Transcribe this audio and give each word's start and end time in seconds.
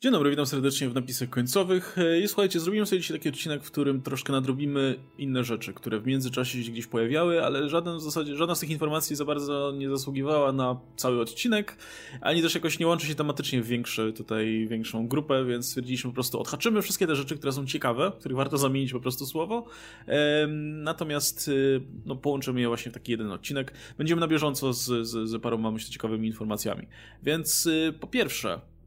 Dzień 0.00 0.12
dobry, 0.12 0.30
witam 0.30 0.46
serdecznie 0.46 0.88
w 0.88 0.94
napisach 0.94 1.30
końcowych. 1.30 1.98
E, 1.98 2.20
I 2.20 2.28
słuchajcie, 2.28 2.60
zrobimy 2.60 2.86
sobie 2.86 3.00
dzisiaj 3.00 3.18
taki 3.18 3.28
odcinek, 3.28 3.64
w 3.64 3.70
którym 3.70 4.02
troszkę 4.02 4.32
nadrobimy 4.32 4.98
inne 5.18 5.44
rzeczy, 5.44 5.72
które 5.72 6.00
w 6.00 6.06
międzyczasie 6.06 6.64
się 6.64 6.72
gdzieś 6.72 6.86
pojawiały, 6.86 7.44
ale 7.44 7.68
żaden 7.68 7.96
w 7.96 8.00
zasadzie, 8.00 8.36
żadna 8.36 8.54
z 8.54 8.60
tych 8.60 8.70
informacji 8.70 9.16
za 9.16 9.24
bardzo 9.24 9.72
nie 9.72 9.88
zasługiwała 9.90 10.52
na 10.52 10.80
cały 10.96 11.20
odcinek, 11.20 11.76
ani 12.20 12.42
też 12.42 12.54
jakoś 12.54 12.78
nie 12.78 12.86
łączy 12.86 13.06
się 13.06 13.14
tematycznie 13.14 13.62
w 13.62 13.66
większy, 13.66 14.12
tutaj 14.12 14.66
większą 14.70 15.08
grupę, 15.08 15.44
więc 15.44 15.68
stwierdziliśmy 15.68 16.10
po 16.10 16.14
prostu 16.14 16.40
odhaczymy 16.40 16.82
wszystkie 16.82 17.06
te 17.06 17.16
rzeczy, 17.16 17.36
które 17.36 17.52
są 17.52 17.66
ciekawe, 17.66 18.12
których 18.20 18.36
warto 18.36 18.58
zamienić 18.58 18.92
po 18.92 19.00
prostu 19.00 19.26
słowo. 19.26 19.66
Natomiast 20.82 21.48
y, 21.48 21.80
no, 22.06 22.16
połączymy 22.16 22.60
je 22.60 22.68
właśnie 22.68 22.90
w 22.90 22.94
taki 22.94 23.12
jeden 23.12 23.30
odcinek. 23.30 23.72
Będziemy 23.98 24.20
na 24.20 24.28
bieżąco 24.28 24.72
z, 24.72 25.08
z, 25.08 25.28
z 25.28 25.42
paroma, 25.42 25.70
myślę, 25.70 25.90
ciekawymi 25.90 26.28
informacjami. 26.28 26.86
Więc 27.22 27.66
y, 27.66 27.94
po 28.00 28.06
pierwsze, 28.06 28.60
E, 28.60 28.77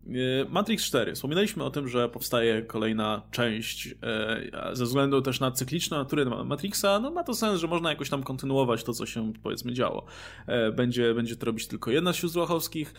Matrix 0.49 0.85
4. 0.85 1.13
Wspominaliśmy 1.13 1.63
o 1.63 1.71
tym, 1.71 1.87
że 1.87 2.09
powstaje 2.09 2.61
kolejna 2.61 3.21
część 3.31 3.95
e, 4.03 4.75
ze 4.75 4.85
względu 4.85 5.21
też 5.21 5.39
na 5.39 5.51
cykliczną 5.51 5.97
naturę 5.97 6.25
Matrixa. 6.25 6.99
No 7.01 7.11
ma 7.11 7.23
to 7.23 7.33
sens, 7.33 7.59
że 7.59 7.67
można 7.67 7.89
jakoś 7.89 8.09
tam 8.09 8.23
kontynuować 8.23 8.83
to, 8.83 8.93
co 8.93 9.05
się 9.05 9.33
powiedzmy 9.43 9.73
działo. 9.73 10.05
E, 10.47 10.71
będzie, 10.71 11.13
będzie 11.13 11.35
to 11.35 11.45
robić 11.45 11.67
tylko 11.67 11.91
jedna 11.91 12.13
z 12.13 12.15
sióstr 12.15 12.39
Wachowskich. 12.39 12.93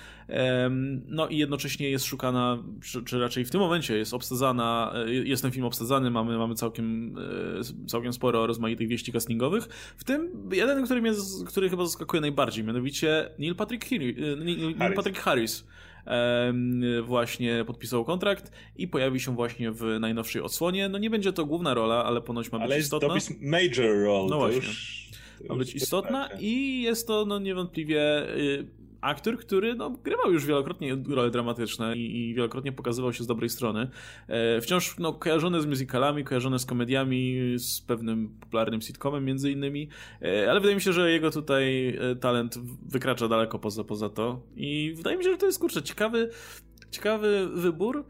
No 1.07 1.29
i 1.29 1.39
jednocześnie 1.39 1.91
jest 1.91 2.05
szukana, 2.05 2.59
czy, 2.83 3.05
czy 3.05 3.21
raczej 3.21 3.45
w 3.45 3.51
tym 3.51 3.61
momencie 3.61 3.97
jest 3.97 4.15
obsadzana, 4.15 4.95
jest 5.07 5.43
ten 5.43 5.51
film 5.51 5.65
obsadzany, 5.65 6.11
mamy, 6.11 6.39
mamy 6.39 6.55
całkiem, 6.55 7.17
całkiem 7.87 8.13
sporo 8.13 8.47
rozmaitych 8.47 8.89
wieści 8.89 9.13
castingowych. 9.13 9.65
W 9.97 10.05
tym 10.05 10.49
jeden, 10.53 10.85
który, 10.85 11.03
mnie, 11.03 11.13
który 11.47 11.71
chyba 11.71 11.85
zaskakuje 11.85 12.21
najbardziej, 12.21 12.65
mianowicie 12.65 13.31
Neil 13.39 13.55
Patrick. 13.55 13.91
Neil 14.39 14.95
Patrick 14.95 15.19
Harris 15.19 15.65
właśnie 17.03 17.65
podpisał 17.67 18.05
kontrakt 18.05 18.53
i 18.77 18.89
pojawi 18.89 19.21
się 19.21 19.35
właśnie 19.35 19.73
w 19.73 19.85
najnowszej 20.01 20.43
odsłonie. 20.43 20.89
No 20.89 20.99
nie 20.99 21.11
będzie 21.11 21.33
to 21.33 21.47
główna 21.47 21.75
rola, 21.75 22.05
ale 22.05 22.21
ponoć 22.21 22.53
ma 22.53 22.59
być 22.59 22.65
ale 22.65 22.79
istotna. 22.79 23.09
Ale 23.09 23.21
to 23.21 23.27
major 23.41 24.05
role. 24.05 24.31
No 24.31 24.39
właśnie. 24.39 24.69
Już, 24.69 25.11
ma 25.49 25.57
być 25.57 25.75
istotna 25.75 26.29
i 26.41 26.83
jest 26.83 27.07
to 27.07 27.25
no 27.25 27.39
niewątpliwie 27.39 28.29
y, 28.37 28.82
aktor, 29.03 29.39
który 29.39 29.75
no, 29.75 29.91
grywał 29.91 30.33
już 30.33 30.47
wielokrotnie 30.47 30.97
role 31.09 31.31
dramatyczne 31.31 31.97
i, 31.97 32.31
i 32.31 32.35
wielokrotnie 32.35 32.73
pokazywał 32.73 33.13
się 33.13 33.25
z 33.25 33.27
dobrej 33.27 33.51
strony. 33.51 33.91
E, 34.29 34.61
wciąż 34.61 34.99
no, 34.99 35.13
kojarzony 35.13 35.61
z 35.61 35.67
musicalami, 35.67 36.25
kojarzony 36.25 36.59
z 36.59 36.67
komediami, 36.67 37.41
z 37.57 37.81
pewnym 37.81 38.29
popularnym 38.41 38.81
sitcomem 38.81 39.25
między 39.25 39.51
innymi, 39.51 39.89
e, 40.23 40.51
ale 40.51 40.61
wydaje 40.61 40.75
mi 40.75 40.83
się, 40.83 40.93
że 40.93 41.11
jego 41.13 41.31
tutaj 41.31 41.89
e, 41.89 42.17
talent 42.17 42.59
wykracza 42.89 43.29
daleko 43.29 43.59
poza, 43.59 43.85
poza 43.85 44.09
to. 44.09 44.43
I 44.57 44.93
wydaje 44.97 45.17
mi 45.17 45.25
się, 45.25 45.31
że 45.31 45.37
to 45.37 45.47
jest 45.47 45.59
kurczę 45.59 45.83
ciekawy, 45.83 46.31
ciekawy 46.91 47.49
wybór 47.55 48.05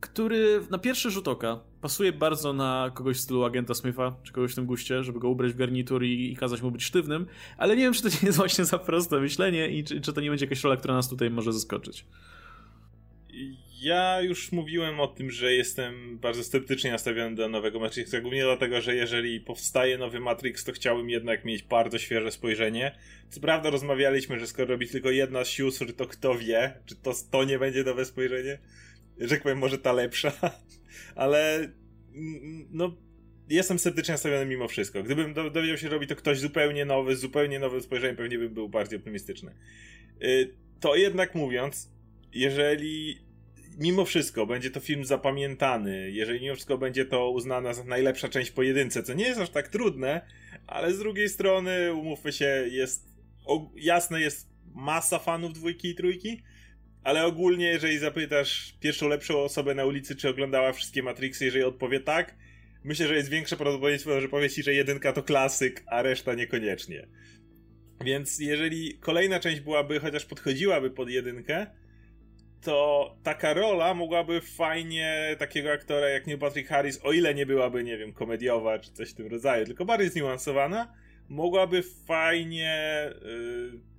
który 0.00 0.60
na 0.70 0.78
pierwszy 0.78 1.10
rzut 1.10 1.28
oka 1.28 1.60
pasuje 1.80 2.12
bardzo 2.12 2.52
na 2.52 2.90
kogoś 2.94 3.16
w 3.16 3.20
stylu 3.20 3.44
agenta 3.44 3.74
Smitha, 3.74 4.16
czy 4.22 4.32
kogoś 4.32 4.52
w 4.52 4.54
tym 4.54 4.66
guście, 4.66 5.04
żeby 5.04 5.18
go 5.18 5.28
ubrać 5.28 5.52
w 5.52 5.56
garnitur 5.56 6.04
i, 6.04 6.32
i 6.32 6.36
kazać 6.36 6.62
mu 6.62 6.70
być 6.70 6.84
sztywnym, 6.84 7.26
ale 7.56 7.76
nie 7.76 7.82
wiem, 7.82 7.92
czy 7.92 8.02
to 8.02 8.08
nie 8.08 8.18
jest 8.22 8.38
właśnie 8.38 8.64
za 8.64 8.78
proste 8.78 9.20
myślenie 9.20 9.68
i 9.68 9.84
czy, 9.84 10.00
czy 10.00 10.12
to 10.12 10.20
nie 10.20 10.30
będzie 10.30 10.44
jakaś 10.44 10.64
rola, 10.64 10.76
która 10.76 10.94
nas 10.94 11.08
tutaj 11.08 11.30
może 11.30 11.52
zaskoczyć. 11.52 12.04
Ja 13.80 14.20
już 14.20 14.52
mówiłem 14.52 15.00
o 15.00 15.06
tym, 15.06 15.30
że 15.30 15.52
jestem 15.52 16.18
bardzo 16.18 16.44
sceptycznie 16.44 16.92
nastawiony 16.92 17.36
do 17.36 17.48
nowego 17.48 17.80
Matrixa, 17.80 18.20
głównie 18.20 18.42
dlatego, 18.42 18.80
że 18.80 18.94
jeżeli 18.94 19.40
powstaje 19.40 19.98
nowy 19.98 20.20
Matrix, 20.20 20.64
to 20.64 20.72
chciałbym 20.72 21.10
jednak 21.10 21.44
mieć 21.44 21.62
bardzo 21.62 21.98
świeże 21.98 22.30
spojrzenie. 22.30 22.98
Co 23.30 23.40
prawda 23.40 23.70
rozmawialiśmy, 23.70 24.38
że 24.38 24.46
skoro 24.46 24.68
robi 24.68 24.88
tylko 24.88 25.10
jedna 25.10 25.44
sióstr, 25.44 25.92
to 25.92 26.06
kto 26.06 26.34
wie, 26.34 26.74
czy 26.86 26.96
to, 26.96 27.12
to 27.30 27.44
nie 27.44 27.58
będzie 27.58 27.84
nowe 27.84 28.04
spojrzenie 28.04 28.58
że 29.20 29.28
tak 29.28 29.42
powiem, 29.42 29.58
może 29.58 29.78
ta 29.78 29.92
lepsza, 29.92 30.32
ale 31.14 31.68
no 32.70 32.96
jestem 33.48 33.78
sceptycznie 33.78 34.12
nastawiony 34.12 34.46
mimo 34.46 34.68
wszystko. 34.68 35.02
Gdybym 35.02 35.34
dowiedział 35.34 35.76
się, 35.76 35.88
że 35.88 35.88
robi 35.88 36.06
to 36.06 36.16
ktoś 36.16 36.38
zupełnie 36.38 36.84
nowy, 36.84 37.16
z 37.16 37.20
zupełnie 37.20 37.58
nowym 37.58 37.82
spojrzeniem, 37.82 38.16
pewnie 38.16 38.38
bym 38.38 38.54
był 38.54 38.68
bardziej 38.68 38.98
optymistyczny. 38.98 39.54
Y, 40.22 40.54
to 40.80 40.96
jednak 40.96 41.34
mówiąc, 41.34 41.90
jeżeli 42.32 43.18
mimo 43.78 44.04
wszystko 44.04 44.46
będzie 44.46 44.70
to 44.70 44.80
film 44.80 45.04
zapamiętany, 45.04 46.10
jeżeli 46.10 46.40
mimo 46.40 46.54
wszystko 46.54 46.78
będzie 46.78 47.04
to 47.04 47.30
uznana 47.30 47.74
za 47.74 47.84
najlepsza 47.84 48.28
część 48.28 48.50
pojedynce, 48.50 49.02
co 49.02 49.14
nie 49.14 49.24
jest 49.24 49.40
aż 49.40 49.50
tak 49.50 49.68
trudne, 49.68 50.20
ale 50.66 50.92
z 50.92 50.98
drugiej 50.98 51.28
strony, 51.28 51.94
umówmy 51.94 52.32
się, 52.32 52.68
jest 52.70 53.08
jasne, 53.76 54.20
jest 54.20 54.48
masa 54.74 55.18
fanów 55.18 55.52
dwójki 55.52 55.88
i 55.88 55.94
trójki, 55.94 56.42
ale 57.08 57.26
ogólnie, 57.26 57.66
jeżeli 57.66 57.98
zapytasz 57.98 58.74
pierwszą 58.80 59.08
lepszą 59.08 59.38
osobę 59.38 59.74
na 59.74 59.84
ulicy, 59.84 60.16
czy 60.16 60.28
oglądała 60.28 60.72
wszystkie 60.72 61.02
Matrixy, 61.02 61.44
jeżeli 61.44 61.64
odpowie 61.64 62.00
tak, 62.00 62.34
myślę, 62.84 63.06
że 63.06 63.16
jest 63.16 63.28
większe 63.28 63.56
prawdopodobieństwo, 63.56 64.20
że 64.20 64.28
powie 64.28 64.50
ci, 64.50 64.62
że 64.62 64.74
jedynka 64.74 65.12
to 65.12 65.22
klasyk, 65.22 65.84
a 65.86 66.02
reszta 66.02 66.34
niekoniecznie. 66.34 67.08
Więc 68.04 68.38
jeżeli 68.38 68.98
kolejna 68.98 69.40
część 69.40 69.60
byłaby, 69.60 70.00
chociaż 70.00 70.24
podchodziłaby 70.24 70.90
pod 70.90 71.10
jedynkę, 71.10 71.66
to 72.62 73.16
taka 73.22 73.54
rola 73.54 73.94
mogłaby 73.94 74.40
fajnie 74.40 75.36
takiego 75.38 75.72
aktora 75.72 76.08
jak 76.08 76.26
Neil 76.26 76.38
Patrick 76.38 76.68
Harris, 76.68 77.00
o 77.02 77.12
ile 77.12 77.34
nie 77.34 77.46
byłaby, 77.46 77.84
nie 77.84 77.98
wiem, 77.98 78.12
komediowa 78.12 78.78
czy 78.78 78.92
coś 78.92 79.10
w 79.10 79.14
tym 79.14 79.26
rodzaju, 79.26 79.66
tylko 79.66 79.84
bardziej 79.84 80.10
zniuansowana, 80.10 80.94
mogłaby 81.28 81.82
fajnie 82.06 83.02
yy, 83.22 83.97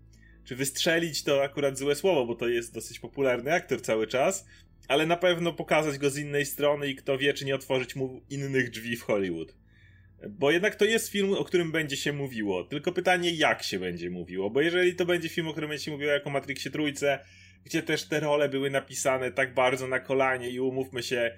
czy 0.50 0.56
wystrzelić 0.56 1.24
to 1.24 1.44
akurat 1.44 1.78
złe 1.78 1.96
słowo, 1.96 2.26
bo 2.26 2.36
to 2.36 2.48
jest 2.48 2.74
dosyć 2.74 3.00
popularny 3.00 3.54
aktor 3.54 3.82
cały 3.82 4.08
czas, 4.08 4.46
ale 4.88 5.06
na 5.06 5.18
pewno 5.18 5.54
pokazać 5.54 5.98
go 5.98 6.10
z 6.10 6.18
innej 6.18 6.46
strony 6.46 6.88
i 6.88 6.96
kto 6.96 7.18
wie, 7.18 7.34
czy 7.34 7.46
nie 7.46 7.56
otworzyć 7.56 7.96
mu 7.96 8.22
innych 8.30 8.70
drzwi 8.70 8.96
w 8.96 9.04
Hollywood. 9.04 9.56
Bo 10.30 10.52
jednak 10.52 10.76
to 10.76 10.86
jest 10.86 11.10
film, 11.10 11.34
o 11.34 11.44
którym 11.44 11.72
będzie 11.72 11.98
się 11.98 12.14
mówiło. 12.14 12.64
Tylko 12.64 12.92
pytanie, 12.92 13.34
jak 13.34 13.64
się 13.64 13.80
będzie 13.80 14.10
mówiło. 14.10 14.50
Bo 14.50 14.62
jeżeli 14.62 14.96
to 14.96 15.06
będzie 15.06 15.30
film, 15.30 15.48
o 15.48 15.52
którym 15.52 15.70
będzie 15.70 15.86
się 15.86 15.92
mówiło 15.92 16.12
jako 16.12 16.30
Matrixie 16.30 16.72
Trójce, 16.72 17.20
gdzie 17.66 17.84
też 17.84 18.08
te 18.08 18.20
role 18.20 18.50
były 18.50 18.70
napisane 18.70 19.32
tak 19.32 19.54
bardzo 19.54 19.88
na 19.88 20.00
kolanie 20.00 20.50
i 20.50 20.60
umówmy 20.60 21.04
się, 21.04 21.38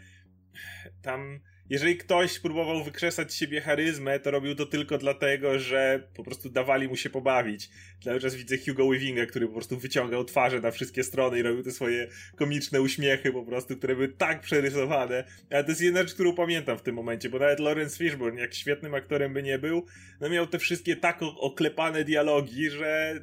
tam 1.01 1.39
jeżeli 1.71 1.97
ktoś 1.97 2.39
próbował 2.39 2.83
wykrzesać 2.83 3.33
siebie 3.33 3.61
charyzmę, 3.61 4.19
to 4.19 4.31
robił 4.31 4.55
to 4.55 4.65
tylko 4.65 4.97
dlatego, 4.97 5.59
że 5.59 6.07
po 6.15 6.23
prostu 6.23 6.49
dawali 6.49 6.87
mu 6.87 6.95
się 6.95 7.09
pobawić. 7.09 7.69
Cały 8.03 8.19
czas 8.19 8.35
widzę 8.35 8.57
Hugo 8.57 8.87
Weavinga, 8.87 9.25
który 9.25 9.47
po 9.47 9.53
prostu 9.53 9.77
wyciągał 9.77 10.25
twarze 10.25 10.59
na 10.61 10.71
wszystkie 10.71 11.03
strony 11.03 11.39
i 11.39 11.41
robił 11.41 11.63
te 11.63 11.71
swoje 11.71 12.07
komiczne 12.35 12.81
uśmiechy 12.81 13.31
po 13.31 13.43
prostu, 13.45 13.77
które 13.77 13.95
były 13.95 14.07
tak 14.07 14.41
przerysowane. 14.41 15.23
Ale 15.49 15.63
to 15.63 15.69
jest 15.69 15.81
jedna 15.81 16.01
rzecz, 16.01 16.13
którą 16.13 16.35
pamiętam 16.35 16.77
w 16.77 16.81
tym 16.81 16.95
momencie, 16.95 17.29
bo 17.29 17.39
nawet 17.39 17.59
Lawrence 17.59 17.97
Fishburne, 17.97 18.41
jak 18.41 18.53
świetnym 18.53 18.95
aktorem 18.95 19.33
by 19.33 19.43
nie 19.43 19.59
był, 19.59 19.85
no 20.21 20.29
miał 20.29 20.47
te 20.47 20.59
wszystkie 20.59 20.95
tak 20.95 21.19
oklepane 21.21 22.03
dialogi, 22.03 22.69
że 22.69 23.19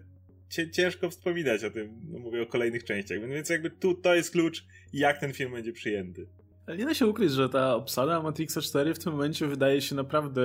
ciężko 0.73 1.11
wspominać 1.11 1.65
o 1.65 1.71
tym, 1.71 2.01
no 2.13 2.19
mówię 2.19 2.43
o 2.43 2.47
kolejnych 2.47 2.85
częściach. 2.85 3.29
Więc 3.29 3.49
jakby 3.49 3.71
tu 3.71 3.95
to 3.95 4.15
jest 4.15 4.31
klucz, 4.31 4.65
jak 4.93 5.21
ten 5.21 5.33
film 5.33 5.53
będzie 5.53 5.73
przyjęty. 5.73 6.38
Nie 6.77 6.85
da 6.85 6.95
się 6.95 7.07
ukryć, 7.07 7.33
że 7.33 7.49
ta 7.49 7.75
obsada 7.75 8.23
Matrixa 8.23 8.61
4 8.61 8.95
w 8.95 8.99
tym 8.99 9.13
momencie 9.13 9.47
wydaje 9.47 9.81
się 9.81 9.95
naprawdę 9.95 10.43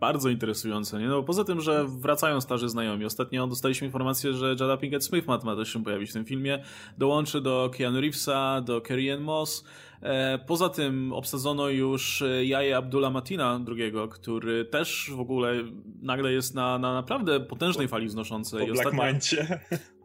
bardzo 0.00 0.28
interesująca. 0.28 0.98
Nie? 0.98 1.08
No, 1.08 1.22
poza 1.22 1.44
tym, 1.44 1.60
że 1.60 1.84
wracają 1.88 2.40
starzy 2.40 2.68
znajomi. 2.68 3.04
Ostatnio 3.04 3.46
dostaliśmy 3.46 3.86
informację, 3.86 4.32
że 4.32 4.56
Jada 4.60 4.76
Pinkett 4.76 5.04
Smith 5.04 5.26
ma 5.26 5.56
też 5.56 5.72
się 5.72 5.84
pojawić 5.84 6.10
w 6.10 6.12
tym 6.12 6.24
filmie. 6.24 6.62
Dołączy 6.98 7.40
do 7.40 7.70
Keanu 7.78 8.00
Reevesa, 8.00 8.60
do 8.60 8.80
Carrie 8.80 9.14
Ann 9.14 9.22
Moss. 9.22 9.64
E, 10.02 10.38
poza 10.46 10.68
tym 10.68 11.12
obsadzono 11.12 11.68
już 11.68 12.24
Jaje 12.42 12.76
Abdullah 12.76 13.12
Matina 13.12 13.60
II, 13.68 13.92
który 14.10 14.64
też 14.64 15.10
w 15.16 15.20
ogóle 15.20 15.54
nagle 16.02 16.32
jest 16.32 16.54
na, 16.54 16.78
na 16.78 16.94
naprawdę 16.94 17.40
potężnej 17.40 17.88
fali 17.88 18.06
wznoszącej. 18.06 18.66
Po 18.66 18.72
Ostatnio... 18.72 19.02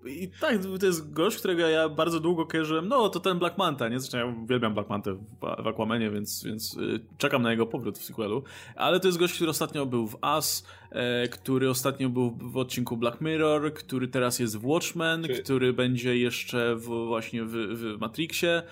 I 0.08 0.32
tak, 0.42 0.58
to 0.80 0.86
jest 0.86 1.14
gość, 1.14 1.38
którego 1.38 1.68
ja 1.68 1.90
bardzo 1.90 2.20
długo 2.20 2.46
kojarzyłem. 2.46 2.88
No, 2.88 3.10
to 3.10 3.20
ten 3.20 3.40
Black 3.40 3.58
Manta, 3.58 3.90
nie? 3.90 4.00
Zresztą 4.00 4.18
ja 4.18 4.26
uwielbiam 4.26 4.74
Black 4.74 4.90
Manta 4.90 5.12
w, 5.14 5.64
w 5.64 5.68
Aquamanie, 5.68 6.12
więc, 6.12 6.44
więc 6.44 6.78
y, 6.78 7.00
czekam 7.18 7.42
na 7.42 7.52
jego 7.52 7.66
powrót 7.66 7.98
w 7.98 8.04
sequelu. 8.04 8.44
Ale 8.76 9.00
to 9.00 9.08
jest 9.08 9.18
gość, 9.18 9.36
który 9.36 9.50
ostatnio 9.50 9.86
był 9.86 10.08
w 10.08 10.18
Us, 10.36 10.68
e, 10.92 11.28
który 11.28 11.70
ostatnio 11.70 12.10
był 12.10 12.38
w 12.42 12.58
odcinku 12.58 12.98
Black 12.98 13.22
Mirror, 13.22 13.74
który 13.74 14.08
teraz 14.08 14.40
jest 14.40 14.58
w 14.58 14.66
Watchmen, 14.66 15.24
Czy... 15.24 15.44
który 15.44 15.74
będzie 15.74 16.18
jeszcze 16.18 16.76
w, 16.76 16.86
właśnie 16.86 17.44
w, 17.44 17.52
w 17.52 18.00
Matrixie. 18.00 18.64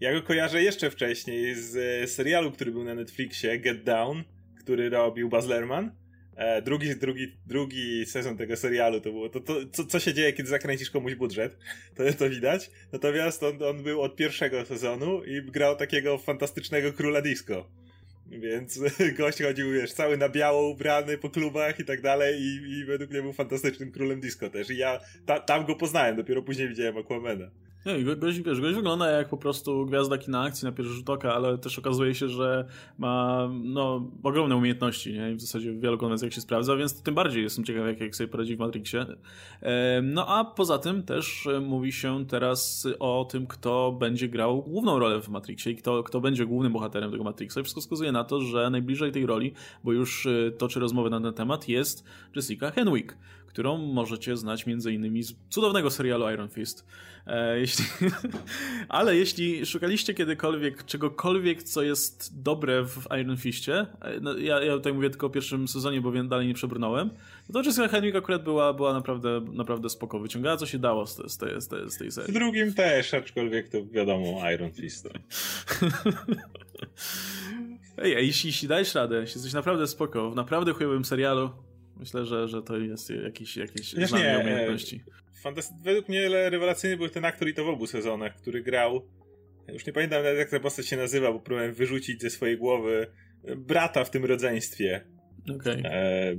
Ja 0.00 0.12
go 0.12 0.22
kojarzę 0.22 0.62
jeszcze 0.62 0.90
wcześniej 0.90 1.54
z 1.54 1.76
e, 1.76 2.06
serialu, 2.06 2.52
który 2.52 2.70
był 2.70 2.84
na 2.84 2.94
Netflixie, 2.94 3.58
Get 3.58 3.84
Down, 3.84 4.24
który 4.60 4.90
robił 4.90 5.28
Baz 5.28 5.48
Luhrmann. 5.48 5.90
E, 6.38 6.62
drugi, 6.62 6.96
drugi, 6.96 7.36
drugi 7.46 8.06
sezon 8.06 8.36
tego 8.36 8.56
serialu 8.56 9.00
to 9.00 9.10
było 9.10 9.28
to, 9.28 9.40
to 9.40 9.54
co, 9.72 9.84
co 9.84 10.00
się 10.00 10.14
dzieje, 10.14 10.32
kiedy 10.32 10.48
zakręcisz 10.48 10.90
komuś 10.90 11.14
budżet, 11.14 11.56
to, 11.94 12.12
to 12.18 12.30
widać. 12.30 12.70
Natomiast 12.92 13.42
on, 13.42 13.62
on 13.62 13.82
był 13.82 14.02
od 14.02 14.16
pierwszego 14.16 14.66
sezonu 14.66 15.24
i 15.24 15.42
grał 15.42 15.76
takiego 15.76 16.18
fantastycznego 16.18 16.92
króla 16.92 17.22
disco. 17.22 17.66
Więc 18.26 18.80
gość 19.18 19.42
chodził, 19.42 19.72
wiesz, 19.72 19.92
cały 19.92 20.16
na 20.16 20.28
biało 20.28 20.68
ubrany 20.68 21.18
po 21.18 21.30
klubach 21.30 21.80
i 21.80 21.84
tak 21.84 22.00
dalej 22.00 22.40
i, 22.42 22.78
i 22.78 22.84
według 22.84 23.10
mnie 23.10 23.22
był 23.22 23.32
fantastycznym 23.32 23.92
królem 23.92 24.20
disco 24.20 24.50
też. 24.50 24.70
I 24.70 24.76
ja 24.76 25.00
ta, 25.26 25.40
tam 25.40 25.66
go 25.66 25.74
poznałem, 25.76 26.16
dopiero 26.16 26.42
później 26.42 26.68
widziałem 26.68 26.96
Aquamana. 26.96 27.50
Nie, 27.86 28.16
gość, 28.16 28.40
wiesz, 28.40 28.60
gość 28.60 28.74
wygląda 28.74 29.10
jak 29.10 29.28
po 29.28 29.36
prostu 29.36 29.86
gwiazda 29.86 30.18
kina 30.18 30.42
akcji 30.42 30.66
na 30.66 30.72
pierwszy 30.72 30.94
rzut 30.94 31.10
oka, 31.10 31.34
ale 31.34 31.58
też 31.58 31.78
okazuje 31.78 32.14
się, 32.14 32.28
że 32.28 32.64
ma 32.98 33.48
no, 33.64 34.10
ogromne 34.22 34.56
umiejętności 34.56 35.12
nie? 35.12 35.32
i 35.32 35.34
w 35.34 35.40
zasadzie 35.40 35.72
w 35.72 35.80
wielu 35.80 35.98
konwencjach 35.98 36.32
się 36.32 36.40
sprawdza, 36.40 36.76
więc 36.76 37.02
tym 37.02 37.14
bardziej 37.14 37.42
jestem 37.42 37.64
ciekaw, 37.64 37.86
jak, 37.86 38.00
jak 38.00 38.16
sobie 38.16 38.28
poradzi 38.28 38.56
w 38.56 38.58
Matrixie. 38.58 39.06
No 40.02 40.28
a 40.28 40.44
poza 40.44 40.78
tym 40.78 41.02
też 41.02 41.48
mówi 41.60 41.92
się 41.92 42.26
teraz 42.26 42.88
o 42.98 43.26
tym, 43.30 43.46
kto 43.46 43.92
będzie 43.92 44.28
grał 44.28 44.62
główną 44.62 44.98
rolę 44.98 45.20
w 45.20 45.28
Matrixie 45.28 45.72
i 45.72 45.76
kto, 45.76 46.02
kto 46.02 46.20
będzie 46.20 46.46
głównym 46.46 46.72
bohaterem 46.72 47.10
tego 47.10 47.24
Matrixa. 47.24 47.60
I 47.60 47.62
wszystko 47.62 47.80
wskazuje 47.80 48.12
na 48.12 48.24
to, 48.24 48.40
że 48.40 48.70
najbliżej 48.70 49.12
tej 49.12 49.26
roli, 49.26 49.52
bo 49.84 49.92
już 49.92 50.26
e, 50.26 50.50
toczy 50.50 50.80
rozmowę 50.80 51.10
na 51.10 51.20
ten 51.20 51.34
temat, 51.34 51.68
jest 51.68 52.04
Jessica 52.36 52.70
Henwick 52.70 53.16
którą 53.48 53.78
możecie 53.78 54.36
znać 54.36 54.64
innymi 54.90 55.22
z 55.22 55.34
cudownego 55.50 55.90
serialu 55.90 56.30
Iron 56.30 56.48
Fist. 56.48 56.84
E, 57.26 57.60
jeśli... 57.60 57.84
Ale 58.88 59.16
jeśli 59.16 59.66
szukaliście 59.66 60.14
kiedykolwiek 60.14 60.84
czegokolwiek, 60.84 61.62
co 61.62 61.82
jest 61.82 62.42
dobre 62.42 62.84
w 62.84 63.06
Iron 63.20 63.36
Fistie, 63.36 63.86
e, 64.00 64.20
no 64.20 64.38
ja, 64.38 64.60
ja 64.60 64.72
tutaj 64.72 64.92
mówię 64.92 65.10
tylko 65.10 65.26
o 65.26 65.30
pierwszym 65.30 65.68
sezonie, 65.68 66.00
bo 66.00 66.12
dalej 66.24 66.46
nie 66.46 66.54
przebrnąłem, 66.54 67.10
no 67.48 67.52
to 67.52 67.62
Jessica 67.66 67.88
Henwick 67.88 68.16
akurat 68.16 68.44
była, 68.44 68.72
była 68.72 68.92
naprawdę, 68.92 69.40
naprawdę 69.52 69.88
spoko. 69.90 70.18
Wyciągała 70.18 70.56
co 70.56 70.66
się 70.66 70.78
dało 70.78 71.06
z, 71.06 71.16
te, 71.16 71.28
z, 71.28 71.38
tej, 71.38 71.60
z, 71.60 71.68
tej, 71.68 71.90
z 71.90 71.98
tej 71.98 72.10
serii. 72.10 72.30
W 72.30 72.34
drugim 72.34 72.74
też, 72.74 73.14
aczkolwiek 73.14 73.68
to 73.68 73.86
wiadomo, 73.86 74.50
Iron 74.54 74.72
Fist. 74.72 75.08
Ej, 77.98 78.26
jeśli, 78.26 78.48
jeśli 78.48 78.68
dajesz 78.68 78.94
radę, 78.94 79.20
jeśli 79.20 79.38
jesteś 79.38 79.52
naprawdę 79.52 79.86
spoko, 79.86 80.30
w 80.30 80.34
naprawdę 80.34 80.72
chujowym 80.72 81.04
serialu, 81.04 81.50
Myślę, 81.98 82.26
że, 82.26 82.48
że 82.48 82.62
to 82.62 82.78
jest 82.78 83.10
jakiś, 83.10 83.56
jakieś 83.56 83.94
Wiesz, 83.94 84.08
znamie 84.08 84.24
nie, 84.24 84.38
umiejętności. 84.38 85.04
Według 85.84 86.08
mnie 86.08 86.28
rewelacyjny 86.28 86.96
był 86.96 87.08
ten 87.08 87.24
aktor 87.24 87.48
i 87.48 87.54
to 87.54 87.64
w 87.64 87.68
obu 87.68 87.86
sezonach, 87.86 88.36
który 88.36 88.62
grał. 88.62 89.08
Już 89.68 89.86
nie 89.86 89.92
pamiętam 89.92 90.22
nawet 90.22 90.38
jak 90.38 90.50
ta 90.50 90.60
postać 90.60 90.86
się 90.86 90.96
nazywa, 90.96 91.32
bo 91.32 91.40
próbowałem 91.40 91.74
wyrzucić 91.74 92.22
ze 92.22 92.30
swojej 92.30 92.58
głowy 92.58 93.06
brata 93.56 94.04
w 94.04 94.10
tym 94.10 94.24
rodzeństwie. 94.24 95.04
Okej. 95.42 95.80
Okay. 95.80 95.92
E, 95.92 96.36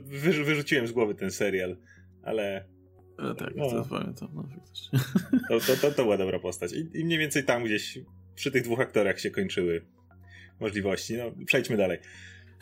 wy- 0.00 0.44
wyrzuciłem 0.44 0.86
z 0.86 0.92
głowy 0.92 1.14
ten 1.14 1.30
serial, 1.30 1.76
ale. 2.22 2.64
E, 3.18 3.34
tak, 3.34 3.56
no, 3.56 3.70
to 3.70 3.86
pamiętam, 3.90 4.28
no 4.34 4.48
faktycznie. 4.54 4.98
To, 5.48 5.60
to, 5.60 5.76
to, 5.76 5.92
to 5.92 6.02
była 6.02 6.16
dobra 6.16 6.38
postać. 6.38 6.72
I, 6.72 7.00
I 7.00 7.04
mniej 7.04 7.18
więcej 7.18 7.44
tam 7.44 7.64
gdzieś 7.64 7.98
przy 8.34 8.50
tych 8.50 8.62
dwóch 8.62 8.80
aktorach 8.80 9.20
się 9.20 9.30
kończyły 9.30 9.86
możliwości. 10.60 11.16
No, 11.16 11.44
przejdźmy 11.46 11.76
dalej. 11.76 11.98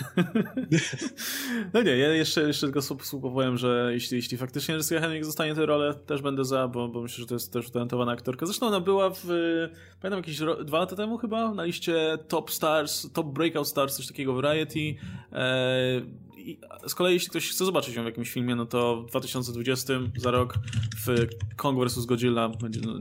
No 1.75 1.82
nie, 1.82 1.96
ja 1.96 2.12
jeszcze, 2.12 2.40
jeszcze 2.40 2.66
tylko 2.66 2.81
współpowiem, 2.81 3.56
że 3.56 3.88
jeśli, 3.93 4.16
jeśli 4.16 4.38
faktycznie 4.38 4.75
Jessica 4.75 5.00
Henwick 5.00 5.25
zostanie 5.25 5.54
tę 5.54 5.66
rolę, 5.66 5.94
też 5.94 6.22
będę 6.22 6.44
za, 6.44 6.69
bo, 6.69 6.88
bo 6.88 7.02
myślę, 7.02 7.22
że 7.22 7.26
to 7.26 7.34
jest 7.34 7.52
też 7.52 7.69
utalentowana 7.69 8.12
aktorka. 8.12 8.46
Zresztą 8.46 8.66
ona 8.66 8.81
była 8.81 9.10
w, 9.10 9.25
pamiętam 10.00 10.19
jakieś 10.19 10.38
dwa 10.64 10.78
lata 10.78 10.96
temu 10.96 11.19
chyba, 11.19 11.54
na 11.54 11.64
liście 11.64 12.19
Top 12.28 12.50
Stars, 12.50 13.12
Top 13.12 13.26
Breakout 13.26 13.69
Stars, 13.69 13.96
coś 13.96 14.06
takiego 14.06 14.34
Variety. 14.34 14.94
E, 15.32 16.25
i 16.46 16.60
z 16.87 16.94
kolei 16.94 17.14
jeśli 17.14 17.31
ktoś 17.31 17.50
chce 17.50 17.64
zobaczyć 17.64 17.94
ją 17.94 18.02
w 18.02 18.06
jakimś 18.06 18.31
filmie, 18.31 18.54
no 18.54 18.66
to 18.66 19.02
w 19.02 19.06
2020 19.06 19.94
za 20.16 20.31
rok 20.31 20.54
w 21.06 21.26
Kong 21.56 21.84
vs. 21.84 22.06
Godzilla, 22.06 22.50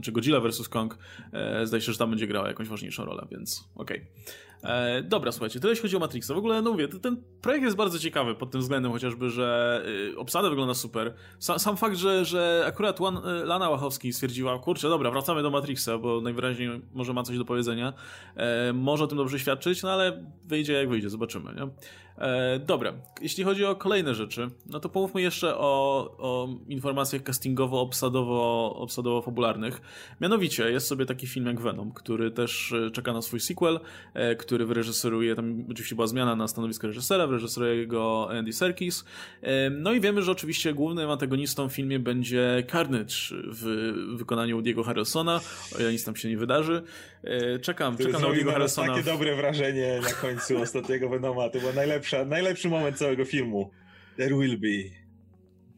czy 0.02 0.12
Godzilla 0.12 0.40
vs. 0.40 0.68
Kong, 0.68 0.98
e, 1.32 1.66
zdaje 1.66 1.80
się, 1.80 1.92
że 1.92 1.98
tam 1.98 2.10
będzie 2.10 2.26
grała 2.26 2.48
jakąś 2.48 2.68
ważniejszą 2.68 3.04
rolę, 3.04 3.26
więc 3.30 3.64
okej. 3.74 3.96
Okay. 3.96 4.46
E, 4.62 5.02
dobra, 5.02 5.32
słuchajcie, 5.32 5.60
tyle 5.60 5.72
jeśli 5.72 5.82
chodzi 5.82 5.96
o 5.96 6.00
Matrixa. 6.00 6.34
W 6.34 6.38
ogóle, 6.38 6.62
no 6.62 6.72
mówię, 6.72 6.88
ten 6.88 7.22
projekt 7.42 7.64
jest 7.64 7.76
bardzo 7.76 7.98
ciekawy 7.98 8.34
pod 8.34 8.50
tym 8.50 8.60
względem 8.60 8.92
chociażby, 8.92 9.30
że 9.30 9.82
y, 10.12 10.18
obsada 10.18 10.48
wygląda 10.48 10.74
super. 10.74 11.14
Sam, 11.38 11.58
sam 11.58 11.76
fakt, 11.76 11.96
że, 11.96 12.24
że 12.24 12.64
akurat 12.66 13.00
y, 13.00 13.02
Lana 13.44 13.70
Łachowski 13.70 14.12
stwierdziła, 14.12 14.58
kurczę, 14.58 14.88
dobra, 14.88 15.10
wracamy 15.10 15.42
do 15.42 15.50
Matrixa, 15.50 15.98
bo 15.98 16.20
najwyraźniej 16.20 16.82
może 16.94 17.12
ma 17.12 17.22
coś 17.22 17.38
do 17.38 17.44
powiedzenia. 17.44 17.92
E, 18.36 18.72
może 18.72 19.04
o 19.04 19.06
tym 19.06 19.18
dobrze 19.18 19.38
świadczyć, 19.38 19.82
no 19.82 19.90
ale 19.90 20.24
wyjdzie 20.44 20.72
jak 20.72 20.88
wyjdzie, 20.88 21.10
zobaczymy, 21.10 21.54
nie? 21.54 21.68
E, 22.18 22.58
dobra, 22.58 22.92
jeśli 23.20 23.44
chodzi 23.44 23.64
o 23.64 23.76
kolejne 23.76 24.14
rzeczy, 24.14 24.50
no 24.66 24.80
to 24.80 24.88
pomówmy 24.88 25.22
jeszcze 25.22 25.56
o, 25.56 26.14
o 26.18 26.48
informacjach 26.68 27.22
castingowo-obsadowo-obsadowo-fabularnych. 27.22 29.80
Mianowicie 30.20 30.70
jest 30.70 30.86
sobie 30.86 31.06
taki 31.06 31.26
film 31.26 31.46
jak 31.46 31.60
Venom, 31.60 31.92
który 31.92 32.30
też 32.30 32.72
e, 32.72 32.90
czeka 32.90 33.12
na 33.12 33.22
swój 33.22 33.40
sequel, 33.40 33.80
e, 34.14 34.36
który 34.36 34.66
wyreżyseruje, 34.66 35.34
tam 35.34 35.64
oczywiście 35.70 35.94
była 35.94 36.06
zmiana 36.06 36.36
na 36.36 36.48
stanowisko 36.48 36.86
reżysera, 36.86 37.26
wyreżyseruje 37.26 37.86
go 37.86 38.28
Andy 38.30 38.52
Serkis. 38.52 39.04
E, 39.42 39.70
no 39.70 39.92
i 39.92 40.00
wiemy, 40.00 40.22
że 40.22 40.32
oczywiście 40.32 40.74
głównym 40.74 41.10
antagonistą 41.10 41.68
w 41.68 41.72
filmie 41.72 41.98
będzie 41.98 42.64
Carnage 42.72 43.14
w 43.32 43.92
wykonaniu 44.16 44.60
Woody'ego 44.60 44.84
Harrelsona, 44.84 45.40
o 45.76 45.78
ile 45.80 45.92
nic 45.92 46.04
tam 46.04 46.16
się 46.16 46.28
nie 46.28 46.36
wydarzy. 46.36 46.82
E, 47.24 47.58
czekam, 47.58 47.96
czekam 47.96 48.22
na 48.22 48.28
Woody'ego 48.28 48.52
Harrelsona. 48.52 48.88
takie 48.94 49.02
dobre 49.02 49.36
wrażenie 49.36 50.00
na 50.02 50.12
końcu 50.12 50.58
ostatniego 50.62 51.08
Venoma, 51.08 51.48
to 51.48 51.60
było 51.60 51.72
najlepsze 51.72 52.05
najlepsza, 52.12 52.24
najlepszy 52.24 52.68
moment 52.68 52.98
całego 52.98 53.24
filmu. 53.24 53.70
There 54.16 54.34
will 54.36 54.58
be 54.58 54.90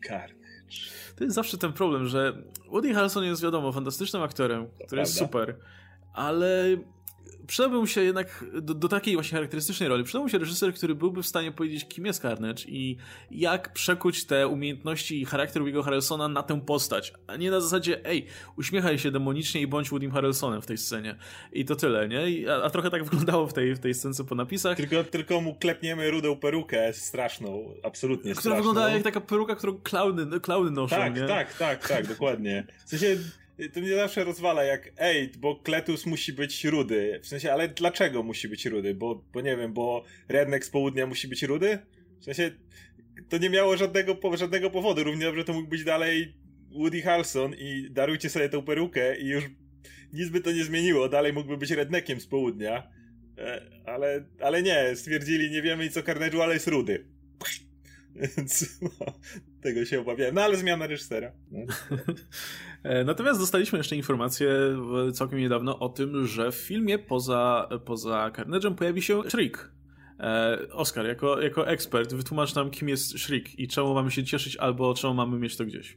carnage. 0.09 0.39
To 1.17 1.25
jest 1.25 1.35
zawsze 1.37 1.59
ten 1.59 1.73
problem, 1.73 2.07
że 2.07 2.43
Woody 2.71 2.95
Harrelson 2.95 3.25
jest 3.25 3.43
wiadomo 3.43 3.73
fantastycznym 3.73 4.23
aktorem, 4.23 4.67
to 4.67 4.73
który 4.73 4.87
prawda. 4.89 5.01
jest 5.01 5.19
super, 5.19 5.57
ale 6.13 6.77
przydałby 7.47 7.77
mu 7.77 7.87
się 7.87 8.03
jednak 8.03 8.45
do, 8.63 8.75
do, 8.75 8.89
takiej 8.89 9.15
właśnie 9.15 9.37
charakterystycznej 9.37 9.89
roli, 9.89 10.05
przydałby 10.05 10.25
mu 10.25 10.29
się 10.29 10.39
reżyser, 10.39 10.75
który 10.75 10.95
byłby 10.95 11.23
w 11.23 11.27
stanie 11.27 11.53
powiedzieć, 11.53 11.89
kim 11.89 12.07
jest 12.07 12.23
Carnage 12.23 12.63
i 12.67 12.97
jak 13.31 13.73
przekuć 13.73 14.25
te 14.25 14.49
umiejętności 14.49 15.23
i 15.23 15.25
charakter 15.25 15.63
Woody'ego 15.63 15.83
Harrelsona 15.85 16.29
na 16.29 16.43
tę 16.43 16.61
postać, 16.61 17.13
a 17.27 17.37
nie 17.37 17.51
na 17.51 17.61
zasadzie, 17.61 18.05
ej, 18.05 18.27
uśmiechaj 18.57 18.99
się 18.99 19.11
demonicznie 19.11 19.61
i 19.61 19.67
bądź 19.67 19.91
Woodym 19.91 20.11
Harrelsonem 20.11 20.63
w 20.63 20.67
tej 20.67 20.79
scenie. 20.79 21.17
I 21.53 21.65
to 21.65 21.77
tyle, 21.77 22.09
nie? 22.09 22.53
A, 22.53 22.63
a, 22.63 22.71
trochę 22.71 22.91
tak 22.91 23.05
wyglądało 23.09 23.47
w 23.47 23.53
tej, 23.53 23.75
w 23.75 23.79
tej 23.79 23.95
scence 23.95 24.25
po 24.25 24.35
napisach. 24.35 24.77
Tylko, 24.77 25.05
tylko 25.05 25.41
mu 25.41 25.55
klepniemy 25.55 26.11
rudą 26.11 26.37
perukę 26.37 26.93
straszną, 26.93 27.75
absolutnie 27.83 28.33
Która 28.33 28.41
straszną. 28.41 28.57
wyglądała 28.57 28.91
jak 28.91 29.03
taka 29.03 29.21
peruka, 29.21 29.57
którą 29.57 29.79
klauny, 29.83 30.41
klauny 30.41 30.71
noszą, 30.71 30.97
tak, 30.97 31.17
nie? 31.17 31.27
Tak, 31.27 31.55
tak, 31.55 31.89
tak, 31.89 32.07
dokładnie. 32.07 32.67
W 32.87 32.89
sensie 32.89 33.17
to 33.73 33.81
mnie 33.81 33.95
zawsze 33.95 34.25
rozwala 34.25 34.65
jak, 34.65 34.93
ej, 34.99 35.31
bo 35.39 35.57
Kletus 35.57 36.07
musi 36.07 36.33
być 36.33 36.65
rudy. 36.65 37.21
W 37.23 37.27
sensie, 37.27 37.53
ale 37.53 37.69
dlaczego 37.69 38.23
musi 38.23 38.49
być 38.49 38.67
rudy? 38.67 38.95
Bo, 38.95 39.25
bo 39.33 39.41
nie 39.41 39.57
wiem, 39.57 39.73
bo 39.73 40.05
Redneck 40.29 40.65
z 40.65 40.71
południa 40.71 41.07
musi 41.07 41.29
być 41.29 41.43
rudy? 41.43 41.79
W 42.21 42.25
sensie, 42.25 42.51
to 43.29 43.39
nie 43.39 43.51
miało 43.51 43.77
żadnego, 43.77 44.17
żadnego 44.35 44.71
powodu. 44.71 45.05
Równie 45.05 45.25
dobrze 45.25 45.45
to 45.45 45.53
mógł 45.53 45.69
być 45.69 45.85
dalej 45.85 46.35
Woody 46.71 47.03
Harrelson 47.03 47.55
i 47.55 47.89
darujcie 47.91 48.31
sobie 48.31 48.49
tą 48.49 48.63
perukę 48.63 49.19
i 49.19 49.27
już 49.27 49.45
nic 50.13 50.29
by 50.29 50.41
to 50.41 50.53
nie 50.53 50.65
zmieniło. 50.65 51.09
Dalej 51.09 51.33
mógłby 51.33 51.57
być 51.57 51.71
Redneckiem 51.71 52.21
z 52.21 52.27
południa. 52.27 52.91
E, 53.39 53.63
ale, 53.85 54.25
ale 54.41 54.63
nie, 54.63 54.97
stwierdzili, 54.97 55.51
nie 55.51 55.63
wiemy 55.63 55.91
co 55.91 56.01
Carnage'u, 56.01 56.41
ale 56.43 56.55
jest 56.55 56.69
rudy. 56.69 57.05
Więc 58.21 58.81
no, 58.83 58.91
tego 59.61 59.85
się 59.85 60.01
obawiałem. 60.01 60.35
No 60.35 60.43
ale 60.43 60.57
zmiana 60.57 60.87
reżysera. 60.87 61.33
No. 61.51 61.61
E, 62.83 63.05
natomiast 63.05 63.41
dostaliśmy 63.41 63.79
jeszcze 63.79 63.97
informację 63.97 64.51
całkiem 65.15 65.39
niedawno 65.39 65.79
o 65.79 65.89
tym, 65.89 66.27
że 66.27 66.53
w 66.53 66.55
filmie 66.55 66.99
poza, 66.99 67.69
poza 67.85 68.31
Carnage'em 68.37 68.75
pojawi 68.75 69.03
się 69.03 69.23
Shriek. 69.31 69.71
E, 70.21 70.59
Oskar, 70.73 71.07
jako, 71.07 71.43
jako 71.43 71.69
ekspert, 71.69 72.15
wytłumacz 72.15 72.55
nam, 72.55 72.71
kim 72.71 72.89
jest 72.89 73.19
Shriek 73.19 73.59
i 73.59 73.69
czemu 73.69 73.95
mamy 73.95 74.11
się 74.11 74.25
cieszyć, 74.25 74.57
albo 74.57 74.95
czemu 74.95 75.15
mamy 75.15 75.39
mieć 75.39 75.57
to 75.57 75.65
gdzieś. 75.65 75.97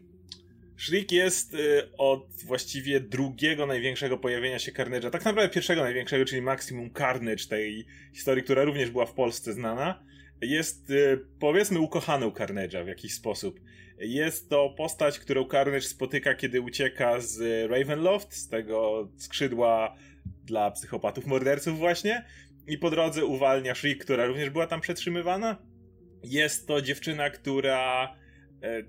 Shriek 0.77 1.11
jest 1.11 1.53
y, 1.53 1.89
od 1.97 2.27
właściwie 2.45 2.99
drugiego 2.99 3.65
największego 3.65 4.17
pojawienia 4.17 4.59
się 4.59 4.71
Carnage'a, 4.71 5.09
tak 5.09 5.25
naprawdę 5.25 5.49
pierwszego 5.49 5.81
największego, 5.81 6.25
czyli 6.25 6.41
Maximum 6.41 6.93
Carnage 6.93 7.47
tej 7.49 7.85
historii, 8.13 8.43
która 8.43 8.63
również 8.63 8.89
była 8.91 9.05
w 9.05 9.13
Polsce 9.13 9.53
znana 9.53 10.10
jest 10.41 10.89
y, 10.89 11.25
powiedzmy 11.39 11.79
ukochaną 11.79 12.29
Carnage'a 12.29 12.85
w 12.85 12.87
jakiś 12.87 13.13
sposób. 13.13 13.59
Jest 13.97 14.49
to 14.49 14.69
postać, 14.69 15.19
którą 15.19 15.47
Carnage 15.47 15.81
spotyka, 15.81 16.35
kiedy 16.35 16.61
ucieka 16.61 17.19
z 17.19 17.41
Ravenloft, 17.71 18.33
z 18.33 18.49
tego 18.49 19.09
skrzydła 19.17 19.95
dla 20.43 20.71
psychopatów 20.71 21.25
morderców 21.25 21.77
właśnie 21.77 22.25
i 22.67 22.77
po 22.77 22.89
drodze 22.89 23.25
uwalnia 23.25 23.75
Shriek, 23.75 24.03
która 24.03 24.25
również 24.25 24.49
była 24.49 24.67
tam 24.67 24.81
przetrzymywana. 24.81 25.57
Jest 26.23 26.67
to 26.67 26.81
dziewczyna, 26.81 27.29
która 27.29 28.15
e, 28.61 28.83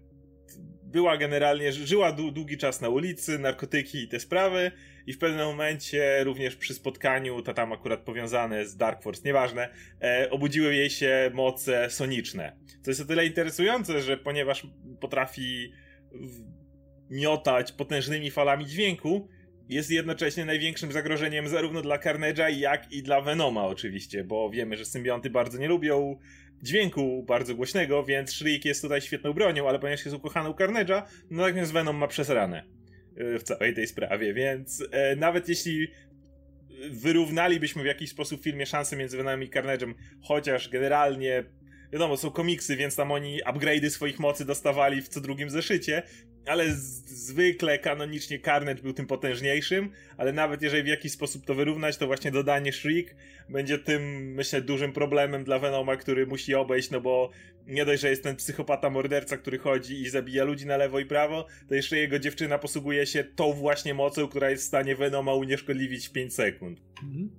była 0.93 1.17
generalnie, 1.17 1.73
żyła 1.73 2.13
długi 2.13 2.57
czas 2.59 2.81
na 2.81 2.89
ulicy, 2.89 3.39
narkotyki 3.39 3.99
i 3.99 4.09
te 4.09 4.21
sprawy 4.21 4.71
i 5.07 5.13
w 5.13 5.19
pewnym 5.19 5.47
momencie 5.47 6.25
również 6.25 6.57
przy 6.57 6.75
spotkaniu, 6.75 7.43
to 7.43 7.55
tam 7.55 7.73
akurat 7.73 8.01
powiązane 8.01 8.67
z 8.67 8.77
Dark 8.77 9.03
Force, 9.03 9.23
nieważne, 9.25 9.69
e, 10.03 10.31
obudziły 10.31 10.75
jej 10.75 10.91
się 10.91 11.31
moce 11.35 11.91
soniczne. 11.91 12.57
Co 12.83 12.91
jest 12.91 13.01
o 13.01 13.05
tyle 13.05 13.27
interesujące, 13.27 14.03
że 14.03 14.17
ponieważ 14.17 14.67
potrafi 15.01 15.73
miotać 17.11 17.73
potężnymi 17.73 18.31
falami 18.31 18.67
dźwięku, 18.67 19.29
jest 19.69 19.91
jednocześnie 19.91 20.45
największym 20.45 20.93
zagrożeniem 20.93 21.49
zarówno 21.49 21.83
dla 21.83 21.99
Carnage'a, 21.99 22.59
jak 22.59 22.93
i 22.93 23.03
dla 23.03 23.21
Venoma 23.21 23.67
oczywiście, 23.67 24.25
bo 24.25 24.51
wiemy, 24.51 24.77
że 24.77 24.85
symbionty 24.85 25.31
bardzo 25.31 25.59
nie 25.59 25.69
lubią 25.69 26.19
dźwięku 26.63 27.25
bardzo 27.29 27.55
głośnego, 27.55 28.05
więc 28.05 28.33
Shriek 28.33 28.65
jest 28.65 28.83
tutaj 28.83 29.01
świetną 29.01 29.33
bronią, 29.33 29.69
ale 29.69 29.79
ponieważ 29.79 30.05
jest 30.05 30.17
ukochaną 30.17 30.53
Carnage'a, 30.53 31.03
no 31.31 31.43
natomiast 31.43 31.73
Venom 31.73 31.97
ma 31.97 32.09
przesrane. 32.09 32.65
w 33.17 33.43
całej 33.43 33.75
tej 33.75 33.87
sprawie, 33.87 34.35
więc 34.35 34.85
e, 34.91 35.17
nawet 35.17 35.49
jeśli 35.49 35.89
wyrównalibyśmy 36.91 37.83
w 37.83 37.87
jakiś 37.87 38.11
sposób 38.11 38.41
w 38.41 38.45
filmie 38.45 38.67
szanse 38.67 38.97
między 38.97 39.17
Venomem 39.17 39.43
i 39.43 39.51
Carnage'em, 39.51 39.95
chociaż 40.23 40.69
generalnie 40.69 41.45
wiadomo, 41.93 42.17
są 42.17 42.31
komiksy, 42.31 42.77
więc 42.77 42.97
tam 42.97 43.13
oni 43.13 43.41
upgrade'y 43.43 43.91
swoich 43.91 44.19
mocy 44.19 44.45
dostawali 44.45 45.03
w 45.03 45.09
co 45.09 45.21
drugim 45.21 45.51
zeszycie, 45.51 46.03
ale 46.47 46.75
zwykle 47.07 47.79
kanonicznie 47.79 48.41
Carnage 48.41 48.83
był 48.83 48.93
tym 48.93 49.07
potężniejszym, 49.07 49.91
ale 50.17 50.33
nawet 50.33 50.63
jeżeli 50.63 50.83
w 50.83 50.87
jakiś 50.87 51.13
sposób 51.13 51.47
to 51.47 51.55
wyrównać, 51.55 51.97
to 51.97 52.07
właśnie 52.07 52.31
dodanie 52.31 52.73
Shriek 52.73 53.17
będzie 53.53 53.79
tym, 53.79 54.03
myślę, 54.35 54.61
dużym 54.61 54.93
problemem 54.93 55.45
dla 55.45 55.59
Venoma, 55.59 55.97
który 55.97 56.27
musi 56.27 56.55
obejść, 56.55 56.91
no 56.91 57.01
bo 57.01 57.31
nie 57.67 57.85
dość, 57.85 58.03
że 58.03 58.11
jest 58.11 58.23
ten 58.23 58.37
psychopata 58.37 58.91
morderca, 58.91 59.37
który 59.37 59.59
chodzi 59.59 60.03
i 60.03 60.09
zabija 60.09 60.45
ludzi 60.45 60.67
na 60.67 60.77
lewo 60.77 60.99
i 60.99 61.07
prawo, 61.07 61.47
to 61.69 61.75
jeszcze 61.75 61.97
jego 61.97 62.19
dziewczyna 62.19 62.59
posługuje 62.59 63.07
się 63.07 63.25
tą 63.25 63.53
właśnie 63.53 63.95
mocą, 63.95 64.29
która 64.29 64.51
jest 64.51 64.65
w 64.65 64.67
stanie 64.67 64.97
Venoma 64.97 65.35
unieszkodliwić 65.35 66.09
w 66.09 66.13
5 66.13 66.35
sekund. 66.35 66.81
Mhm. 67.03 67.31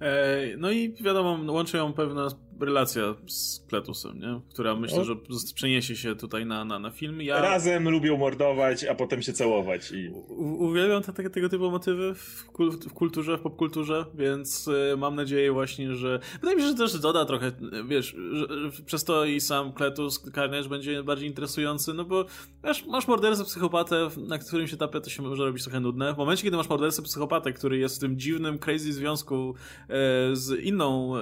E, 0.00 0.56
no 0.56 0.70
i 0.70 0.94
wiadomo, 1.00 1.52
łączy 1.52 1.76
ją 1.76 1.92
pewna 1.92 2.28
relacja 2.60 3.14
z 3.26 3.64
Kletusem, 3.68 4.18
nie? 4.18 4.40
która 4.52 4.76
myślę, 4.76 5.04
że 5.04 5.16
przeniesie 5.54 5.96
się 5.96 6.16
tutaj 6.16 6.46
na, 6.46 6.64
na, 6.64 6.78
na 6.78 6.90
film. 6.90 7.22
Ja... 7.22 7.40
Razem 7.40 7.88
lubią 7.88 8.16
mordować, 8.16 8.84
a 8.84 8.94
potem 8.94 9.22
się 9.22 9.32
całować. 9.32 9.92
I... 9.92 10.08
U, 10.08 10.64
uwielbiam 10.64 11.02
te, 11.02 11.12
te, 11.12 11.30
tego 11.30 11.48
typu 11.48 11.70
motywy 11.70 12.14
w, 12.14 12.44
kul, 12.44 12.70
w 12.70 12.92
kulturze, 12.92 13.38
w 13.38 13.40
popkulturze, 13.40 14.04
więc 14.14 14.68
y, 14.68 14.96
mam 14.96 15.14
nadzieję 15.14 15.52
właśnie, 15.58 15.94
że... 15.94 16.18
Wydaje 16.40 16.56
mi 16.56 16.62
się, 16.62 16.68
że 16.68 16.74
też 16.74 16.98
doda 16.98 17.24
trochę, 17.24 17.52
wiesz, 17.88 18.16
że, 18.32 18.46
przez 18.86 19.04
to 19.04 19.24
i 19.24 19.40
sam 19.40 19.72
Kletus, 19.72 20.22
Carnage 20.34 20.68
będzie 20.68 21.02
bardziej 21.02 21.28
interesujący, 21.28 21.94
no 21.94 22.04
bo 22.04 22.24
wiesz, 22.64 22.86
masz 22.86 23.08
mordercę, 23.08 23.44
psychopatę, 23.44 24.08
na 24.16 24.38
którym 24.38 24.68
się 24.68 24.76
tapie, 24.76 25.00
to 25.00 25.10
się 25.10 25.22
może 25.22 25.44
robić 25.44 25.62
trochę 25.62 25.80
nudne. 25.80 26.14
W 26.14 26.16
momencie, 26.16 26.42
kiedy 26.42 26.56
masz 26.56 26.68
mordercę, 26.68 27.02
psychopatę, 27.02 27.52
który 27.52 27.78
jest 27.78 27.96
w 27.96 27.98
tym 27.98 28.18
dziwnym, 28.18 28.58
crazy 28.58 28.92
związku 28.92 29.54
e, 29.88 29.94
z 30.32 30.60
inną 30.60 31.16
e, 31.16 31.20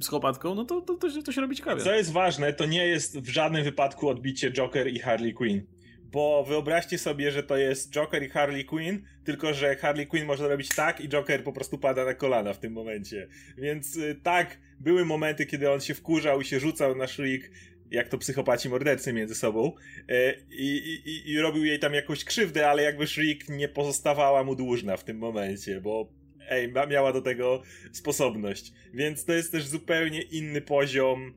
psychopatką, 0.00 0.54
no 0.54 0.64
to, 0.64 0.80
to, 0.80 0.94
to, 0.94 1.10
się, 1.10 1.22
to 1.22 1.32
się 1.32 1.40
robi 1.40 1.56
ciekawie. 1.56 1.82
Co 1.82 1.92
jest 1.92 2.12
ważne, 2.12 2.52
to 2.52 2.66
nie 2.66 2.86
jest 2.86 3.20
w 3.20 3.28
żadnym 3.28 3.64
wypadku 3.64 4.08
odbicie 4.08 4.52
Joker 4.52 4.88
i 4.88 4.98
Harley 4.98 5.34
Quinn. 5.34 5.75
Bo 6.12 6.44
wyobraźcie 6.44 6.98
sobie, 6.98 7.30
że 7.30 7.42
to 7.42 7.56
jest 7.56 7.90
Joker 7.90 8.22
i 8.22 8.28
Harley 8.28 8.64
Quinn, 8.64 9.02
tylko 9.24 9.54
że 9.54 9.76
Harley 9.76 10.06
Quinn 10.06 10.26
może 10.26 10.48
robić 10.48 10.68
tak 10.68 11.00
i 11.00 11.08
Joker 11.08 11.44
po 11.44 11.52
prostu 11.52 11.78
pada 11.78 12.04
na 12.04 12.14
kolana 12.14 12.52
w 12.52 12.58
tym 12.58 12.72
momencie. 12.72 13.28
Więc 13.58 13.96
y, 13.96 14.20
tak, 14.22 14.58
były 14.80 15.04
momenty, 15.04 15.46
kiedy 15.46 15.70
on 15.70 15.80
się 15.80 15.94
wkurzał 15.94 16.40
i 16.40 16.44
się 16.44 16.60
rzucał 16.60 16.96
na 16.96 17.06
szlik, 17.06 17.50
jak 17.90 18.08
to 18.08 18.18
psychopaci 18.18 18.68
mordercy 18.68 19.12
między 19.12 19.34
sobą 19.34 19.72
y, 20.10 20.44
i, 20.50 21.00
i, 21.04 21.30
i 21.30 21.40
robił 21.40 21.64
jej 21.64 21.78
tam 21.78 21.94
jakąś 21.94 22.24
krzywdę, 22.24 22.68
ale 22.68 22.82
jakby 22.82 23.06
Shriek 23.06 23.48
nie 23.48 23.68
pozostawała 23.68 24.44
mu 24.44 24.54
dłużna 24.54 24.96
w 24.96 25.04
tym 25.04 25.18
momencie, 25.18 25.80
bo 25.80 26.12
ej, 26.48 26.72
miała 26.88 27.12
do 27.12 27.22
tego 27.22 27.62
sposobność. 27.92 28.72
Więc 28.94 29.24
to 29.24 29.32
jest 29.32 29.52
też 29.52 29.66
zupełnie 29.66 30.22
inny 30.22 30.60
poziom 30.60 31.34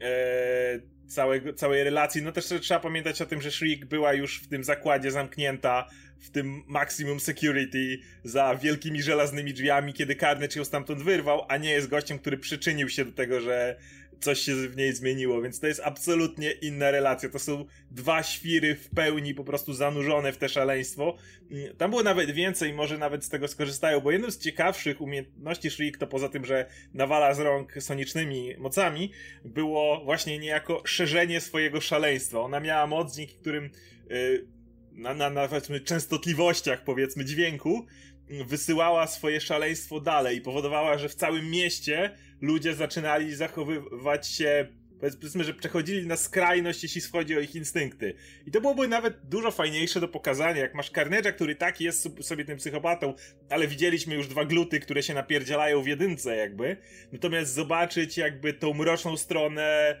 e, 0.00 0.80
całego, 1.14 1.52
całej 1.52 1.84
relacji. 1.84 2.22
No 2.22 2.32
też 2.32 2.44
trzeba 2.60 2.80
pamiętać 2.80 3.22
o 3.22 3.26
tym, 3.26 3.42
że 3.42 3.50
Shriek 3.50 3.84
była 3.84 4.12
już 4.12 4.40
w 4.40 4.48
tym 4.48 4.64
zakładzie 4.64 5.10
zamknięta, 5.10 5.88
w 6.18 6.30
tym 6.30 6.62
maximum 6.66 7.20
security, 7.20 7.98
za 8.24 8.54
wielkimi 8.54 9.02
żelaznymi 9.02 9.54
drzwiami, 9.54 9.92
kiedy 9.92 10.16
Carnage 10.16 10.58
ją 10.58 10.64
stamtąd 10.64 11.02
wyrwał, 11.02 11.44
a 11.48 11.56
nie 11.56 11.70
jest 11.70 11.88
gościem, 11.88 12.18
który 12.18 12.38
przyczynił 12.38 12.88
się 12.88 13.04
do 13.04 13.12
tego, 13.12 13.40
że 13.40 13.76
coś 14.22 14.40
się 14.40 14.54
w 14.54 14.76
niej 14.76 14.92
zmieniło, 14.92 15.42
więc 15.42 15.60
to 15.60 15.66
jest 15.66 15.80
absolutnie 15.84 16.50
inna 16.50 16.90
relacja. 16.90 17.28
To 17.28 17.38
są 17.38 17.64
dwa 17.90 18.22
świry 18.22 18.74
w 18.74 18.90
pełni 18.90 19.34
po 19.34 19.44
prostu 19.44 19.72
zanurzone 19.72 20.32
w 20.32 20.36
te 20.36 20.48
szaleństwo. 20.48 21.16
Mm, 21.50 21.76
tam 21.76 21.90
było 21.90 22.02
nawet 22.02 22.30
więcej, 22.30 22.72
może 22.72 22.98
nawet 22.98 23.24
z 23.24 23.28
tego 23.28 23.48
skorzystają, 23.48 24.00
bo 24.00 24.10
jedną 24.10 24.30
z 24.30 24.38
ciekawszych 24.38 25.00
umiejętności 25.00 25.70
Shriek 25.70 25.98
to 25.98 26.06
poza 26.06 26.28
tym, 26.28 26.44
że 26.44 26.66
nawala 26.94 27.34
z 27.34 27.38
rąk 27.38 27.72
sonicznymi 27.80 28.54
mocami, 28.58 29.12
było 29.44 30.04
właśnie 30.04 30.38
niejako 30.38 30.82
szerzenie 30.84 31.40
swojego 31.40 31.80
szaleństwa. 31.80 32.40
Ona 32.40 32.60
miała 32.60 32.86
moc, 32.86 33.16
dzięki 33.16 33.34
którym 33.34 33.70
yy, 34.10 34.46
na, 34.92 35.30
na, 35.30 35.48
częstotliwościach 35.84 36.84
powiedzmy 36.84 37.24
dźwięku 37.24 37.86
wysyłała 38.46 39.06
swoje 39.06 39.40
szaleństwo 39.40 40.00
dalej 40.00 40.36
i 40.36 40.40
powodowała, 40.40 40.98
że 40.98 41.08
w 41.08 41.14
całym 41.14 41.50
mieście 41.50 42.16
ludzie 42.42 42.74
zaczynali 42.74 43.34
zachowywać 43.34 44.28
się 44.28 44.68
powiedzmy, 45.00 45.44
że 45.44 45.54
przechodzili 45.54 46.06
na 46.06 46.16
skrajność, 46.16 46.82
jeśli 46.82 47.00
chodzi 47.00 47.36
o 47.36 47.40
ich 47.40 47.54
instynkty. 47.54 48.14
I 48.46 48.50
to 48.50 48.60
byłoby 48.60 48.88
nawet 48.88 49.28
dużo 49.28 49.50
fajniejsze 49.50 50.00
do 50.00 50.08
pokazania, 50.08 50.60
jak 50.60 50.74
masz 50.74 50.92
Carnage'a, 50.92 51.32
który 51.32 51.54
tak 51.54 51.80
jest 51.80 52.24
sobie 52.24 52.44
tym 52.44 52.58
psychopatą, 52.58 53.14
ale 53.50 53.68
widzieliśmy 53.68 54.14
już 54.14 54.28
dwa 54.28 54.44
gluty, 54.44 54.80
które 54.80 55.02
się 55.02 55.14
napierdzielają 55.14 55.82
w 55.82 55.86
jedynce 55.86 56.36
jakby. 56.36 56.76
Natomiast 57.12 57.54
zobaczyć 57.54 58.16
jakby 58.16 58.52
tą 58.52 58.74
mroczną 58.74 59.16
stronę 59.16 59.96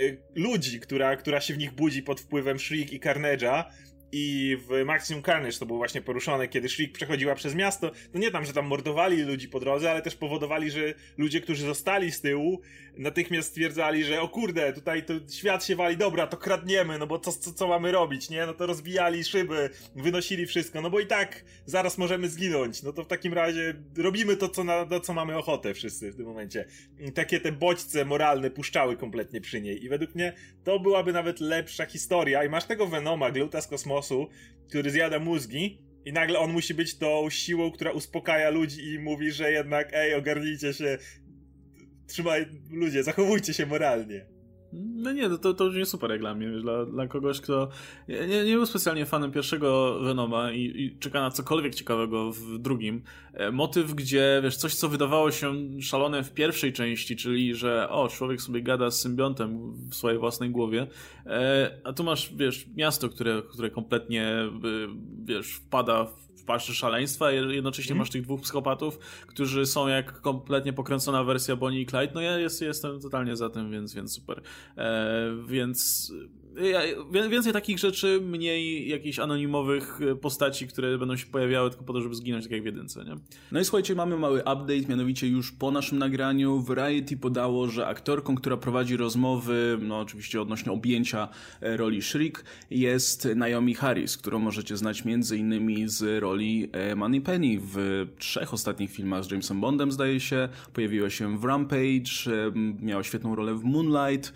y, 0.00 0.22
ludzi, 0.34 0.80
która, 0.80 1.16
która 1.16 1.40
się 1.40 1.54
w 1.54 1.58
nich 1.58 1.72
budzi 1.72 2.02
pod 2.02 2.20
wpływem 2.20 2.58
Shriek 2.58 2.92
i 2.92 3.00
Carnage'a, 3.00 3.64
i 4.12 4.56
w 4.68 4.84
Maximum 4.84 5.22
Carnage 5.22 5.58
to 5.58 5.66
było 5.66 5.78
właśnie 5.78 6.02
poruszone, 6.02 6.48
kiedy 6.48 6.68
Shriek 6.68 6.92
przechodziła 6.92 7.34
przez 7.34 7.54
miasto. 7.54 7.90
No 8.14 8.20
nie 8.20 8.30
tam, 8.30 8.44
że 8.44 8.52
tam 8.52 8.66
mordowali 8.66 9.22
ludzi 9.22 9.48
po 9.48 9.60
drodze, 9.60 9.90
ale 9.90 10.02
też 10.02 10.16
powodowali, 10.16 10.70
że 10.70 10.94
ludzie, 11.18 11.40
którzy 11.40 11.66
zostali 11.66 12.12
z 12.12 12.20
tyłu, 12.20 12.60
natychmiast 12.96 13.48
stwierdzali, 13.48 14.04
że 14.04 14.20
o 14.20 14.28
kurde, 14.28 14.72
tutaj 14.72 15.04
to 15.04 15.14
świat 15.32 15.64
się 15.64 15.76
wali, 15.76 15.96
dobra, 15.96 16.26
to 16.26 16.36
kradniemy, 16.36 16.98
no 16.98 17.06
bo 17.06 17.18
co, 17.18 17.32
co, 17.32 17.52
co 17.52 17.68
mamy 17.68 17.92
robić, 17.92 18.30
nie? 18.30 18.46
No 18.46 18.54
to 18.54 18.66
rozbijali 18.66 19.24
szyby, 19.24 19.70
wynosili 19.96 20.46
wszystko, 20.46 20.80
no 20.80 20.90
bo 20.90 21.00
i 21.00 21.06
tak 21.06 21.44
zaraz 21.66 21.98
możemy 21.98 22.28
zginąć. 22.28 22.82
No 22.82 22.92
to 22.92 23.04
w 23.04 23.06
takim 23.06 23.34
razie 23.34 23.74
robimy 23.96 24.36
to, 24.36 24.48
co, 24.48 24.64
na, 24.64 24.86
to, 24.86 25.00
co 25.00 25.14
mamy 25.14 25.36
ochotę 25.36 25.74
wszyscy 25.74 26.12
w 26.12 26.16
tym 26.16 26.26
momencie. 26.26 26.64
Takie 27.14 27.40
te 27.40 27.52
bodźce 27.52 28.04
moralne 28.04 28.50
puszczały 28.50 28.96
kompletnie 28.96 29.40
przy 29.40 29.60
niej 29.60 29.84
i 29.84 29.88
według 29.88 30.14
mnie 30.14 30.32
to 30.64 30.80
byłaby 30.80 31.12
nawet 31.12 31.40
lepsza 31.40 31.86
historia 31.86 32.44
i 32.44 32.48
masz 32.48 32.64
tego 32.64 32.86
Venoma, 32.86 33.30
Gluta 33.30 33.60
z 33.60 33.66
kosmosu, 33.66 33.99
który 34.68 34.90
zjada 34.90 35.18
mózgi 35.18 35.78
i 36.04 36.12
nagle 36.12 36.38
on 36.38 36.52
musi 36.52 36.74
być 36.74 36.98
tą 36.98 37.30
siłą, 37.30 37.70
która 37.70 37.92
uspokaja 37.92 38.50
ludzi 38.50 38.92
i 38.92 38.98
mówi, 38.98 39.32
że 39.32 39.52
jednak 39.52 39.90
ej, 39.92 40.14
ogarnijcie 40.14 40.74
się, 40.74 40.98
trzymaj, 42.06 42.46
ludzie, 42.70 43.02
zachowujcie 43.02 43.54
się 43.54 43.66
moralnie. 43.66 44.26
No 44.72 45.12
nie, 45.12 45.30
to, 45.38 45.54
to 45.54 45.64
już 45.64 45.76
nie 45.76 45.86
super 45.86 46.10
jak 46.10 46.20
dla 46.20 46.34
mnie, 46.34 46.50
dla, 46.50 46.86
dla 46.86 47.06
kogoś, 47.06 47.40
kto 47.40 47.68
nie, 48.08 48.44
nie 48.44 48.54
był 48.54 48.66
specjalnie 48.66 49.06
fanem 49.06 49.32
pierwszego 49.32 50.00
Venoma 50.00 50.52
i, 50.52 50.60
i, 50.60 50.98
czeka 50.98 51.20
na 51.20 51.30
cokolwiek 51.30 51.74
ciekawego 51.74 52.32
w 52.32 52.58
drugim. 52.58 53.02
E, 53.32 53.50
motyw, 53.50 53.94
gdzie, 53.94 54.40
wiesz, 54.42 54.56
coś, 54.56 54.74
co 54.74 54.88
wydawało 54.88 55.30
się 55.30 55.54
szalone 55.80 56.24
w 56.24 56.32
pierwszej 56.32 56.72
części, 56.72 57.16
czyli, 57.16 57.54
że 57.54 57.88
o, 57.88 58.08
człowiek 58.08 58.42
sobie 58.42 58.62
gada 58.62 58.90
z 58.90 59.00
symbiontem 59.00 59.72
w 59.72 59.94
swojej 59.94 60.18
własnej 60.18 60.50
głowie, 60.50 60.86
e, 61.26 61.70
a 61.84 61.92
tu 61.92 62.04
masz, 62.04 62.34
wiesz, 62.34 62.66
miasto, 62.76 63.08
które, 63.08 63.42
które 63.42 63.70
kompletnie, 63.70 64.24
e, 64.24 64.50
wiesz, 65.24 65.52
wpada 65.54 66.04
w 66.04 66.19
w 66.40 66.44
paszczy 66.44 66.74
szaleństwa, 66.74 67.32
jednocześnie 67.32 67.92
mm. 67.92 67.98
masz 67.98 68.10
tych 68.10 68.22
dwóch 68.22 68.40
psychopatów, 68.40 68.98
którzy 69.26 69.66
są 69.66 69.88
jak 69.88 70.20
kompletnie 70.20 70.72
pokręcona 70.72 71.24
wersja 71.24 71.56
Bonnie 71.56 71.80
i 71.80 71.86
Clyde. 71.86 72.12
No 72.14 72.20
ja 72.20 72.38
jest, 72.38 72.62
jestem 72.62 73.00
totalnie 73.00 73.36
za 73.36 73.50
tym, 73.50 73.70
więc, 73.70 73.94
więc 73.94 74.12
super. 74.12 74.42
E, 74.76 75.30
więc 75.46 76.12
Więcej 77.30 77.52
takich 77.52 77.78
rzeczy, 77.78 78.20
mniej 78.22 78.88
jakichś 78.88 79.18
anonimowych 79.18 80.00
e, 80.02 80.16
postaci, 80.16 80.66
które 80.66 80.98
będą 80.98 81.16
się 81.16 81.26
pojawiały 81.26 81.70
tylko 81.70 81.84
po 81.84 81.92
to, 81.92 82.00
żeby 82.00 82.14
zginąć, 82.14 82.44
tak 82.44 82.52
jak 82.52 82.62
w 82.62 82.64
jedynce, 82.64 83.04
nie? 83.04 83.16
No 83.52 83.60
i 83.60 83.64
słuchajcie, 83.64 83.94
mamy 83.94 84.16
mały 84.16 84.38
update, 84.38 84.88
mianowicie 84.88 85.28
już 85.28 85.52
po 85.52 85.70
naszym 85.70 85.98
nagraniu 85.98 86.60
Variety 86.60 87.16
podało, 87.16 87.66
że 87.66 87.86
aktorką, 87.86 88.34
która 88.34 88.56
prowadzi 88.56 88.96
rozmowy, 88.96 89.78
no 89.82 89.98
oczywiście 90.00 90.42
odnośnie 90.42 90.72
objęcia 90.72 91.28
e, 91.60 91.76
roli 91.76 92.02
Shriek, 92.02 92.44
jest 92.70 93.28
Naomi 93.36 93.74
Harris, 93.74 94.16
którą 94.16 94.38
możecie 94.38 94.76
znać 94.76 95.04
między 95.04 95.36
innymi 95.36 95.88
z 95.88 96.20
roli 96.22 96.68
e, 96.72 96.96
Money 96.96 97.20
Penny 97.20 97.58
w 97.60 98.06
trzech 98.18 98.54
ostatnich 98.54 98.90
filmach 98.90 99.24
z 99.24 99.30
Jamesem 99.30 99.60
Bondem, 99.60 99.92
zdaje 99.92 100.20
się. 100.20 100.48
Pojawiła 100.72 101.10
się 101.10 101.38
w 101.38 101.44
Rampage, 101.44 102.10
miała 102.80 103.02
świetną 103.02 103.34
rolę 103.34 103.54
w 103.54 103.64
Moonlight, 103.64 104.32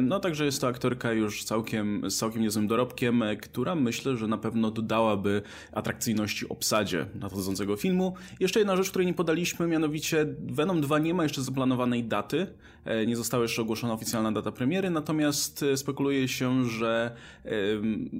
no 0.00 0.20
także 0.20 0.44
jest 0.44 0.60
to 0.60 0.68
aktorka 0.68 1.12
już 1.12 1.39
już 1.40 1.44
całkiem, 1.44 2.10
z 2.10 2.16
całkiem 2.16 2.42
niezłym 2.42 2.66
dorobkiem, 2.66 3.22
e, 3.22 3.36
która 3.36 3.74
myślę, 3.74 4.16
że 4.16 4.26
na 4.26 4.38
pewno 4.38 4.70
dodałaby 4.70 5.42
atrakcyjności 5.72 6.48
obsadzie 6.48 7.06
nadchodzącego 7.14 7.76
filmu. 7.76 8.14
Jeszcze 8.40 8.58
jedna 8.58 8.76
rzecz, 8.76 8.90
której 8.90 9.06
nie 9.06 9.14
podaliśmy, 9.14 9.66
mianowicie 9.66 10.26
Venom 10.38 10.80
2 10.80 10.98
nie 10.98 11.14
ma 11.14 11.22
jeszcze 11.22 11.42
zaplanowanej 11.42 12.04
daty, 12.04 12.46
e, 12.84 13.06
nie 13.06 13.16
została 13.16 13.42
jeszcze 13.42 13.62
ogłoszona 13.62 13.92
oficjalna 13.92 14.32
data 14.32 14.52
premiery, 14.52 14.90
natomiast 14.90 15.62
e, 15.62 15.76
spekuluje 15.76 16.28
się, 16.28 16.64
że 16.64 17.16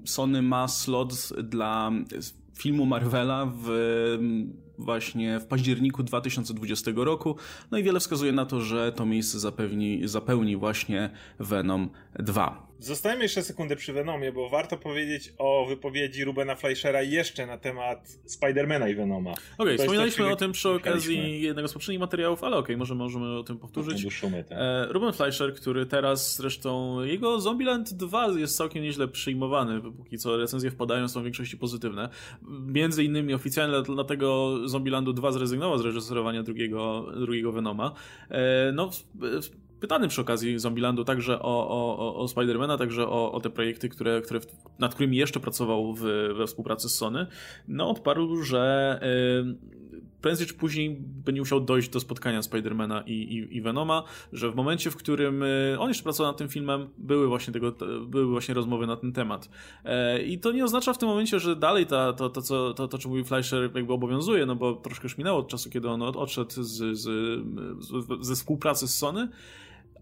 Sony 0.05 0.43
ma 0.43 0.69
slot 0.69 1.15
dla 1.43 1.93
filmu 2.55 2.87
Marvela 2.87 3.53
w 3.65 3.69
właśnie 4.79 5.41
w 5.41 5.47
październiku 5.47 6.03
2020 6.03 6.91
roku. 6.97 7.37
No 7.71 7.79
i 7.79 7.83
wiele 7.83 8.01
wskazuje 8.01 8.33
na 8.33 8.47
to, 8.47 8.61
że 8.61 8.93
to 8.93 9.07
miejsce 9.07 9.41
zapewni, 9.41 10.01
zapełni 10.05 10.57
właśnie 10.57 11.11
Venom 11.39 11.91
2. 12.19 12.70
Zostańmy 12.81 13.23
jeszcze 13.23 13.43
sekundę 13.43 13.77
przy 13.77 13.93
Venomie, 13.93 14.33
bo 14.33 14.49
warto 14.49 14.77
powiedzieć 14.77 15.33
o 15.39 15.67
wypowiedzi 15.69 16.25
Rubena 16.25 16.57
Fleischera 16.57 17.03
jeszcze 17.03 17.47
na 17.47 17.59
temat 17.59 18.19
Spidermana 18.27 18.89
i 18.89 18.95
Venoma. 18.95 19.31
Okej, 19.31 19.45
okay, 19.59 19.79
wspominaliśmy 19.79 20.29
o 20.29 20.37
tym 20.37 20.53
przy 20.53 20.69
okazji 20.69 21.43
jednego 21.43 21.69
z 21.69 21.73
poprzednich 21.73 22.01
materiałów, 22.01 22.45
ale 22.45 22.57
okej, 22.57 22.65
okay, 22.65 22.77
możemy, 22.77 22.99
możemy 22.99 23.39
o 23.39 23.43
tym 23.43 23.59
powtórzyć. 23.59 24.21
Tak. 24.49 24.59
Ruben 24.89 25.13
Fleischer, 25.13 25.55
który 25.55 25.87
teraz 25.87 26.37
zresztą, 26.37 27.03
jego 27.05 27.41
Zombieland 27.41 27.95
2 27.95 28.29
jest 28.39 28.57
całkiem 28.57 28.83
nieźle 28.83 29.09
przyjmowany, 29.09 29.81
póki 29.81 30.19
co 30.19 30.37
recenzje 30.37 30.71
wpadają, 30.71 31.09
są 31.09 31.21
w 31.21 31.25
większości 31.25 31.57
pozytywne. 31.57 32.09
Między 32.67 33.05
innymi 33.05 33.35
oficjalnie 33.35 33.83
dlatego 33.83 34.59
Zombielandu 34.69 35.13
2 35.13 35.33
zrezygnował 35.33 35.79
z 35.79 35.85
reżyserowania 35.85 36.43
drugiego, 36.43 37.07
drugiego 37.21 37.53
Venoma. 37.53 37.93
E, 38.31 38.73
no, 38.73 38.91
pytany 39.81 40.09
przy 40.09 40.21
okazji 40.21 40.59
Zombielandu 40.59 41.05
także 41.05 41.43
o, 41.43 41.69
o, 41.69 42.17
o 42.17 42.29
Spidermana, 42.29 42.79
także 42.79 43.09
o, 43.09 43.33
o 43.33 43.41
te 43.41 43.51
projekty, 43.51 43.89
które, 43.89 44.21
które, 44.21 44.41
nad 44.79 44.95
którymi 44.95 45.17
jeszcze 45.17 45.41
pracował 45.41 45.95
w, 45.95 46.01
we 46.37 46.47
współpracy 46.47 46.89
z 46.89 46.95
Sony, 46.95 47.27
no 47.69 47.91
odparł, 47.91 48.43
że 48.43 49.01
yy, 49.43 50.01
prędzej 50.21 50.47
czy 50.47 50.55
później 50.55 50.97
będzie 51.01 51.43
musiał 51.43 51.61
dojść 51.61 51.89
do 51.89 52.01
spotkania 52.01 52.43
Spidermana 52.43 53.03
i, 53.03 53.13
i, 53.13 53.57
i, 53.57 53.61
Venoma, 53.61 54.03
że 54.33 54.51
w 54.51 54.55
momencie, 54.55 54.91
w 54.91 54.97
którym 54.97 55.43
y, 55.43 55.77
on 55.79 55.89
jeszcze 55.89 56.03
pracował 56.03 56.33
nad 56.33 56.39
tym 56.39 56.49
filmem, 56.49 56.89
były 56.99 57.29
właśnie, 57.29 57.53
tego, 57.53 57.73
były 58.07 58.27
właśnie 58.27 58.55
rozmowy 58.55 58.87
na 58.87 58.97
ten 58.97 59.13
temat. 59.13 59.49
E, 59.85 60.23
I 60.23 60.39
to 60.39 60.53
nie 60.53 60.65
oznacza 60.65 60.93
w 60.93 60.99
tym 60.99 61.09
momencie, 61.09 61.41
że 61.41 61.57
dalej 61.57 61.87
ta, 61.87 62.13
to, 62.13 62.31
to, 62.31 62.43
co, 62.43 62.75
to, 62.75 62.89
to, 62.89 63.09
mówi 63.09 63.25
Fleischer, 63.25 63.71
jakby 63.75 63.93
obowiązuje, 63.93 64.47
no 64.47 64.57
bo 64.57 64.75
troszkę 64.75 65.05
już 65.05 65.19
minęło 65.19 65.39
od 65.39 65.49
czasu, 65.49 65.71
kiedy 65.71 65.89
on 65.89 66.03
odszedł 66.03 66.51
z, 66.63 66.99
z, 66.99 67.09
ze 68.21 68.35
współpracy 68.35 68.89
z 68.89 68.95
Sony, 68.99 69.29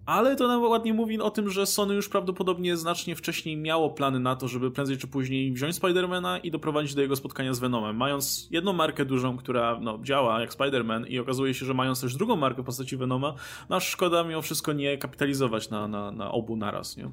ale 0.08 0.36
to 0.36 0.48
nam 0.48 0.62
ładnie 0.62 0.94
mówi 0.94 1.20
o 1.20 1.30
tym, 1.30 1.50
że 1.50 1.66
Sony 1.66 1.94
już 1.94 2.08
prawdopodobnie 2.08 2.76
znacznie 2.76 3.16
wcześniej 3.16 3.56
miało 3.56 3.90
plany 3.90 4.20
na 4.20 4.36
to, 4.36 4.48
żeby 4.48 4.70
prędzej 4.70 4.98
czy 4.98 5.06
później 5.06 5.52
wziąć 5.52 5.76
Spidermana 5.76 6.38
i 6.38 6.50
doprowadzić 6.50 6.94
do 6.94 7.02
jego 7.02 7.16
spotkania 7.16 7.54
z 7.54 7.58
Venomem. 7.58 7.96
Mając 7.96 8.48
jedną 8.50 8.72
markę 8.72 9.04
dużą, 9.04 9.36
która 9.36 9.78
no, 9.80 9.98
działa 10.02 10.40
jak 10.40 10.50
Spider-Man 10.50 11.08
i 11.08 11.18
okazuje 11.18 11.54
się, 11.54 11.66
że 11.66 11.74
mając 11.74 12.00
też 12.00 12.16
drugą 12.16 12.36
markę 12.36 12.62
w 12.62 12.64
postaci 12.64 12.96
Venoma, 12.96 13.34
no 13.68 13.80
szkoda 13.80 14.24
mimo 14.24 14.42
wszystko 14.42 14.72
nie 14.72 14.98
kapitalizować 14.98 15.70
na, 15.70 15.88
na, 15.88 16.10
na 16.10 16.30
obu 16.30 16.56
naraz, 16.56 16.96
nie? 16.96 17.10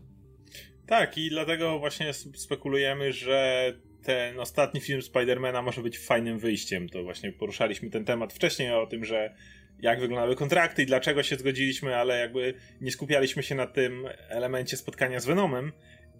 Tak, 0.87 1.17
i 1.17 1.29
dlatego 1.29 1.79
właśnie 1.79 2.13
spekulujemy, 2.13 3.13
że 3.13 3.73
ten 4.03 4.39
ostatni 4.39 4.81
film 4.81 5.01
Spidermana 5.01 5.61
może 5.61 5.81
być 5.81 5.99
fajnym 5.99 6.39
wyjściem. 6.39 6.89
To 6.89 7.03
właśnie 7.03 7.31
poruszaliśmy 7.31 7.89
ten 7.89 8.05
temat 8.05 8.33
wcześniej 8.33 8.73
o 8.73 8.87
tym, 8.87 9.05
że 9.05 9.35
jak 9.79 9.99
wyglądały 9.99 10.35
kontrakty 10.35 10.83
i 10.83 10.85
dlaczego 10.85 11.23
się 11.23 11.35
zgodziliśmy, 11.35 11.95
ale 11.95 12.19
jakby 12.19 12.53
nie 12.81 12.91
skupialiśmy 12.91 13.43
się 13.43 13.55
na 13.55 13.67
tym 13.67 14.07
elemencie 14.29 14.77
spotkania 14.77 15.19
z 15.19 15.25
Venomem. 15.25 15.71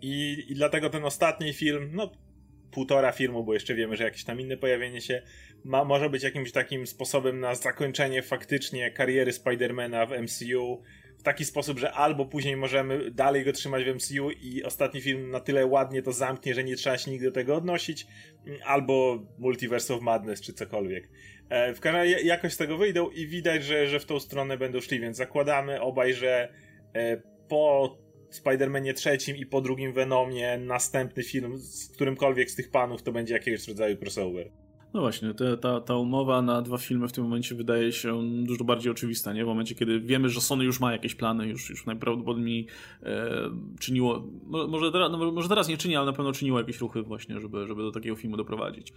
I, 0.02 0.46
i 0.50 0.56
dlatego 0.56 0.90
ten 0.90 1.06
ostatni 1.06 1.54
film, 1.54 1.90
no 1.94 2.12
półtora 2.72 3.12
filmu, 3.12 3.44
bo 3.44 3.54
jeszcze 3.54 3.76
wiemy, 3.76 3.96
że 3.96 4.04
jakieś 4.04 4.24
tam 4.24 4.40
inne 4.40 4.58
pojawienie 4.58 5.02
się 5.02 5.22
ma, 5.64 5.84
może 5.84 6.10
być 6.10 6.24
jakimś 6.24 6.52
takim 6.52 6.88
sposobem 6.88 7.40
na 7.40 7.56
zakończenie 7.56 8.22
faktycznie 8.22 8.92
kariery 8.92 9.34
Spidermana 9.34 10.06
w 10.06 10.12
MCU 10.22 10.84
taki 11.26 11.46
sposób, 11.46 11.80
że 11.80 11.92
albo 11.92 12.26
później 12.26 12.58
możemy 12.58 13.12
dalej 13.12 13.46
go 13.46 13.52
trzymać 13.52 13.84
w 13.84 13.96
MCU 13.96 14.32
i 14.32 14.64
ostatni 14.64 15.02
film 15.02 15.32
na 15.32 15.40
tyle 15.40 15.66
ładnie 15.66 16.02
to 16.02 16.12
zamknie, 16.12 16.54
że 16.54 16.64
nie 16.64 16.76
trzeba 16.76 16.98
się 16.98 17.12
nigdy 17.12 17.26
do 17.26 17.32
tego 17.32 17.56
odnosić, 17.56 18.08
albo 18.66 19.24
Multiverse 19.38 19.94
of 19.94 20.02
Madness 20.02 20.42
czy 20.42 20.54
cokolwiek. 20.54 21.10
E, 21.50 21.74
w 21.74 21.80
każdym 21.80 22.02
razie 22.02 22.22
jakoś 22.22 22.54
z 22.54 22.58
tego 22.58 22.78
wyjdą 22.78 23.10
i 23.10 23.28
widać, 23.28 23.64
że, 23.64 23.88
że 23.88 24.00
w 24.00 24.06
tą 24.06 24.20
stronę 24.20 24.58
będą 24.58 24.82
szli, 24.82 25.00
więc 25.00 25.18
zakładamy 25.18 25.82
obaj, 25.82 26.14
że 26.14 26.54
e, 26.94 27.18
po 27.50 27.98
Spider-Manie 28.32 28.94
trzecim 28.94 29.38
i 29.38 29.46
po 29.46 29.62
drugim 29.62 29.94
Venomie 29.94 30.58
następny 30.58 31.24
film 31.24 31.58
z 31.58 31.90
którymkolwiek 31.94 32.52
z 32.52 32.56
tych 32.56 32.72
panów 32.72 33.04
to 33.04 33.12
będzie 33.12 33.34
jakiegoś 33.34 33.68
rodzaju 33.68 33.98
crossover. 33.98 34.65
No 34.94 35.02
właśnie, 35.02 35.34
te, 35.34 35.58
ta, 35.58 35.82
ta 35.82 35.96
umowa 35.96 36.42
na 36.42 36.62
dwa 36.62 36.78
filmy 36.78 37.08
w 37.08 37.12
tym 37.12 37.24
momencie 37.24 37.56
wydaje 37.56 37.92
się 37.92 38.22
dużo 38.44 38.64
bardziej 38.64 38.92
oczywista, 38.92 39.34
nie? 39.34 39.44
W 39.44 39.48
momencie, 39.48 39.76
kiedy 39.76 40.00
wiemy, 40.00 40.30
że 40.30 40.42
Sony 40.42 40.64
już 40.64 40.80
ma 40.80 40.92
jakieś 40.92 41.16
plany, 41.16 41.48
już, 41.48 41.70
już 41.70 41.86
najprawdopodobniej 41.86 42.68
e, 43.04 43.30
czyniło, 43.80 44.24
może 44.46 44.92
teraz, 44.92 45.12
no, 45.12 45.32
może 45.32 45.50
teraz 45.50 45.68
nie 45.68 45.78
czyni, 45.78 45.96
ale 45.96 46.06
na 46.06 46.14
pewno 46.14 46.32
czyniło 46.32 46.60
jakieś 46.60 46.80
ruchy 46.80 47.02
właśnie, 47.02 47.40
żeby, 47.40 47.68
żeby 47.68 47.82
do 47.82 47.92
takiego 47.92 48.16
filmu 48.16 48.38
doprowadzić. 48.38 48.94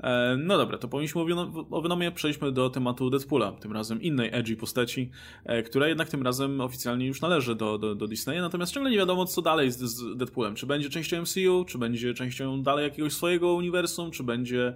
E, 0.00 0.36
no 0.36 0.58
dobra, 0.58 0.78
to 0.78 0.88
powinniśmy 0.88 1.22
o 1.70 1.82
Venomie 1.82 2.12
przejdźmy 2.12 2.52
do 2.52 2.70
tematu 2.70 3.10
Deadpoola, 3.10 3.52
tym 3.52 3.72
razem 3.72 4.02
innej 4.02 4.30
edgy 4.32 4.56
postaci, 4.56 5.10
e, 5.44 5.62
która 5.62 5.88
jednak 5.88 6.08
tym 6.08 6.22
razem 6.22 6.60
oficjalnie 6.60 7.06
już 7.06 7.20
należy 7.20 7.54
do, 7.54 7.78
do, 7.78 7.94
do 7.94 8.06
Disneya, 8.06 8.40
natomiast 8.40 8.72
ciągle 8.72 8.90
nie 8.90 8.98
wiadomo 8.98 9.26
co 9.26 9.42
dalej 9.42 9.70
z, 9.70 9.78
z 9.78 10.16
Deadpoolem. 10.16 10.54
Czy 10.54 10.66
będzie 10.66 10.90
częścią 10.90 11.22
MCU, 11.22 11.64
czy 11.64 11.78
będzie 11.78 12.14
częścią 12.14 12.62
dalej 12.62 12.84
jakiegoś 12.84 13.12
swojego 13.12 13.52
uniwersum, 13.52 14.10
czy 14.10 14.22
będzie 14.22 14.74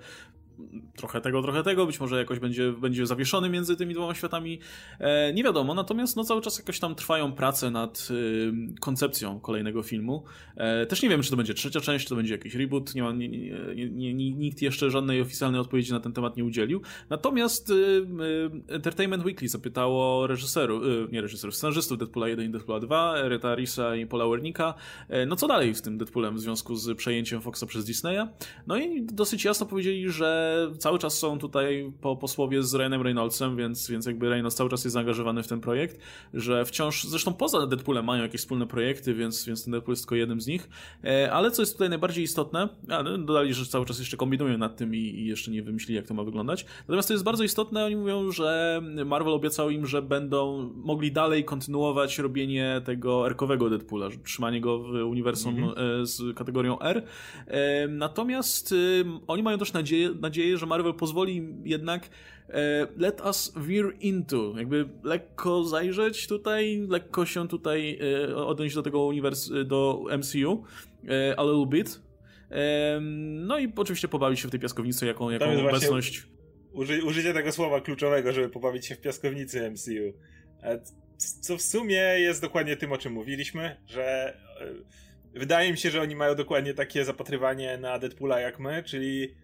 trochę 0.97 1.21
tego, 1.21 1.43
trochę 1.43 1.63
tego, 1.63 1.87
być 1.87 2.01
może 2.01 2.19
jakoś 2.19 2.39
będzie, 2.39 2.73
będzie 2.73 3.07
zawieszony 3.07 3.49
między 3.49 3.77
tymi 3.77 3.95
dwoma 3.95 4.15
światami, 4.15 4.59
e, 4.99 5.33
nie 5.33 5.45
wiadomo, 5.45 5.75
natomiast 5.75 6.17
no, 6.17 6.25
cały 6.25 6.41
czas 6.41 6.59
jakoś 6.59 6.81
tam 6.81 6.95
trwają 6.95 7.33
prace 7.33 7.71
nad 7.71 8.09
y, 8.11 8.53
koncepcją 8.81 9.41
kolejnego 9.41 9.83
filmu. 9.83 10.25
E, 10.57 10.87
też 10.87 11.03
nie 11.03 11.09
wiem, 11.09 11.23
czy 11.23 11.31
to 11.31 11.37
będzie 11.37 11.55
trzecia 11.55 11.81
część, 11.81 12.05
czy 12.05 12.09
to 12.09 12.17
będzie 12.17 12.35
jakiś 12.35 12.55
reboot, 12.55 12.95
nie 12.95 13.03
ma, 13.03 13.13
nie, 13.13 13.29
nie, 13.29 14.15
nie, 14.15 14.33
nikt 14.33 14.63
jeszcze 14.63 14.91
żadnej 14.91 15.21
oficjalnej 15.21 15.61
odpowiedzi 15.61 15.93
na 15.93 16.01
ten 16.01 16.13
temat 16.13 16.37
nie 16.37 16.45
udzielił. 16.45 16.83
Natomiast 17.11 17.71
y, 17.71 17.75
y, 17.75 18.75
Entertainment 18.75 19.25
Weekly 19.25 19.49
zapytało 19.49 20.27
reżyserów, 20.27 20.83
nie 21.13 21.21
reżyserów, 21.21 21.57
scenarzystów 21.57 21.99
Deadpoola 21.99 22.29
1 22.29 22.47
i 22.47 22.51
Deadpoola 22.51 22.81
2, 22.81 23.29
Reta 23.29 23.55
Risa 23.55 23.97
i 23.97 24.07
Paula 24.07 24.29
Wernicka, 24.29 24.75
e, 25.09 25.27
no 25.27 25.37
co 25.37 25.49
dalej 25.49 25.75
z 25.75 25.83
tym 25.83 25.99
Deadpoolem 25.99 26.35
w 26.35 26.41
związku 26.41 26.77
z 26.77 26.97
przejęciem 26.97 27.41
Foxa 27.41 27.67
przez 27.67 27.85
Disneya. 27.85 28.29
No 28.67 28.79
i 28.79 29.03
dosyć 29.03 29.45
jasno 29.45 29.67
powiedzieli, 29.67 30.11
że 30.11 30.50
cały 30.79 30.99
czas 30.99 31.19
są 31.19 31.39
tutaj 31.39 31.93
po 32.01 32.17
posłowie 32.17 32.63
z 32.63 32.75
Ryanem 32.75 33.03
Reynoldsem, 33.03 33.57
więc, 33.57 33.91
więc 33.91 34.07
jakby 34.07 34.29
Reynolds 34.29 34.57
cały 34.57 34.71
czas 34.71 34.85
jest 34.85 34.95
zaangażowany 34.95 35.43
w 35.43 35.49
ten 35.49 35.61
projekt, 35.61 35.99
że 36.35 36.65
wciąż, 36.65 37.05
zresztą 37.05 37.33
poza 37.35 37.67
Deadpoolem 37.67 38.05
mają 38.05 38.23
jakieś 38.23 38.41
wspólne 38.41 38.67
projekty, 38.67 39.15
więc, 39.15 39.45
więc 39.45 39.65
ten 39.65 39.73
Deadpool 39.73 39.93
jest 39.93 40.03
tylko 40.03 40.15
jednym 40.15 40.41
z 40.41 40.47
nich, 40.47 40.69
e, 41.05 41.33
ale 41.33 41.51
co 41.51 41.63
jest 41.63 41.73
tutaj 41.73 41.89
najbardziej 41.89 42.25
istotne, 42.25 42.69
a, 42.89 43.03
no, 43.03 43.19
dodali, 43.19 43.55
że 43.55 43.67
cały 43.67 43.87
czas 43.87 43.99
jeszcze 43.99 44.17
kombinują 44.17 44.59
nad 44.59 44.77
tym 44.77 44.95
i, 44.95 44.99
i 44.99 45.27
jeszcze 45.27 45.51
nie 45.51 45.63
wymyślili, 45.63 45.97
jak 45.97 46.07
to 46.07 46.15
ma 46.15 46.25
wyglądać, 46.25 46.67
natomiast 46.81 47.09
to 47.09 47.15
jest 47.15 47.25
bardzo 47.25 47.45
istotne, 47.45 47.85
oni 47.85 47.97
mówią, 47.97 48.33
że 48.33 48.83
Marvel 49.07 49.33
obiecał 49.33 49.71
im, 49.71 49.87
że 49.87 50.03
będą 50.03 50.71
mogli 50.75 51.13
dalej 51.13 51.45
kontynuować 51.45 52.19
robienie 52.19 52.81
tego 52.85 53.27
erkowego 53.27 53.71
Deadpoola, 53.71 54.09
trzymanie 54.25 54.61
go 54.61 54.79
w 54.79 54.91
uniwersum 54.93 55.59
mm 55.59 55.71
-hmm. 55.71 56.07
z 56.07 56.37
kategorią 56.37 56.79
R, 56.81 57.03
e, 57.47 57.89
natomiast 57.89 58.75
oni 59.27 59.43
mają 59.43 59.59
też 59.59 59.73
nadzieję, 59.73 60.11
nadzieję 60.21 60.40
nadzieję, 60.41 60.59
że 60.59 60.67
Marvel 60.67 60.95
pozwoli 60.95 61.55
jednak 61.65 62.09
e, 62.49 62.87
let 62.97 63.21
us 63.21 63.53
veer 63.57 63.95
into, 64.01 64.55
jakby 64.57 64.89
lekko 65.03 65.65
zajrzeć 65.65 66.27
tutaj, 66.27 66.87
lekko 66.89 67.27
się 67.27 67.49
tutaj 67.49 67.99
e, 68.31 68.37
odnieść 68.37 68.75
do 68.75 68.83
tego 68.83 69.05
uniwers 69.05 69.51
do 69.65 70.05
MCU 70.19 70.65
e, 71.09 71.39
a 71.39 71.43
little 71.43 71.67
bit. 71.67 72.01
E, 72.51 73.01
no 73.01 73.59
i 73.59 73.73
oczywiście 73.77 74.09
pobawić 74.09 74.41
się 74.41 74.49
w 74.49 74.51
tej 74.51 74.61
piaskownicy, 74.61 75.07
jaką, 75.07 75.31
jaką 75.31 75.69
obecność... 75.69 76.27
Uży, 76.73 77.05
użycie 77.05 77.35
tego 77.35 77.53
słowa 77.53 77.81
kluczowego, 77.81 78.33
żeby 78.33 78.49
pobawić 78.49 78.87
się 78.87 78.95
w 78.95 79.01
piaskownicy 79.01 79.71
MCU. 79.71 80.19
E, 80.63 80.81
co 81.41 81.57
w 81.57 81.63
sumie 81.63 82.01
jest 82.19 82.41
dokładnie 82.41 82.77
tym, 82.77 82.93
o 82.93 82.99
czym 82.99 83.13
mówiliśmy, 83.13 83.77
że 83.87 84.37
e, 85.35 85.39
wydaje 85.39 85.73
mi 85.73 85.79
się, 85.79 85.91
że 85.91 86.01
oni 86.01 86.17
mają 86.17 86.35
dokładnie 86.35 86.75
takie 86.75 87.05
zapatrywanie 87.05 87.79
na 87.79 87.99
Deadpoola 87.99 88.41
jak 88.41 88.59
my, 88.59 88.83
czyli 88.83 89.35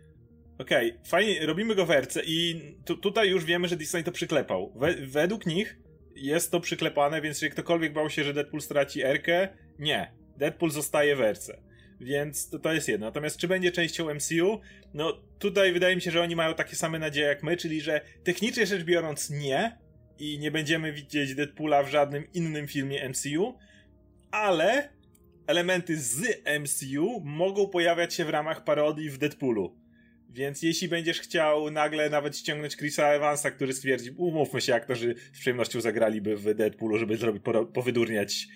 Okej, 0.59 0.90
okay, 0.90 1.05
fajnie, 1.05 1.47
robimy 1.47 1.75
go 1.75 1.87
w 1.87 1.90
RC 1.90 2.23
i 2.27 2.61
tu, 2.85 2.97
tutaj 2.97 3.31
już 3.31 3.45
wiemy, 3.45 3.69
że 3.69 3.77
Disney 3.77 4.05
to 4.05 4.12
przyklepał. 4.12 4.73
We, 4.77 4.95
według 4.95 5.47
nich 5.47 5.79
jest 6.14 6.51
to 6.51 6.61
przyklepane, 6.61 7.21
więc 7.21 7.37
jeżeli 7.37 7.53
ktokolwiek 7.53 7.92
bał 7.92 8.11
się, 8.11 8.25
że 8.25 8.35
Deadpool 8.35 8.61
straci 8.61 9.03
Erkę, 9.03 9.49
nie. 9.79 10.12
Deadpool 10.37 10.71
zostaje 10.71 11.16
w 11.16 11.21
RC. 11.21 11.62
Więc 12.01 12.51
to, 12.51 12.59
to 12.59 12.73
jest 12.73 12.88
jedno. 12.88 13.07
Natomiast 13.07 13.37
czy 13.37 13.49
będzie 13.49 13.73
częścią 13.73 14.14
MCU? 14.14 14.61
No 14.95 15.23
tutaj 15.38 15.73
wydaje 15.73 15.97
mi 15.97 16.03
się, 16.03 16.11
że 16.11 16.23
oni 16.23 16.37
mają 16.37 16.55
takie 16.55 16.77
same 16.77 16.99
nadzieje 16.99 17.27
jak 17.27 17.42
my, 17.42 17.57
czyli 17.57 17.81
że 17.81 18.01
technicznie 18.25 18.66
rzecz 18.66 18.85
biorąc 18.85 19.31
nie 19.31 19.79
i 20.19 20.38
nie 20.38 20.51
będziemy 20.51 20.92
widzieć 20.92 21.35
Deadpoola 21.35 21.83
w 21.83 21.90
żadnym 21.90 22.33
innym 22.35 22.69
filmie 22.69 23.09
MCU, 23.09 23.59
ale 24.31 24.88
elementy 25.47 26.01
z 26.01 26.42
MCU 26.61 27.21
mogą 27.25 27.69
pojawiać 27.69 28.14
się 28.14 28.25
w 28.25 28.31
ramach 28.31 28.64
parodii 28.64 29.11
w 29.11 29.19
Deadpoolu. 29.19 29.86
Więc 30.37 30.62
jeśli 30.62 30.88
będziesz 30.88 31.20
chciał 31.20 31.70
nagle 31.70 32.11
nawet 32.11 32.37
ściągnąć 32.37 32.77
Chrisa 32.77 33.07
Evansa, 33.07 33.51
który 33.51 33.72
stwierdzi, 33.72 34.11
umówmy 34.16 34.61
się, 34.61 34.75
aktorzy 34.75 35.14
z 35.33 35.38
przyjemnością 35.40 35.81
zagraliby 35.81 36.37
w 36.37 36.55
Deadpoolu, 36.55 36.99
żeby 36.99 37.16
zrobić, 37.16 37.42
powydurniać 37.75 38.49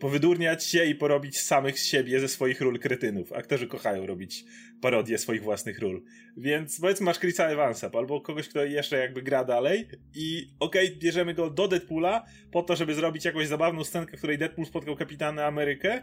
powydurniać 0.00 0.64
się 0.64 0.84
i 0.84 0.94
porobić 0.94 1.40
samych 1.40 1.78
z 1.78 1.86
siebie 1.86 2.20
ze 2.20 2.28
swoich 2.28 2.60
ról 2.60 2.78
kretynów. 2.78 3.32
Aktorzy 3.32 3.66
kochają 3.66 4.06
robić 4.06 4.44
parodię 4.80 5.18
swoich 5.18 5.42
własnych 5.42 5.78
ról. 5.78 6.02
Więc 6.36 6.80
powiedzmy 6.80 7.04
masz 7.04 7.18
Chrisa 7.18 7.44
Evansa 7.44 7.90
albo 7.92 8.20
kogoś, 8.20 8.48
kto 8.48 8.64
jeszcze 8.64 8.98
jakby 8.98 9.22
gra 9.22 9.44
dalej 9.44 9.88
i 10.14 10.54
okej, 10.60 10.86
okay, 10.86 10.98
bierzemy 10.98 11.34
go 11.34 11.50
do 11.50 11.68
Deadpoola 11.68 12.24
po 12.52 12.62
to, 12.62 12.76
żeby 12.76 12.94
zrobić 12.94 13.24
jakąś 13.24 13.46
zabawną 13.46 13.84
scenkę, 13.84 14.16
w 14.16 14.18
której 14.18 14.38
Deadpool 14.38 14.66
spotkał 14.66 14.96
Kapitana 14.96 15.44
Amerykę 15.44 16.02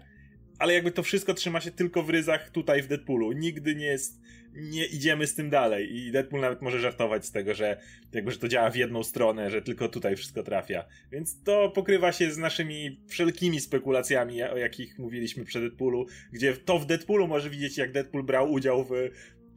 ale 0.62 0.74
jakby 0.74 0.91
to 0.91 1.04
wszystko 1.04 1.34
trzyma 1.34 1.62
się 1.62 1.71
tylko 1.71 2.04
w 2.04 2.10
ryzach 2.10 2.50
tutaj 2.50 2.82
w 2.82 2.88
Deadpoolu. 2.88 3.32
Nigdy 3.32 3.76
nie 3.76 3.86
jest, 3.86 4.21
nie 4.54 4.86
idziemy 4.86 5.28
z 5.28 5.36
tym 5.36 5.50
dalej 5.50 5.95
i 5.97 6.12
Deadpool 6.12 6.41
nawet 6.41 6.62
może 6.62 6.80
żartować 6.80 7.26
z 7.26 7.32
tego, 7.32 7.54
że 7.54 7.78
jakby, 8.13 8.32
że 8.32 8.38
to 8.38 8.47
działa 8.47 8.69
w 8.69 8.76
jedną 8.76 9.04
stronę, 9.04 9.52
że 9.52 9.62
tylko 9.62 9.89
tutaj 9.89 10.15
wszystko 10.15 10.43
trafia. 10.43 10.86
Więc 11.12 11.43
to 11.43 11.69
pokrywa 11.69 12.12
się 12.12 12.32
z 12.32 12.38
naszymi 12.38 13.02
wszelkimi 13.08 13.60
spekulacjami, 13.60 14.43
o 14.43 14.58
jakich 14.58 15.00
mówiliśmy 15.00 15.45
przy 15.45 15.60
Deadpoolu, 15.60 16.06
gdzie 16.32 16.58
to 16.58 16.80
w 16.80 16.86
Deadpoolu 16.86 17.28
może 17.28 17.50
widzieć, 17.50 17.78
jak 17.78 17.91
Deadpool 17.91 18.24
brał 18.24 18.52
udział 18.52 18.84
w 18.84 18.91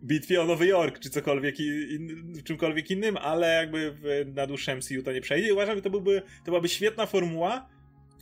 bitwie 0.05 0.43
o 0.43 0.45
Nowy 0.45 0.67
Jork, 0.67 0.99
czy 0.99 1.11
cokolwiek 1.11 1.61
in, 1.61 2.33
czymkolwiek 2.45 2.91
innym, 2.91 3.17
ale 3.17 3.55
jakby 3.55 3.91
w, 3.93 4.33
na 4.35 4.47
dłuższym 4.47 4.79
MCU 4.79 5.03
to 5.05 5.13
nie 5.13 5.21
przejdzie. 5.21 5.49
I 5.49 5.53
uważam, 5.53 5.77
że 5.77 5.83
to, 5.83 5.91
byłby, 5.91 6.23
to 6.39 6.45
byłaby 6.45 6.69
świetna 6.69 7.07
formuła, 7.07 7.69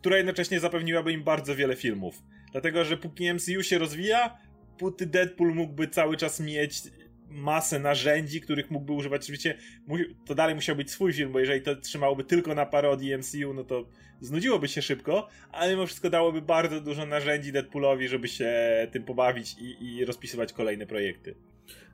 która 0.03 0.17
jednocześnie 0.17 0.61
zapewniłaby 0.61 1.13
im 1.13 1.25
bardzo 1.25 1.57
wiele 1.57 1.77
filmów. 1.77 2.23
Dlatego, 2.53 2.85
że 2.85 2.97
póki 2.97 3.35
MCU 3.35 3.63
się 3.63 3.79
rozwija, 3.79 4.39
póty 4.79 5.07
Deadpool 5.07 5.55
mógłby 5.55 5.89
cały 5.89 6.17
czas 6.17 6.41
mieć 6.41 6.83
masę 7.29 7.79
narzędzi, 7.79 8.41
których 8.41 8.71
mógłby 8.71 8.93
używać. 8.93 9.23
Oczywiście 9.23 9.59
to 10.27 10.35
dalej 10.35 10.55
musiał 10.55 10.77
być 10.77 10.91
swój 10.91 11.13
film, 11.13 11.33
bo 11.33 11.41
jeżeli 11.41 11.63
to 11.63 11.77
trzymałoby 11.77 12.25
tylko 12.25 12.55
na 12.55 12.67
parodii 12.67 13.19
MCU, 13.19 13.55
no 13.55 13.65
to 13.65 13.89
znudziłoby 14.21 14.69
się 14.69 14.83
szybko, 14.83 15.29
ale 15.53 15.71
mimo 15.71 15.87
wszystko 15.87 16.11
dałoby 16.11 16.43
bardzo 16.43 16.81
dużo 16.81 17.07
narzędzi 17.07 17.53
Deadpoolowi, 17.53 18.09
żeby 18.09 18.29
się 18.29 18.53
tym 18.93 19.05
pobawić 19.05 19.57
i, 19.59 19.87
i 19.87 20.05
rozpisywać 20.05 20.53
kolejne 20.53 20.87
projekty. 20.87 21.35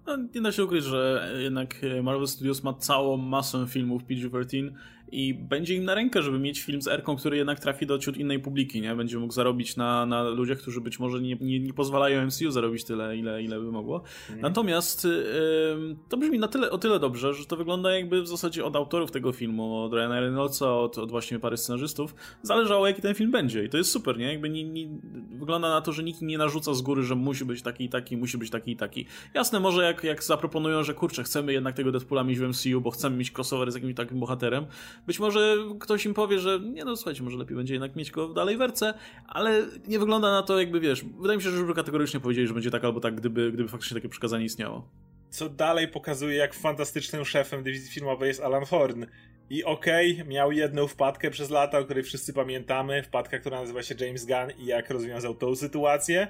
No, 0.06 0.16
nie 0.34 0.40
da 0.40 0.52
się 0.52 0.64
ukryć, 0.64 0.84
że 0.84 1.32
jednak 1.38 1.76
Marvel 2.02 2.28
Studios 2.28 2.62
ma 2.62 2.74
całą 2.74 3.16
masę 3.16 3.66
filmów 3.68 4.02
PG-13 4.04 4.70
i 5.12 5.34
będzie 5.34 5.74
im 5.74 5.84
na 5.84 5.94
rękę, 5.94 6.22
żeby 6.22 6.38
mieć 6.38 6.62
film 6.62 6.82
z 6.82 6.88
Erką, 6.88 7.16
który 7.16 7.36
jednak 7.36 7.60
trafi 7.60 7.86
do 7.86 7.98
ciut 7.98 8.16
innej 8.16 8.38
publiki, 8.38 8.80
nie? 8.80 8.96
Będzie 8.96 9.18
mógł 9.18 9.32
zarobić 9.32 9.76
na, 9.76 10.06
na 10.06 10.22
ludziach, 10.22 10.58
którzy 10.58 10.80
być 10.80 10.98
może 10.98 11.20
nie, 11.20 11.36
nie, 11.40 11.60
nie 11.60 11.72
pozwalają 11.72 12.26
MCU 12.26 12.50
zarobić 12.50 12.84
tyle, 12.84 13.16
ile, 13.16 13.42
ile 13.42 13.60
by 13.60 13.72
mogło. 13.72 13.96
Mhm. 13.96 14.40
Natomiast 14.40 15.04
yy, 15.04 15.96
to 16.08 16.16
brzmi 16.16 16.38
na 16.38 16.48
tyle, 16.48 16.70
o 16.70 16.78
tyle 16.78 17.00
dobrze, 17.00 17.34
że 17.34 17.44
to 17.46 17.56
wygląda 17.56 17.94
jakby 17.94 18.22
w 18.22 18.28
zasadzie 18.28 18.64
od 18.64 18.76
autorów 18.76 19.10
tego 19.10 19.32
filmu, 19.32 19.84
od 19.84 19.92
Ryana 19.92 20.20
Reynoldsa, 20.20 20.74
od, 20.74 20.98
od 20.98 21.10
właśnie 21.10 21.38
pary 21.38 21.56
scenarzystów, 21.56 22.14
zależało 22.42 22.86
jaki 22.86 23.02
ten 23.02 23.14
film 23.14 23.30
będzie 23.30 23.64
i 23.64 23.68
to 23.68 23.76
jest 23.76 23.90
super, 23.90 24.18
nie? 24.18 24.32
Jakby 24.32 24.50
nie, 24.50 24.64
nie, 24.64 24.88
wygląda 25.30 25.68
na 25.68 25.80
to, 25.80 25.92
że 25.92 26.02
nikt 26.02 26.22
nie 26.22 26.38
narzuca 26.38 26.74
z 26.74 26.82
góry, 26.82 27.02
że 27.02 27.14
musi 27.14 27.44
być 27.44 27.62
taki 27.62 27.84
i 27.84 27.88
taki, 27.88 28.16
musi 28.16 28.38
być 28.38 28.50
taki 28.50 28.70
i 28.70 28.76
taki. 28.76 29.06
Jasne, 29.34 29.60
może 29.60 29.82
jak, 29.82 30.04
jak 30.04 30.24
zaproponują, 30.24 30.82
że 30.82 30.94
kurczę, 30.94 31.22
chcemy 31.22 31.52
jednak 31.52 31.74
tego 31.74 31.92
Deadpoola 31.92 32.24
mieć 32.24 32.38
w 32.38 32.42
MCU, 32.42 32.80
bo 32.80 32.90
chcemy 32.90 33.16
mieć 33.16 33.32
crossover 33.38 33.72
z 33.72 33.74
jakimś 33.74 33.94
takim 33.94 34.20
bohaterem, 34.20 34.66
być 35.06 35.18
może 35.18 35.56
ktoś 35.80 36.06
im 36.06 36.14
powie, 36.14 36.38
że 36.38 36.60
nie 36.60 36.84
no 36.84 36.96
słuchajcie, 36.96 37.22
może 37.22 37.38
lepiej 37.38 37.56
będzie 37.56 37.74
jednak 37.74 37.96
mieć 37.96 38.10
go 38.10 38.28
dalej 38.28 38.56
werce, 38.56 38.94
ale 39.26 39.66
nie 39.88 39.98
wygląda 39.98 40.30
na 40.30 40.42
to 40.42 40.58
jakby, 40.58 40.80
wiesz, 40.80 41.04
wydaje 41.20 41.36
mi 41.36 41.42
się, 41.42 41.50
że 41.50 41.56
już 41.56 41.74
kategorycznie 41.74 42.20
powiedzieli, 42.20 42.46
że 42.46 42.54
będzie 42.54 42.70
tak 42.70 42.84
albo 42.84 43.00
tak, 43.00 43.14
gdyby, 43.14 43.52
gdyby 43.52 43.68
faktycznie 43.68 43.94
takie 43.94 44.08
przekazanie 44.08 44.44
istniało. 44.44 44.88
Co 45.30 45.48
dalej 45.48 45.88
pokazuje, 45.88 46.36
jak 46.36 46.54
fantastycznym 46.54 47.24
szefem 47.24 47.62
dywizji 47.62 47.90
filmowej 47.90 48.28
jest 48.28 48.40
Alan 48.40 48.64
Horn. 48.64 49.04
I 49.50 49.64
okej, 49.64 50.12
okay, 50.12 50.24
miał 50.24 50.52
jedną 50.52 50.86
wpadkę 50.86 51.30
przez 51.30 51.50
lata, 51.50 51.78
o 51.78 51.84
której 51.84 52.04
wszyscy 52.04 52.32
pamiętamy, 52.32 53.02
wpadka, 53.02 53.38
która 53.38 53.60
nazywa 53.60 53.82
się 53.82 53.94
James 54.00 54.26
Gunn 54.26 54.50
i 54.58 54.66
jak 54.66 54.90
rozwiązał 54.90 55.34
tą 55.34 55.56
sytuację. 55.56 56.28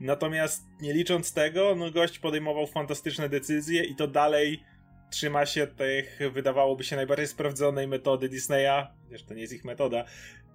Natomiast 0.00 0.66
nie 0.80 0.92
licząc 0.92 1.32
tego, 1.32 1.74
no 1.76 1.90
gość 1.90 2.18
podejmował 2.18 2.66
fantastyczne 2.66 3.28
decyzje 3.28 3.84
i 3.84 3.96
to 3.96 4.08
dalej 4.08 4.62
trzyma 5.10 5.46
się 5.46 5.66
tych, 5.66 6.18
wydawałoby 6.32 6.84
się, 6.84 6.96
najbardziej 6.96 7.26
sprawdzonej 7.26 7.88
metody 7.88 8.28
Disneya, 8.28 8.86
chociaż 9.04 9.22
to 9.22 9.34
nie 9.34 9.40
jest 9.40 9.52
ich 9.52 9.64
metoda, 9.64 10.04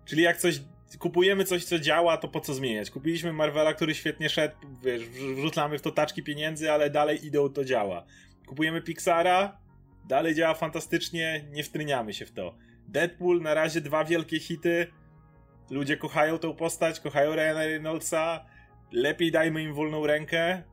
czyli 0.05 0.21
jak 0.21 0.37
coś, 0.37 0.61
kupujemy 0.99 1.45
coś, 1.45 1.65
co 1.65 1.79
działa, 1.79 2.17
to 2.17 2.27
po 2.27 2.39
co 2.39 2.53
zmieniać? 2.53 2.91
Kupiliśmy 2.91 3.33
Marvela, 3.33 3.73
który 3.73 3.95
świetnie 3.95 4.29
szedł, 4.29 4.55
wiesz, 4.83 5.03
wrzucamy 5.09 5.79
w 5.79 5.81
to 5.81 5.91
taczki 5.91 6.23
pieniędzy, 6.23 6.71
ale 6.71 6.89
dalej 6.89 7.25
idą, 7.25 7.49
to 7.49 7.65
działa. 7.65 8.05
Kupujemy 8.47 8.81
Pixara, 8.81 9.57
dalej 10.07 10.35
działa 10.35 10.53
fantastycznie, 10.53 11.45
nie 11.51 11.63
wtryniamy 11.63 12.13
się 12.13 12.25
w 12.25 12.31
to. 12.31 12.55
Deadpool, 12.87 13.41
na 13.41 13.53
razie 13.53 13.81
dwa 13.81 14.05
wielkie 14.05 14.39
hity, 14.39 14.87
ludzie 15.69 15.97
kochają 15.97 16.37
tą 16.37 16.55
postać, 16.55 16.99
kochają 16.99 17.35
Ryana 17.35 17.59
Reynoldsa, 17.59 18.45
lepiej 18.91 19.31
dajmy 19.31 19.63
im 19.63 19.73
wolną 19.73 20.07
rękę, 20.07 20.63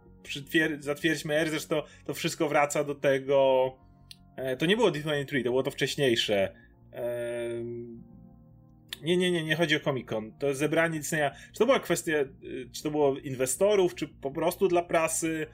zatwierdźmy 0.80 1.34
R, 1.34 1.50
zresztą 1.50 1.82
to 2.04 2.14
wszystko 2.14 2.48
wraca 2.48 2.84
do 2.84 2.94
tego. 2.94 3.70
E, 4.36 4.56
to 4.56 4.66
nie 4.66 4.76
było 4.76 4.90
D23, 4.90 5.44
to 5.44 5.50
było 5.50 5.62
to 5.62 5.70
wcześniejsze. 5.70 6.54
E, 6.92 7.04
nie, 9.02 9.16
nie, 9.16 9.30
nie, 9.30 9.44
nie 9.44 9.56
chodzi 9.56 9.76
o 9.76 9.80
Comic 9.80 10.08
Con. 10.08 10.32
To 10.38 10.54
zebranie 10.54 10.98
Disneya. 10.98 11.30
Czy 11.52 11.58
to 11.58 11.66
była 11.66 11.80
kwestia, 11.80 12.16
e, 12.16 12.26
czy 12.72 12.82
to 12.82 12.90
było 12.90 13.18
inwestorów, 13.18 13.94
czy 13.94 14.08
po 14.08 14.30
prostu 14.30 14.68
dla 14.68 14.82
prasy, 14.82 15.46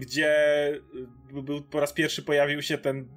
gdzie 0.00 0.32
był, 1.32 1.62
po 1.62 1.80
raz 1.80 1.92
pierwszy 1.92 2.22
pojawił 2.22 2.62
się 2.62 2.78
ten. 2.78 3.08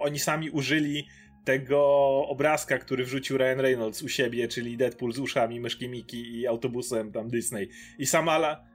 Oni 0.00 0.18
sami 0.18 0.50
użyli 0.50 1.06
tego 1.44 1.80
obrazka, 2.28 2.78
który 2.78 3.04
wrzucił 3.04 3.38
Ryan 3.38 3.60
Reynolds 3.60 4.02
u 4.02 4.08
siebie, 4.08 4.48
czyli 4.48 4.76
Deadpool 4.76 5.12
z 5.12 5.18
uszami, 5.18 5.60
myszki 5.60 5.88
Miki 5.88 6.38
i 6.38 6.46
autobusem 6.46 7.12
tam 7.12 7.28
Disney. 7.28 7.68
I 7.98 8.06
sama 8.06 8.69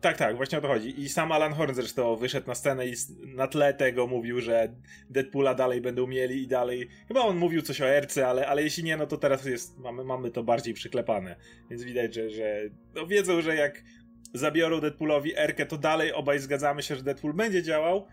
tak, 0.00 0.16
tak, 0.16 0.36
właśnie 0.36 0.58
o 0.58 0.60
to 0.60 0.68
chodzi. 0.68 1.00
I 1.00 1.08
sam 1.08 1.32
Alan 1.32 1.52
Horn 1.52 1.74
zresztą 1.74 2.16
wyszedł 2.16 2.46
na 2.46 2.54
scenę 2.54 2.86
i 2.86 2.92
na 3.26 3.46
tle 3.46 3.74
tego 3.74 4.06
mówił, 4.06 4.40
że 4.40 4.74
Deadpoola 5.10 5.54
dalej 5.54 5.80
będą 5.80 6.06
mieli 6.06 6.42
i 6.42 6.48
dalej. 6.48 6.88
Chyba 7.08 7.20
on 7.20 7.36
mówił 7.36 7.62
coś 7.62 7.80
o 7.80 7.88
Erce, 7.88 8.28
ale, 8.28 8.46
ale 8.46 8.62
jeśli 8.62 8.84
nie, 8.84 8.96
no 8.96 9.06
to 9.06 9.16
teraz 9.16 9.44
jest, 9.44 9.78
mamy, 9.78 10.04
mamy 10.04 10.30
to 10.30 10.42
bardziej 10.42 10.74
przyklepane. 10.74 11.36
Więc 11.70 11.84
widać, 11.84 12.14
że, 12.14 12.30
że 12.30 12.60
no 12.94 13.06
wiedzą, 13.06 13.42
że 13.42 13.56
jak 13.56 13.82
zabiorą 14.34 14.80
Deadpoolowi 14.80 15.38
Erkę, 15.38 15.66
to 15.66 15.78
dalej 15.78 16.12
obaj 16.12 16.38
zgadzamy 16.38 16.82
się, 16.82 16.96
że 16.96 17.02
Deadpool 17.02 17.34
będzie 17.34 17.62
działał, 17.62 18.06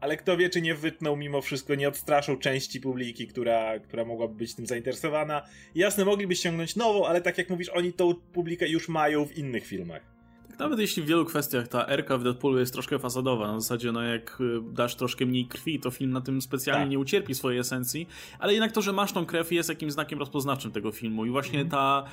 ale 0.00 0.16
kto 0.16 0.36
wie, 0.36 0.50
czy 0.50 0.62
nie 0.62 0.74
wytną 0.74 1.16
mimo 1.16 1.40
wszystko, 1.40 1.74
nie 1.74 1.88
odstraszą 1.88 2.38
części 2.38 2.80
publiki, 2.80 3.26
która, 3.26 3.78
która 3.78 4.04
mogłaby 4.04 4.34
być 4.34 4.54
tym 4.54 4.66
zainteresowana. 4.66 5.42
Jasne, 5.74 6.04
mogliby 6.04 6.36
ściągnąć 6.36 6.76
nową, 6.76 7.06
ale 7.06 7.20
tak 7.20 7.38
jak 7.38 7.50
mówisz, 7.50 7.68
oni 7.68 7.92
tą 7.92 8.14
publikę 8.14 8.68
już 8.68 8.88
mają 8.88 9.26
w 9.26 9.36
innych 9.36 9.66
filmach. 9.66 10.11
Nawet 10.58 10.78
jeśli 10.78 11.02
w 11.02 11.06
wielu 11.06 11.24
kwestiach 11.24 11.68
ta 11.68 11.86
Erka 11.86 12.18
w 12.18 12.22
Deadpoolu 12.22 12.58
jest 12.58 12.72
troszkę 12.72 12.98
fasadowa, 12.98 13.52
na 13.52 13.60
zasadzie 13.60 13.92
no 13.92 14.02
jak 14.02 14.40
y, 14.40 14.60
dasz 14.72 14.94
troszkę 14.94 15.26
mniej 15.26 15.46
krwi, 15.46 15.80
to 15.80 15.90
film 15.90 16.10
na 16.10 16.20
tym 16.20 16.42
specjalnie 16.42 16.84
tak. 16.84 16.90
nie 16.90 16.98
ucierpi 16.98 17.34
swojej 17.34 17.60
esencji, 17.60 18.08
ale 18.38 18.52
jednak 18.52 18.72
to, 18.72 18.82
że 18.82 18.92
masz 18.92 19.12
tą 19.12 19.26
krew 19.26 19.52
jest 19.52 19.68
jakimś 19.68 19.92
znakiem 19.92 20.18
rozpoznawczym 20.18 20.72
tego 20.72 20.92
filmu 20.92 21.26
i 21.26 21.30
właśnie 21.30 21.58
mm. 21.58 21.70
ta, 21.70 22.04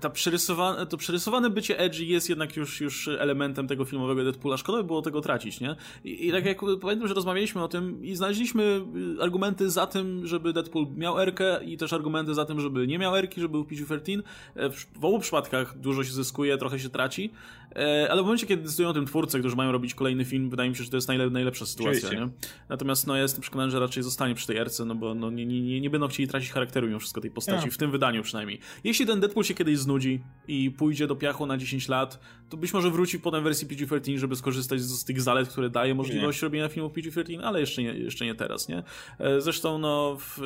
ta 0.00 0.10
przerysowane, 0.10 0.86
to 0.86 0.96
przerysowane 0.96 1.50
bycie 1.50 1.78
edgy 1.78 2.04
jest 2.04 2.28
jednak 2.28 2.56
już, 2.56 2.80
już 2.80 3.08
elementem 3.08 3.68
tego 3.68 3.84
filmowego 3.84 4.24
Deadpoola. 4.24 4.56
Szkoda 4.56 4.78
by 4.78 4.84
było 4.84 5.02
tego 5.02 5.20
tracić, 5.20 5.60
nie? 5.60 5.76
I, 6.04 6.28
I, 6.28 6.32
tak 6.32 6.44
jak 6.44 6.58
pamiętam, 6.80 7.08
że 7.08 7.14
rozmawialiśmy 7.14 7.62
o 7.62 7.68
tym 7.68 8.04
i 8.04 8.16
znaleźliśmy 8.16 8.62
y, 9.18 9.22
argumenty 9.22 9.70
za 9.70 9.86
tym, 9.86 10.26
żeby 10.26 10.52
Deadpool 10.52 10.86
miał 10.96 11.20
Erkę 11.20 11.64
i 11.64 11.76
też 11.76 11.92
argumenty 11.92 12.34
za 12.34 12.44
tym, 12.44 12.60
żeby 12.60 12.86
nie 12.86 12.98
miał 12.98 13.16
Erki, 13.16 13.40
żeby 13.40 13.52
był 13.52 13.64
PG-13. 13.64 14.22
E, 14.56 14.70
w 14.70 15.04
obu 15.04 15.18
przypadkach 15.18 15.78
dużo 15.78 16.04
się 16.04 16.12
zyskuje, 16.12 16.58
trochę 16.58 16.78
się 16.78 16.88
traci. 16.88 17.32
E, 17.76 18.08
ale 18.10 18.22
w 18.22 18.24
momencie, 18.24 18.46
kiedy 18.46 18.62
decydują 18.62 18.88
o 18.88 18.92
tym 18.92 19.06
twórcy, 19.06 19.38
którzy 19.38 19.56
mają 19.56 19.72
robić 19.72 19.94
kolejny 19.94 20.24
film, 20.24 20.50
wydaje 20.50 20.70
mi 20.70 20.76
się, 20.76 20.84
że 20.84 20.90
to 20.90 20.96
jest 20.96 21.08
najle 21.08 21.30
najlepsza 21.30 21.66
sytuacja. 21.66 22.10
Nie? 22.10 22.28
Natomiast 22.68 23.06
no, 23.06 23.16
ja 23.16 23.22
jestem 23.22 23.40
przekonany, 23.40 23.70
że 23.70 23.80
raczej 23.80 24.02
zostanie 24.02 24.34
przy 24.34 24.46
tej 24.46 24.56
erce, 24.56 24.84
no 24.84 24.94
bo 24.94 25.14
no, 25.14 25.30
nie, 25.30 25.46
nie, 25.46 25.80
nie 25.80 25.90
będą 25.90 26.08
chcieli 26.08 26.28
tracić 26.28 26.50
charakteru 26.50 26.86
mimo 26.86 26.98
wszystko 26.98 27.20
tej 27.20 27.30
postaci, 27.30 27.70
w 27.70 27.78
tym 27.78 27.90
wydaniu 27.90 28.22
przynajmniej. 28.22 28.58
Jeśli 28.84 29.06
ten 29.06 29.20
Deadpool 29.20 29.44
się 29.44 29.54
kiedyś 29.54 29.78
znudzi 29.78 30.22
i 30.48 30.70
pójdzie 30.70 31.06
do 31.06 31.16
piachu 31.16 31.46
na 31.46 31.56
10 31.56 31.88
lat, 31.88 32.20
to 32.48 32.56
być 32.56 32.72
może 32.72 32.90
wróci 32.90 33.20
potem 33.20 33.40
w 33.40 33.44
wersji 33.44 33.68
PG-13, 33.68 34.18
żeby 34.18 34.36
skorzystać 34.36 34.80
z, 34.80 35.00
z, 35.00 35.04
tych 35.04 35.20
zalet, 35.20 35.48
które 35.48 35.70
daje 35.70 35.94
możliwość 35.94 36.42
nie. 36.42 36.46
robienia 36.46 36.68
filmów 36.68 36.92
PG-13, 36.92 37.40
ale 37.42 37.60
jeszcze 37.60 37.82
nie, 37.82 37.94
jeszcze 37.94 38.24
nie 38.24 38.34
teraz, 38.34 38.68
nie? 38.68 38.82
E, 39.18 39.40
zresztą, 39.40 39.78
no, 39.78 40.16
w, 40.20 40.40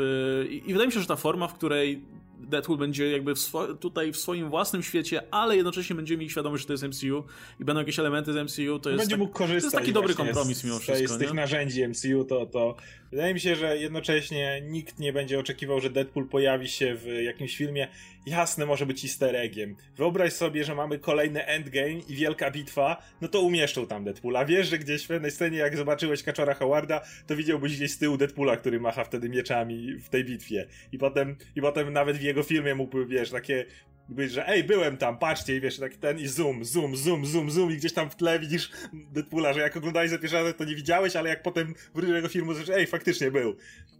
i, 0.50 0.54
i 0.56 0.72
wydaje 0.72 0.86
mi 0.86 0.92
się, 0.92 1.00
że 1.00 1.06
ta 1.06 1.16
forma, 1.16 1.48
w 1.48 1.54
której 1.54 2.02
Deadpool 2.38 2.78
będzie 2.78 3.10
jakby 3.10 3.34
w 3.34 3.52
tutaj 3.80 4.12
w 4.12 4.16
swoim 4.16 4.50
własnym 4.50 4.82
świecie, 4.82 5.22
ale 5.30 5.56
jednocześnie 5.56 5.96
będzie 5.96 6.16
mieć 6.16 6.30
świadomość, 6.30 6.62
że 6.62 6.66
to 6.66 6.72
jest 6.72 6.84
MCU 6.84 7.24
i 7.60 7.64
będą 7.64 7.80
jakieś 7.80 7.98
elementy 7.98 8.32
z 8.32 8.36
MCU, 8.36 8.78
to 8.78 8.90
jest, 8.90 9.02
będzie 9.02 9.10
tak, 9.10 9.18
mógł 9.18 9.32
korzystać 9.32 9.60
to 9.60 9.66
jest 9.66 9.76
taki 9.76 9.92
dobry 9.92 10.14
kompromis 10.14 10.64
mimo 10.64 10.78
wszystko. 10.78 11.14
Z 11.14 11.18
tych 11.18 11.32
narzędzi 11.32 11.88
MCU 11.88 12.24
to, 12.24 12.46
to 12.46 12.76
wydaje 13.10 13.34
mi 13.34 13.40
się, 13.40 13.56
że 13.56 13.78
jednocześnie 13.78 14.62
nikt 14.68 14.98
nie 14.98 15.12
będzie 15.12 15.38
oczekiwał, 15.38 15.80
że 15.80 15.90
Deadpool 15.90 16.28
pojawi 16.28 16.68
się 16.68 16.94
w 16.94 17.06
jakimś 17.06 17.56
filmie. 17.56 17.88
Jasne, 18.26 18.66
może 18.66 18.86
być 18.86 19.04
easter 19.04 19.36
eggiem. 19.36 19.76
Wyobraź 19.96 20.32
sobie, 20.32 20.64
że 20.64 20.74
mamy 20.74 20.98
kolejny 20.98 21.46
endgame 21.46 21.98
i 22.08 22.14
wielka 22.14 22.50
bitwa, 22.50 23.02
no 23.20 23.28
to 23.28 23.40
umieszczą 23.40 23.86
tam 23.86 24.04
Deadpoola. 24.04 24.44
Wiesz, 24.44 24.68
że 24.68 24.78
gdzieś 24.78 25.04
w 25.04 25.08
pewnej 25.08 25.30
scenie, 25.30 25.58
jak 25.58 25.76
zobaczyłeś 25.76 26.22
Kaczora 26.22 26.54
Howarda, 26.54 27.00
to 27.26 27.36
widziałbyś 27.36 27.76
gdzieś 27.76 27.92
z 27.92 27.98
tyłu 27.98 28.16
Deadpoola, 28.16 28.56
który 28.56 28.80
macha 28.80 29.04
wtedy 29.04 29.28
mieczami 29.28 29.94
w 29.94 30.08
tej 30.08 30.24
bitwie. 30.24 30.66
I 30.92 30.98
potem, 30.98 31.36
i 31.56 31.60
potem 31.60 31.92
nawet 31.92 32.16
w 32.16 32.22
jego 32.22 32.42
filmie 32.42 32.74
mógłby, 32.74 33.06
wiesz, 33.06 33.30
takie 33.30 33.64
Być, 34.08 34.32
że 34.32 34.48
ej, 34.48 34.64
byłem 34.64 34.96
tam, 34.96 35.18
patrzcie, 35.18 35.56
i 35.56 35.60
wiesz, 35.60 35.78
tak 35.78 35.96
ten 35.96 36.18
i 36.18 36.26
zoom, 36.26 36.64
zoom, 36.64 36.96
zoom, 36.96 37.26
zoom, 37.26 37.50
zoom 37.50 37.72
i 37.72 37.76
gdzieś 37.76 37.92
tam 37.92 38.10
w 38.10 38.16
tle 38.16 38.38
widzisz 38.38 38.70
Deadpoola, 38.92 39.52
że 39.52 39.60
jak 39.60 39.76
oglądałeś 39.76 40.10
za 40.10 40.18
pierwszy 40.18 40.36
raz, 40.36 40.56
to 40.56 40.64
nie 40.64 40.74
widziałeś, 40.74 41.16
ale 41.16 41.28
jak 41.28 41.42
potem 41.42 41.74
wrócisz 41.94 42.10
do 42.10 42.16
tego 42.16 42.28
filmu, 42.28 42.54
to 42.54 42.74
ej, 42.74 42.86
faktycznie 42.86 43.30
był. 43.30 43.56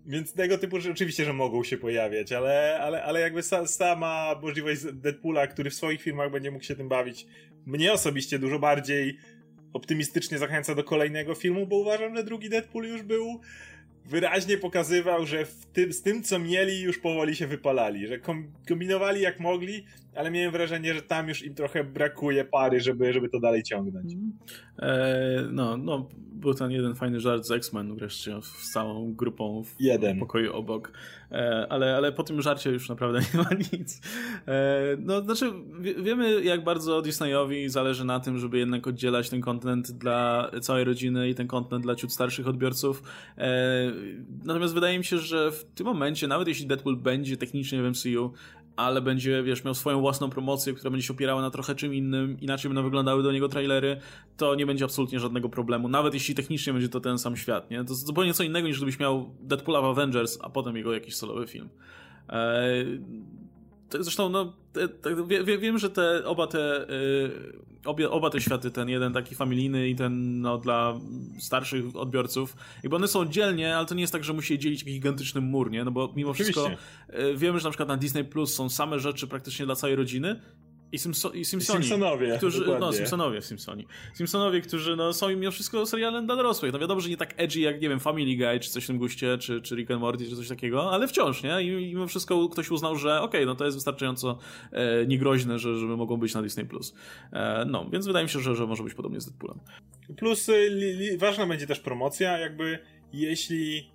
Więc 0.06 0.32
tego 0.32 0.58
typu 0.58 0.76
rzeczy 0.80 0.92
oczywiście, 0.92 1.24
że 1.24 1.32
mogą 1.32 1.64
się 1.64 1.76
pojawiać, 1.76 2.32
ale, 2.32 2.78
ale, 2.80 3.02
ale 3.04 3.20
jakby 3.20 3.42
sa, 3.42 3.66
sama 3.66 4.34
możliwość 4.42 4.82
Deadpoola, 4.92 5.46
który 5.46 5.70
w 5.70 5.74
swoich 5.74 6.02
filmach 6.02 6.30
będzie 6.30 6.50
mógł 6.50 6.64
się 6.64 6.76
tym 6.76 6.88
bawić, 6.88 7.26
mnie 7.66 7.92
osobiście 7.92 8.38
dużo 8.38 8.58
bardziej 8.58 9.18
optymistycznie 9.72 10.38
zachęca 10.38 10.74
do 10.74 10.84
kolejnego 10.84 11.34
filmu, 11.34 11.66
bo 11.66 11.76
uważam, 11.76 12.16
że 12.16 12.24
drugi 12.24 12.48
Deadpool 12.48 12.84
już 12.84 13.02
był 13.02 13.40
wyraźnie 14.08 14.58
pokazywał, 14.58 15.26
że 15.26 15.46
tym, 15.72 15.92
z 15.92 16.02
tym, 16.02 16.22
co 16.22 16.38
mieli, 16.38 16.80
już 16.80 16.98
powoli 16.98 17.36
się 17.36 17.46
wypalali, 17.46 18.06
że 18.06 18.18
kombinowali 18.68 19.20
jak 19.20 19.40
mogli, 19.40 19.84
ale 20.16 20.30
miałem 20.30 20.52
wrażenie, 20.52 20.94
że 20.94 21.02
tam 21.02 21.28
już 21.28 21.42
im 21.42 21.54
trochę 21.54 21.84
brakuje 21.84 22.44
pary, 22.44 22.80
żeby, 22.80 23.12
żeby 23.12 23.28
to 23.28 23.40
dalej 23.40 23.62
ciągnąć. 23.62 24.12
Mm. 24.12 24.32
E, 24.78 25.48
no, 25.52 25.76
no, 25.76 26.08
był 26.18 26.54
ten 26.54 26.70
jeden 26.70 26.94
fajny 26.94 27.20
żart 27.20 27.44
z 27.46 27.50
X-Men 27.50 27.96
wreszcie 27.96 28.42
z 28.42 28.70
całą 28.70 29.14
grupą 29.14 29.62
w, 29.64 29.74
jeden. 29.80 30.18
pokoju 30.18 30.52
obok, 30.52 30.92
e, 31.30 31.66
ale, 31.70 31.96
ale 31.96 32.12
po 32.12 32.22
tym 32.22 32.42
żarcie 32.42 32.70
już 32.70 32.88
naprawdę 32.88 33.20
nie 33.34 33.40
ma 33.42 33.48
nic. 33.72 34.00
E, 34.48 34.82
no, 34.98 35.20
znaczy, 35.20 35.52
wie, 35.80 35.94
wiemy 35.94 36.44
jak 36.44 36.64
bardzo 36.64 37.02
Disneyowi 37.02 37.68
zależy 37.68 38.04
na 38.04 38.20
tym, 38.20 38.38
żeby 38.38 38.58
jednak 38.58 38.86
oddzielać 38.86 39.30
ten 39.30 39.40
kontent 39.40 39.90
dla 39.90 40.50
całej 40.60 40.84
rodziny 40.84 41.28
i 41.28 41.34
ten 41.34 41.46
kontent 41.46 41.82
dla 41.82 41.94
ciut 41.94 42.12
starszych 42.12 42.48
odbiorców. 42.48 43.02
Natomiast 44.44 44.74
wydaje 44.74 44.98
mi 44.98 45.04
się, 45.04 45.18
że 45.18 45.52
w 45.52 45.64
tym 45.64 45.86
momencie, 45.86 46.28
nawet 46.28 46.48
jeśli 46.48 46.66
Deadpool 46.66 46.96
będzie 46.96 47.36
technicznie 47.36 47.82
w 47.82 47.90
MCU, 47.90 48.32
ale 48.76 49.02
będzie, 49.02 49.42
wiesz, 49.42 49.64
miał 49.64 49.74
swoją 49.74 50.00
własną 50.00 50.30
promocję, 50.30 50.72
która 50.74 50.90
będzie 50.90 51.06
się 51.06 51.12
opierała 51.12 51.42
na 51.42 51.50
trochę 51.50 51.74
czym 51.74 51.94
innym, 51.94 52.40
inaczej 52.40 52.68
będą 52.68 52.82
wyglądały 52.82 53.22
do 53.22 53.32
niego 53.32 53.48
trailery, 53.48 54.00
to 54.36 54.54
nie 54.54 54.66
będzie 54.66 54.84
absolutnie 54.84 55.20
żadnego 55.20 55.48
problemu. 55.48 55.88
Nawet 55.88 56.14
jeśli 56.14 56.34
technicznie 56.34 56.72
będzie 56.72 56.88
to 56.88 57.00
ten 57.00 57.18
sam 57.18 57.36
świat, 57.36 57.70
nie? 57.70 57.84
To 57.84 57.92
jest 57.92 58.06
zupełnie 58.06 58.34
co 58.34 58.42
innego 58.42 58.68
niż 58.68 58.76
gdybyś 58.76 58.98
miał 58.98 59.34
Deadpoola 59.40 59.80
w 59.80 59.84
Avengers, 59.84 60.38
a 60.42 60.50
potem 60.50 60.76
jego 60.76 60.92
jakiś 60.92 61.16
solowy 61.16 61.46
film. 61.46 61.68
Eee, 62.28 63.00
Zresztą, 63.90 64.28
no, 64.28 64.52
te, 64.72 64.88
te, 64.88 65.26
wie, 65.44 65.58
wiem, 65.58 65.78
że 65.78 65.90
te 65.90 66.24
oba 66.24 66.46
te, 66.46 66.90
y, 66.90 67.62
obie, 67.84 68.10
oba 68.10 68.30
te 68.30 68.40
światy, 68.40 68.70
ten 68.70 68.88
jeden 68.88 69.12
taki 69.12 69.34
familijny 69.34 69.88
i 69.88 69.96
ten 69.96 70.40
no, 70.40 70.58
dla 70.58 71.00
starszych 71.38 71.96
odbiorców, 71.96 72.56
jakby 72.82 72.96
one 72.96 73.08
są 73.08 73.20
oddzielnie, 73.20 73.76
ale 73.76 73.86
to 73.86 73.94
nie 73.94 74.00
jest 74.00 74.12
tak, 74.12 74.24
że 74.24 74.32
musi 74.32 74.52
je 74.52 74.58
dzielić 74.58 74.84
gigantyczny 74.84 75.40
mur, 75.40 75.70
nie? 75.70 75.84
No 75.84 75.90
bo 75.90 76.12
mimo 76.16 76.30
Oczywiście. 76.30 76.60
wszystko 76.60 77.18
y, 77.18 77.36
wiemy, 77.36 77.58
że 77.58 77.64
na 77.64 77.70
przykład 77.70 77.88
na 77.88 77.96
Disney 77.96 78.24
Plus 78.24 78.54
są 78.54 78.68
same 78.68 78.98
rzeczy 78.98 79.26
praktycznie 79.26 79.66
dla 79.66 79.74
całej 79.74 79.96
rodziny, 79.96 80.40
i, 80.92 80.98
Simpso 80.98 81.30
i 81.30 81.44
Simpsoni, 81.44 81.84
Simpsonowie, 81.84 82.36
którzy, 82.36 82.64
no 82.80 82.92
Simpsonowie, 82.92 83.42
Simpsoni. 83.42 83.86
Simpsonowie, 84.14 84.60
którzy 84.60 84.96
no, 84.96 85.12
są 85.12 85.28
mimo 85.28 85.50
wszystko 85.50 85.86
serialem 85.86 86.26
dla 86.26 86.36
dorosłych. 86.36 86.72
No 86.72 86.78
wiadomo, 86.78 87.00
że 87.00 87.08
nie 87.08 87.16
tak 87.16 87.34
edgy 87.36 87.60
jak, 87.60 87.80
nie 87.80 87.88
wiem, 87.88 88.00
Family 88.00 88.36
Guy, 88.36 88.60
czy 88.60 88.70
coś 88.70 88.84
w 88.84 88.86
tym 88.86 88.98
guście, 88.98 89.38
czy, 89.38 89.60
czy 89.60 89.76
Rick 89.76 89.90
and 89.90 90.00
Morty, 90.00 90.24
czy 90.28 90.36
coś 90.36 90.48
takiego, 90.48 90.92
ale 90.92 91.08
wciąż, 91.08 91.42
nie? 91.42 91.62
I, 91.62 91.66
i 91.66 91.94
mimo 91.94 92.06
wszystko 92.06 92.48
ktoś 92.48 92.70
uznał, 92.70 92.96
że 92.96 93.16
okej, 93.16 93.40
okay, 93.40 93.46
no 93.46 93.54
to 93.54 93.64
jest 93.64 93.76
wystarczająco 93.76 94.38
e, 94.72 95.06
niegroźne, 95.06 95.58
że, 95.58 95.76
żeby 95.78 95.96
mogą 95.96 96.16
być 96.16 96.34
na 96.34 96.42
Disney+. 96.42 96.66
Plus. 96.66 96.94
E, 97.32 97.64
no, 97.68 97.86
więc 97.92 98.06
wydaje 98.06 98.24
mi 98.24 98.30
się, 98.30 98.40
że, 98.40 98.56
że 98.56 98.66
może 98.66 98.82
być 98.82 98.94
podobnie 98.94 99.20
z 99.20 99.26
Deadpoolem. 99.26 99.60
Plus 100.16 100.48
li, 100.48 100.92
li, 100.92 101.18
ważna 101.18 101.46
będzie 101.46 101.66
też 101.66 101.80
promocja, 101.80 102.38
jakby 102.38 102.78
jeśli 103.12 103.90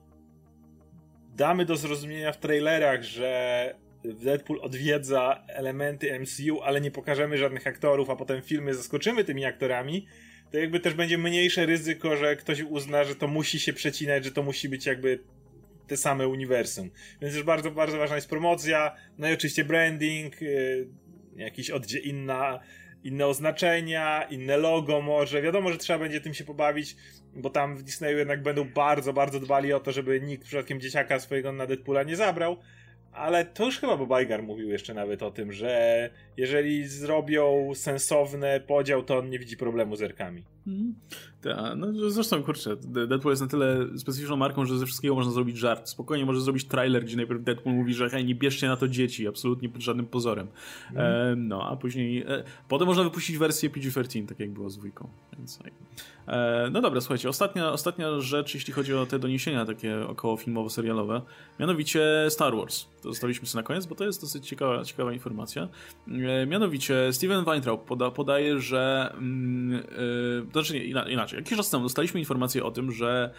damy 1.36 1.66
do 1.66 1.76
zrozumienia 1.76 2.32
w 2.32 2.38
trailerach, 2.38 3.04
że 3.04 3.76
Deadpool 4.04 4.60
odwiedza 4.62 5.44
elementy 5.48 6.20
MCU, 6.20 6.62
ale 6.62 6.82
nie 6.82 6.92
pokażemy 6.92 7.38
żadnych 7.38 7.68
aktorów, 7.68 8.10
a 8.10 8.16
potem 8.16 8.42
filmy 8.42 8.74
zaskoczymy 8.74 9.24
tymi 9.24 9.46
aktorami, 9.46 10.08
to 10.52 10.58
jakby 10.58 10.80
też 10.80 10.94
będzie 10.94 11.18
mniejsze 11.18 11.66
ryzyko, 11.66 12.18
że 12.18 12.36
ktoś 12.36 12.62
uzna, 12.62 13.04
że 13.04 13.16
to 13.16 13.28
musi 13.28 13.60
się 13.60 13.74
przecinać, 13.74 14.26
że 14.26 14.32
to 14.32 14.44
musi 14.44 14.70
być 14.70 14.86
jakby 14.86 15.20
te 15.88 15.98
same 15.98 16.28
uniwersum. 16.28 16.92
Więc 17.22 17.36
już 17.36 17.44
bardzo, 17.44 17.72
bardzo 17.72 17.98
ważna 17.98 18.16
jest 18.16 18.30
promocja, 18.30 18.96
no 19.18 19.30
i 19.30 19.34
oczywiście 19.34 19.64
branding, 19.64 20.42
yy, 20.42 20.88
jakiś 21.36 21.70
oddzie 21.70 22.00
inna, 22.00 22.60
inne 23.04 23.28
oznaczenia, 23.28 24.24
inne 24.24 24.58
logo 24.58 25.02
może. 25.02 25.42
Wiadomo, 25.42 25.72
że 25.72 25.78
trzeba 25.78 26.00
będzie 26.00 26.22
tym 26.22 26.34
się 26.34 26.44
pobawić, 26.44 26.96
bo 27.36 27.50
tam 27.50 27.78
w 27.78 27.84
Disneyu 27.84 28.18
jednak 28.18 28.44
będą 28.44 28.66
bardzo, 28.66 29.14
bardzo 29.14 29.40
dbali 29.40 29.74
o 29.74 29.80
to, 29.80 29.92
żeby 29.92 30.22
nikt 30.22 30.44
przypadkiem 30.44 30.80
dzieciaka 30.80 31.20
swojego 31.20 31.52
na 31.52 31.68
Deadpoola 31.68 32.04
nie 32.04 32.16
zabrał. 32.16 32.58
Ale 33.14 33.46
to 33.46 33.66
już 33.66 33.80
chyba 33.80 34.22
Iger 34.22 34.44
mówił 34.44 34.70
jeszcze 34.70 34.94
nawet 34.94 35.24
o 35.24 35.32
tym, 35.32 35.52
że 35.52 36.10
jeżeli 36.38 36.88
zrobią 36.88 37.72
sensowny 37.76 38.60
podział, 38.60 39.04
to 39.04 39.18
on 39.18 39.30
nie 39.30 39.40
widzi 39.40 39.58
problemu 39.58 39.96
z 39.96 40.02
erkami. 40.02 40.44
Tak, 41.42 41.58
no 41.78 42.10
zresztą 42.10 42.44
kurczę, 42.44 42.76
Deadpool 42.78 43.32
jest 43.32 43.42
na 43.42 43.48
tyle 43.48 43.88
specyficzną 43.98 44.36
marką, 44.36 44.66
że 44.66 44.78
ze 44.78 44.86
wszystkiego 44.86 45.16
można 45.16 45.32
zrobić 45.32 45.58
żart. 45.58 45.90
Spokojnie 45.90 46.26
może 46.26 46.42
zrobić 46.42 46.66
trailer, 46.66 47.06
gdzie 47.06 47.18
najpierw 47.18 47.44
Deadpool 47.44 47.76
mówi, 47.76 47.94
że 47.94 48.10
hej, 48.10 48.26
nie 48.26 48.36
bierzcie 48.36 48.68
na 48.68 48.78
to 48.78 48.88
dzieci, 48.88 49.28
absolutnie 49.28 49.70
pod 49.70 49.82
żadnym 49.82 50.06
pozorem. 50.06 50.48
Hmm. 50.94 51.06
E, 51.06 51.36
no, 51.36 51.70
a 51.70 51.76
później, 51.76 52.22
e, 52.22 52.44
potem 52.68 52.88
można 52.88 53.04
wypuścić 53.04 53.38
wersję 53.38 53.70
PG-13, 53.70 54.28
tak 54.28 54.40
jak 54.40 54.52
było 54.52 54.70
z 54.70 54.78
dwójką. 54.78 55.10
Więc, 55.38 55.60
e, 56.28 56.70
no 56.72 56.82
dobra, 56.82 57.02
słuchajcie, 57.02 57.30
ostatnia, 57.30 57.72
ostatnia 57.72 58.20
rzecz, 58.20 58.54
jeśli 58.54 58.74
chodzi 58.74 58.94
o 58.94 59.06
te 59.06 59.20
doniesienia 59.20 59.66
takie 59.66 60.08
około 60.08 60.38
filmowo-serialowe, 60.38 61.22
mianowicie 61.60 62.28
Star 62.30 62.56
Wars. 62.56 62.86
To 63.02 63.10
zostawiliśmy 63.10 63.48
sobie 63.48 63.62
na 63.62 63.68
koniec, 63.68 63.86
bo 63.86 63.96
to 63.96 64.06
jest 64.06 64.22
dosyć 64.22 64.48
ciekawa, 64.48 64.84
ciekawa 64.84 65.14
informacja. 65.14 65.68
E, 66.08 66.46
mianowicie 66.46 67.14
Steven 67.14 67.46
Weintraub 67.46 67.86
poda, 67.86 68.12
podaje, 68.12 68.60
że 68.60 69.14
mm, 69.18 69.84
e, 70.48 70.52
znaczy 70.52 70.74
nie, 70.74 70.84
inaczej, 70.86 71.31
jakiś 71.34 71.58
czas 71.58 71.70
temu 71.70 71.84
dostaliśmy 71.84 72.20
informację 72.20 72.64
o 72.64 72.72
tym, 72.72 72.92
że 72.92 73.34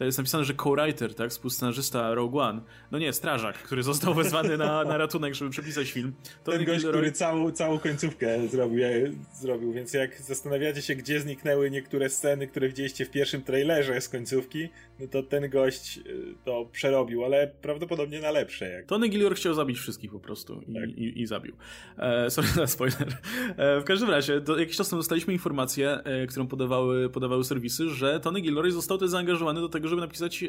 to 0.00 0.04
jest 0.04 0.18
napisane, 0.18 0.44
że 0.44 0.54
co-writer, 0.54 1.14
tak, 1.14 1.30
współscenarzysta 1.30 2.14
Rogue 2.14 2.38
One, 2.38 2.60
no 2.90 2.98
nie, 2.98 3.12
strażak, 3.12 3.58
który 3.58 3.82
został 3.82 4.14
wezwany 4.14 4.56
na, 4.56 4.84
na 4.84 4.96
ratunek, 4.96 5.34
żeby 5.34 5.50
przepisać 5.50 5.90
film. 5.90 6.12
To 6.44 6.52
Ten 6.52 6.64
gość, 6.64 6.84
który 6.84 7.12
całą, 7.12 7.52
całą 7.52 7.78
końcówkę 7.78 8.48
zrobił, 8.48 8.84
zrobił, 9.32 9.72
więc 9.72 9.92
jak 9.92 10.22
zastanawiacie 10.22 10.82
się, 10.82 10.94
gdzie 10.94 11.20
zniknęły 11.20 11.70
niektóre 11.70 12.10
sceny, 12.10 12.46
które 12.46 12.68
widzieliście 12.68 13.04
w 13.04 13.10
pierwszym 13.10 13.42
trailerze 13.42 14.00
z 14.00 14.08
końcówki, 14.08 14.68
no 15.00 15.06
to 15.06 15.22
ten 15.22 15.50
gość 15.50 15.98
y, 15.98 16.34
to 16.44 16.68
przerobił, 16.72 17.24
ale 17.24 17.52
prawdopodobnie 17.62 18.20
na 18.20 18.30
lepsze. 18.30 18.68
Jak... 18.70 18.86
Tony 18.86 19.08
Gillior 19.08 19.34
chciał 19.34 19.54
zabić 19.54 19.78
wszystkich 19.78 20.10
po 20.10 20.20
prostu 20.20 20.62
i, 20.68 20.74
tak. 20.74 20.88
i, 20.88 21.20
i 21.20 21.26
zabił. 21.26 21.56
E, 21.98 22.30
sorry 22.30 22.48
za 22.48 22.66
spoiler. 22.66 23.18
E, 23.56 23.80
w 23.80 23.84
każdym 23.84 24.10
razie, 24.10 24.40
do, 24.40 24.58
jakiś 24.58 24.76
czas 24.76 24.88
temu 24.88 25.00
dostaliśmy 25.00 25.32
informację, 25.32 25.90
e, 25.90 26.26
którą 26.26 26.46
podawały, 26.46 27.10
podawały 27.10 27.44
serwisy, 27.44 27.88
że 27.88 28.20
Tony 28.20 28.40
Gilroy 28.40 28.72
został 28.72 28.98
też 28.98 29.10
zaangażowany 29.10 29.60
do 29.60 29.68
tego, 29.68 29.89
żeby 29.90 30.00
napisać 30.00 30.42
e, 30.42 30.48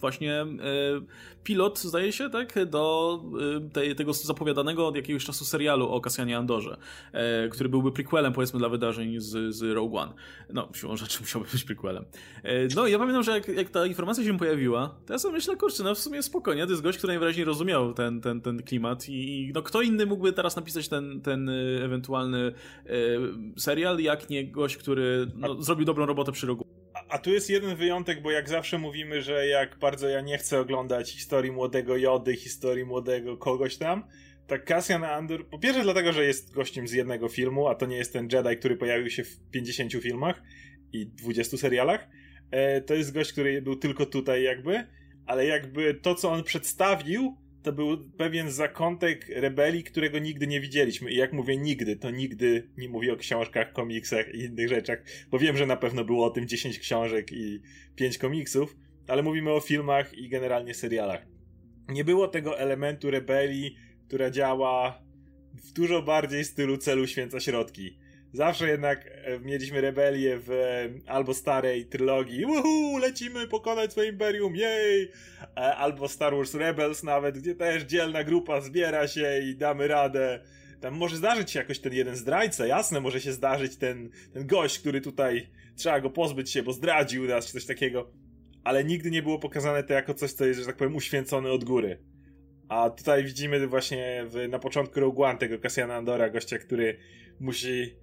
właśnie 0.00 0.34
e, 0.40 0.46
pilot, 1.44 1.78
zdaje 1.78 2.12
się, 2.12 2.30
tak, 2.30 2.64
do 2.66 3.20
e, 3.56 3.70
tej, 3.70 3.94
tego 3.94 4.12
zapowiadanego 4.12 4.86
od 4.86 4.96
jakiegoś 4.96 5.24
czasu 5.24 5.44
serialu 5.44 5.88
o 5.88 6.00
Kasjanie 6.00 6.38
Andorze, 6.38 6.76
e, 7.12 7.48
który 7.48 7.68
byłby 7.68 7.92
prequelem, 7.92 8.32
powiedzmy, 8.32 8.58
dla 8.58 8.68
wydarzeń 8.68 9.20
z, 9.20 9.54
z 9.54 9.62
Rogue 9.62 9.96
One. 9.96 10.12
No, 10.52 10.68
siłą 10.74 10.96
rzeczy 10.96 11.20
musiałby 11.22 11.48
być 11.52 11.64
prequelem. 11.64 12.04
No, 12.76 12.86
ja 12.86 12.98
pamiętam, 12.98 13.22
że 13.22 13.32
jak, 13.32 13.48
jak 13.48 13.70
ta 13.70 13.86
informacja 13.86 14.24
się 14.24 14.38
pojawiła, 14.38 14.94
to 15.06 15.12
ja 15.12 15.18
sobie 15.18 15.34
myślę, 15.34 15.56
kurczę, 15.56 15.82
no 15.82 15.94
w 15.94 15.98
sumie 15.98 16.22
spokojnie, 16.22 16.64
to 16.64 16.70
jest 16.70 16.82
gość, 16.82 16.98
który 16.98 17.10
najwyraźniej 17.10 17.44
rozumiał 17.44 17.94
ten, 17.94 18.20
ten, 18.20 18.40
ten 18.40 18.62
klimat 18.62 19.08
i 19.08 19.52
no 19.54 19.62
kto 19.62 19.82
inny 19.82 20.06
mógłby 20.06 20.32
teraz 20.32 20.56
napisać 20.56 20.88
ten, 20.88 21.20
ten 21.20 21.50
ewentualny 21.84 22.52
serial, 23.56 23.98
jak 23.98 24.30
nie 24.30 24.46
gość, 24.46 24.76
który 24.76 25.30
no, 25.34 25.62
zrobił 25.62 25.86
dobrą 25.86 26.06
robotę 26.06 26.32
przy 26.32 26.46
Rogue 26.46 26.79
a 27.10 27.18
tu 27.18 27.32
jest 27.32 27.50
jeden 27.50 27.76
wyjątek, 27.76 28.22
bo 28.22 28.30
jak 28.30 28.48
zawsze 28.48 28.78
mówimy, 28.78 29.22
że 29.22 29.46
jak 29.46 29.78
bardzo 29.78 30.08
ja 30.08 30.20
nie 30.20 30.38
chcę 30.38 30.60
oglądać 30.60 31.10
historii 31.10 31.52
młodego 31.52 31.96
Jody, 31.96 32.36
historii 32.36 32.84
młodego 32.84 33.36
kogoś 33.36 33.76
tam, 33.76 34.04
tak 34.46 34.64
Cassian 34.64 35.04
Andor, 35.04 35.46
po 35.46 35.58
pierwsze 35.58 35.82
dlatego, 35.82 36.12
że 36.12 36.24
jest 36.24 36.54
gościem 36.54 36.88
z 36.88 36.92
jednego 36.92 37.28
filmu, 37.28 37.68
a 37.68 37.74
to 37.74 37.86
nie 37.86 37.96
jest 37.96 38.12
ten 38.12 38.28
Jedi, 38.32 38.56
który 38.56 38.76
pojawił 38.76 39.10
się 39.10 39.24
w 39.24 39.50
50 39.50 39.92
filmach 39.92 40.42
i 40.92 41.06
20 41.06 41.56
serialach. 41.56 42.08
E, 42.50 42.80
to 42.80 42.94
jest 42.94 43.12
gość, 43.12 43.32
który 43.32 43.62
był 43.62 43.76
tylko 43.76 44.06
tutaj 44.06 44.42
jakby, 44.42 44.86
ale 45.26 45.46
jakby 45.46 45.94
to, 45.94 46.14
co 46.14 46.30
on 46.30 46.44
przedstawił, 46.44 47.36
to 47.62 47.72
był 47.72 48.10
pewien 48.10 48.50
zakątek 48.50 49.28
rebelii, 49.28 49.84
którego 49.84 50.18
nigdy 50.18 50.46
nie 50.46 50.60
widzieliśmy. 50.60 51.10
I 51.10 51.16
jak 51.16 51.32
mówię 51.32 51.56
nigdy, 51.56 51.96
to 51.96 52.10
nigdy 52.10 52.68
nie 52.76 52.88
mówię 52.88 53.12
o 53.12 53.16
książkach, 53.16 53.72
komiksach 53.72 54.34
i 54.34 54.38
innych 54.38 54.68
rzeczach, 54.68 55.02
bo 55.30 55.38
wiem, 55.38 55.56
że 55.56 55.66
na 55.66 55.76
pewno 55.76 56.04
było 56.04 56.26
o 56.26 56.30
tym 56.30 56.48
10 56.48 56.78
książek 56.78 57.32
i 57.32 57.60
5 57.96 58.18
komiksów, 58.18 58.76
ale 59.08 59.22
mówimy 59.22 59.52
o 59.52 59.60
filmach 59.60 60.14
i 60.14 60.28
generalnie 60.28 60.74
serialach. 60.74 61.26
Nie 61.88 62.04
było 62.04 62.28
tego 62.28 62.58
elementu 62.58 63.10
rebelii, 63.10 63.76
która 64.08 64.30
działa 64.30 65.02
w 65.54 65.72
dużo 65.72 66.02
bardziej 66.02 66.44
stylu 66.44 66.78
celu 66.78 67.06
święca 67.06 67.40
środki. 67.40 67.98
Zawsze 68.32 68.68
jednak 68.68 69.06
e, 69.06 69.40
mieliśmy 69.40 69.80
rebelię 69.80 70.38
w 70.38 70.50
e, 70.50 70.88
albo 71.10 71.34
starej 71.34 71.86
trylogii, 71.86 72.44
uhu, 72.44 72.98
lecimy 72.98 73.48
pokonać 73.48 73.90
swoje 73.92 74.08
imperium, 74.10 74.56
jej! 74.56 75.10
E, 75.56 75.76
albo 75.76 76.08
Star 76.08 76.36
Wars 76.36 76.54
Rebels 76.54 77.02
nawet, 77.02 77.38
gdzie 77.38 77.54
też 77.54 77.82
dzielna 77.82 78.24
grupa 78.24 78.60
zbiera 78.60 79.08
się 79.08 79.40
i 79.42 79.56
damy 79.56 79.88
radę. 79.88 80.40
Tam 80.80 80.94
może 80.94 81.16
zdarzyć 81.16 81.50
się 81.50 81.58
jakoś 81.58 81.78
ten 81.78 81.92
jeden 81.94 82.16
zdrajca, 82.16 82.66
jasne, 82.66 83.00
może 83.00 83.20
się 83.20 83.32
zdarzyć 83.32 83.76
ten, 83.76 84.10
ten 84.32 84.46
gość, 84.46 84.78
który 84.78 85.00
tutaj 85.00 85.46
trzeba 85.76 86.00
go 86.00 86.10
pozbyć 86.10 86.50
się, 86.50 86.62
bo 86.62 86.72
zdradził 86.72 87.28
nas, 87.28 87.46
czy 87.46 87.52
coś 87.52 87.66
takiego. 87.66 88.10
Ale 88.64 88.84
nigdy 88.84 89.10
nie 89.10 89.22
było 89.22 89.38
pokazane 89.38 89.82
to 89.82 89.92
jako 89.92 90.14
coś, 90.14 90.32
co 90.32 90.44
jest, 90.44 90.60
że 90.60 90.66
tak 90.66 90.76
powiem, 90.76 90.96
uświęcone 90.96 91.52
od 91.52 91.64
góry. 91.64 91.98
A 92.68 92.90
tutaj 92.90 93.24
widzimy 93.24 93.66
właśnie 93.66 94.24
w, 94.26 94.48
na 94.48 94.58
początku 94.58 95.00
Rogue 95.00 95.22
One 95.22 95.38
tego 95.38 95.58
Cassiana 95.58 95.96
Andora, 95.96 96.30
gościa, 96.30 96.58
który 96.58 96.98
musi 97.40 97.94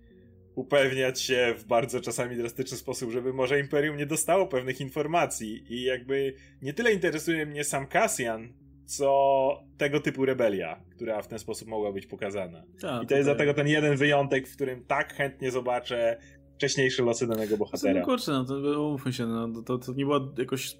upewniać 0.57 1.21
się 1.21 1.55
w 1.57 1.65
bardzo 1.65 2.01
czasami 2.01 2.37
drastyczny 2.37 2.77
sposób, 2.77 3.11
żeby 3.11 3.33
może 3.33 3.59
Imperium 3.59 3.97
nie 3.97 4.05
dostało 4.05 4.47
pewnych 4.47 4.81
informacji. 4.81 5.73
I 5.73 5.83
jakby 5.83 6.33
nie 6.61 6.73
tyle 6.73 6.93
interesuje 6.93 7.45
mnie 7.45 7.63
sam 7.63 7.87
Cassian, 7.87 8.53
co 8.85 9.63
tego 9.77 9.99
typu 9.99 10.25
rebelia, 10.25 10.81
która 10.95 11.21
w 11.21 11.27
ten 11.27 11.39
sposób 11.39 11.67
mogła 11.67 11.91
być 11.91 12.05
pokazana. 12.05 12.63
Ta, 12.81 13.01
I 13.03 13.07
to 13.07 13.15
jest 13.15 13.27
dlatego 13.27 13.53
ten 13.53 13.67
jeden 13.67 13.95
wyjątek, 13.95 14.47
w 14.47 14.55
którym 14.55 14.85
tak 14.85 15.13
chętnie 15.13 15.51
zobaczę 15.51 16.17
wcześniejsze 16.55 17.03
losy 17.03 17.27
danego 17.27 17.57
bohatera. 17.57 17.99
No 17.99 18.05
kurczę, 18.05 18.31
no 18.31 18.45
to 18.45 18.55
umówmy 18.87 19.13
się, 19.13 19.25
no, 19.25 19.61
to, 19.61 19.77
to 19.77 19.93
nie 19.93 20.05
była 20.05 20.33
jakoś 20.37 20.77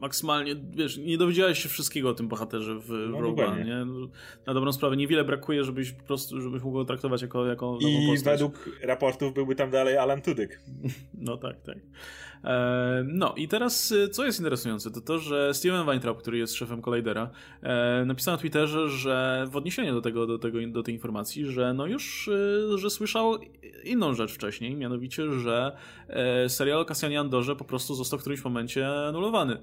maksymalnie, 0.00 0.56
wiesz, 0.70 0.98
nie 0.98 1.18
dowiedziałeś 1.18 1.62
się 1.62 1.68
wszystkiego 1.68 2.08
o 2.10 2.14
tym 2.14 2.28
bohaterze 2.28 2.74
w, 2.74 2.88
no, 3.10 3.20
Rogue 3.20 3.42
One, 3.42 3.64
nie? 3.64 3.86
Na 4.46 4.54
dobrą 4.54 4.72
sprawę 4.72 4.96
niewiele 4.96 5.24
brakuje, 5.24 5.64
żebyś 5.64 5.92
po 5.92 6.04
prostu, 6.04 6.40
żebyś 6.40 6.62
mógł 6.62 6.76
go 6.76 6.84
traktować 6.84 7.22
jako, 7.22 7.46
jako 7.46 7.78
I 7.80 8.18
według 8.24 8.68
raportów 8.82 9.34
byłby 9.34 9.54
tam 9.54 9.70
dalej 9.70 9.96
Alan 9.96 10.22
Tudyk. 10.22 10.60
No 11.14 11.36
tak, 11.36 11.60
tak. 11.60 11.76
E, 12.44 13.04
no 13.06 13.34
i 13.36 13.48
teraz, 13.48 13.92
e, 13.92 14.08
co 14.08 14.24
jest 14.24 14.38
interesujące, 14.38 14.90
to 14.90 15.00
to, 15.00 15.18
że 15.18 15.54
Steven 15.54 15.86
Weintraub, 15.86 16.18
który 16.18 16.38
jest 16.38 16.54
szefem 16.54 16.82
Collidera, 16.82 17.30
e, 17.62 18.04
napisał 18.04 18.34
na 18.34 18.38
Twitterze, 18.38 18.88
że 18.88 19.46
w 19.50 19.56
odniesieniu 19.56 19.94
do 19.94 20.00
tego, 20.00 20.26
do 20.26 20.38
tego, 20.38 20.58
do 20.68 20.82
tej 20.82 20.94
informacji, 20.94 21.46
że 21.46 21.74
no 21.74 21.86
już, 21.86 22.30
że 22.74 22.90
słyszał 22.90 23.38
inną 23.84 24.14
rzecz 24.14 24.32
wcześniej, 24.32 24.76
mianowicie, 24.76 25.32
że 25.32 25.76
serial 26.48 26.86
Cassianie 26.86 27.20
Andorze 27.20 27.56
po 27.56 27.64
prostu 27.64 27.94
został 27.94 28.18
w 28.18 28.22
którymś 28.22 28.44
momencie 28.44 28.88
anulowany. 28.88 29.56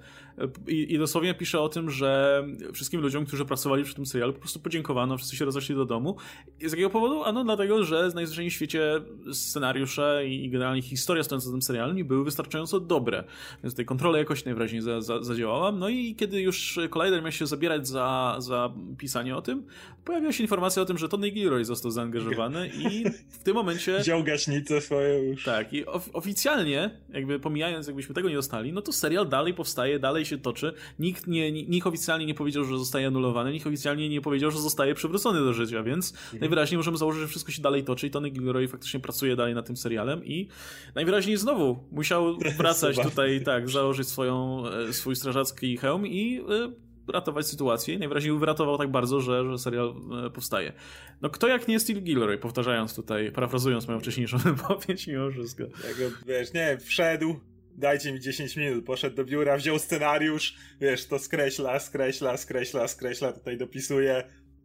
I, 0.68 0.94
I 0.94 0.98
dosłownie 0.98 1.34
pisze 1.34 1.60
o 1.60 1.70
tym, 1.70 1.90
że 1.90 2.44
wszystkim 2.74 3.02
ludziom, 3.02 3.26
którzy 3.26 3.46
pracowali 3.46 3.84
przy 3.84 3.96
tym 3.96 4.06
serialu, 4.06 4.34
po 4.34 4.40
prostu 4.40 4.60
podziękowano, 4.60 5.18
wszyscy 5.18 5.36
się 5.36 5.46
rozeszli 5.46 5.76
do 5.76 5.86
domu. 5.86 6.18
I 6.60 6.70
z 6.70 6.72
jakiego 6.72 6.90
powodu? 6.90 7.24
Ano 7.24 7.44
dlatego, 7.44 7.84
że 7.84 8.10
najzwyczajniej 8.16 8.52
w 8.52 8.54
świecie 8.54 9.02
scenariusze 9.34 10.28
i 10.28 10.50
generalnie 10.50 10.82
historia 10.82 11.24
stojąca 11.24 11.46
za 11.46 11.52
tym 11.52 11.62
serialem 11.62 11.96
nie 11.96 12.06
były 12.06 12.24
wystarczająco 12.24 12.67
dobre. 12.80 13.24
Więc 13.64 13.76
tej 13.76 13.86
kontrola 13.86 14.18
jakoś 14.18 14.46
najwyraźniej 14.46 14.82
za, 14.82 15.02
za, 15.02 15.24
zadziałała. 15.24 15.72
No 15.72 15.90
i 15.90 16.16
kiedy 16.16 16.42
już 16.42 16.80
Collider 16.90 17.24
miał 17.24 17.32
się 17.32 17.48
zabierać 17.48 17.88
za, 17.88 18.36
za 18.40 18.74
pisanie 18.98 19.36
o 19.36 19.42
tym, 19.42 19.64
pojawiła 20.06 20.32
się 20.32 20.44
informacja 20.44 20.82
o 20.82 20.86
tym, 20.86 20.98
że 20.98 21.10
Tony 21.10 21.30
Gilroy 21.30 21.66
został 21.66 21.92
zaangażowany 21.92 22.68
i 22.68 23.06
w 23.30 23.38
tym 23.44 23.56
momencie... 23.56 24.00
Wziął 24.00 24.24
gaśnicę 24.24 24.82
swoje 24.82 25.30
już. 25.30 25.44
Tak, 25.44 25.74
i 25.74 25.86
of 25.86 26.10
oficjalnie, 26.14 27.00
jakby 27.14 27.40
pomijając, 27.40 27.88
jakbyśmy 27.88 28.16
tego 28.16 28.30
nie 28.30 28.36
dostali, 28.36 28.74
no 28.74 28.82
to 28.82 28.92
serial 28.92 29.30
dalej 29.30 29.54
powstaje, 29.54 30.00
dalej 30.00 30.26
się 30.26 30.38
toczy. 30.38 30.74
Nikt, 31.00 31.28
nie, 31.28 31.52
nikt 31.52 31.88
oficjalnie 31.88 32.26
nie 32.26 32.34
powiedział, 32.34 32.64
że 32.64 32.78
zostaje 32.78 33.08
anulowany, 33.08 33.52
nikt 33.52 33.68
oficjalnie 33.68 34.10
nie 34.10 34.22
powiedział, 34.22 34.52
że 34.52 34.60
zostaje 34.60 34.96
przywrócony 34.96 35.40
do 35.40 35.54
życia, 35.54 35.84
więc 35.84 36.12
mhm. 36.12 36.40
najwyraźniej 36.40 36.78
możemy 36.78 36.98
założyć, 36.98 37.22
że 37.22 37.28
wszystko 37.28 37.52
się 37.52 37.62
dalej 37.62 37.84
toczy 37.84 38.08
i 38.08 38.12
Tony 38.12 38.30
Gilroy 38.30 38.68
faktycznie 38.68 39.00
pracuje 39.00 39.36
dalej 39.36 39.56
nad 39.56 39.68
tym 39.68 39.78
serialem 39.78 40.26
i 40.26 40.48
najwyraźniej 40.96 41.38
znowu 41.38 41.80
musiał 41.92 42.38
wracać 42.58 43.00
tutaj, 43.00 43.42
tak, 43.42 43.70
założyć 43.70 44.08
swoją, 44.08 44.64
e, 44.68 44.94
swój 44.94 45.16
strażacki 45.16 45.78
hełm 45.78 46.08
i 46.08 46.42
e, 46.50 46.88
ratować 47.14 47.48
sytuację. 47.48 47.96
I 47.96 48.00
najwyraźniej 48.00 48.40
wyratował 48.40 48.78
tak 48.78 48.92
bardzo, 48.92 49.22
że, 49.22 49.52
że 49.52 49.58
serial 49.58 49.96
e, 50.26 50.30
powstaje. 50.30 50.74
No 51.22 51.30
kto 51.30 51.48
jak 51.48 51.68
nie 51.68 51.80
Steve 51.80 52.02
Gilroy, 52.02 52.38
powtarzając 52.38 52.96
tutaj, 52.96 53.32
parafrazując 53.32 53.88
moją 53.88 54.00
wcześniejszą 54.00 54.38
wypowiedź 54.56 55.08
mimo 55.08 55.32
wszystko. 55.32 55.64
Jak 55.64 56.26
wiesz, 56.28 56.54
nie, 56.54 56.78
wszedł, 56.78 57.40
dajcie 57.78 58.14
mi 58.14 58.20
10 58.20 58.58
minut, 58.58 58.86
poszedł 58.86 59.16
do 59.16 59.26
biura, 59.26 59.58
wziął 59.58 59.80
scenariusz, 59.80 60.56
wiesz, 60.82 61.06
to 61.06 61.20
skreśla, 61.20 61.80
skreśla, 61.80 62.38
skreśla, 62.38 62.88
skreśla, 62.88 63.34
tutaj 63.34 63.58
dopisuje, 63.58 64.24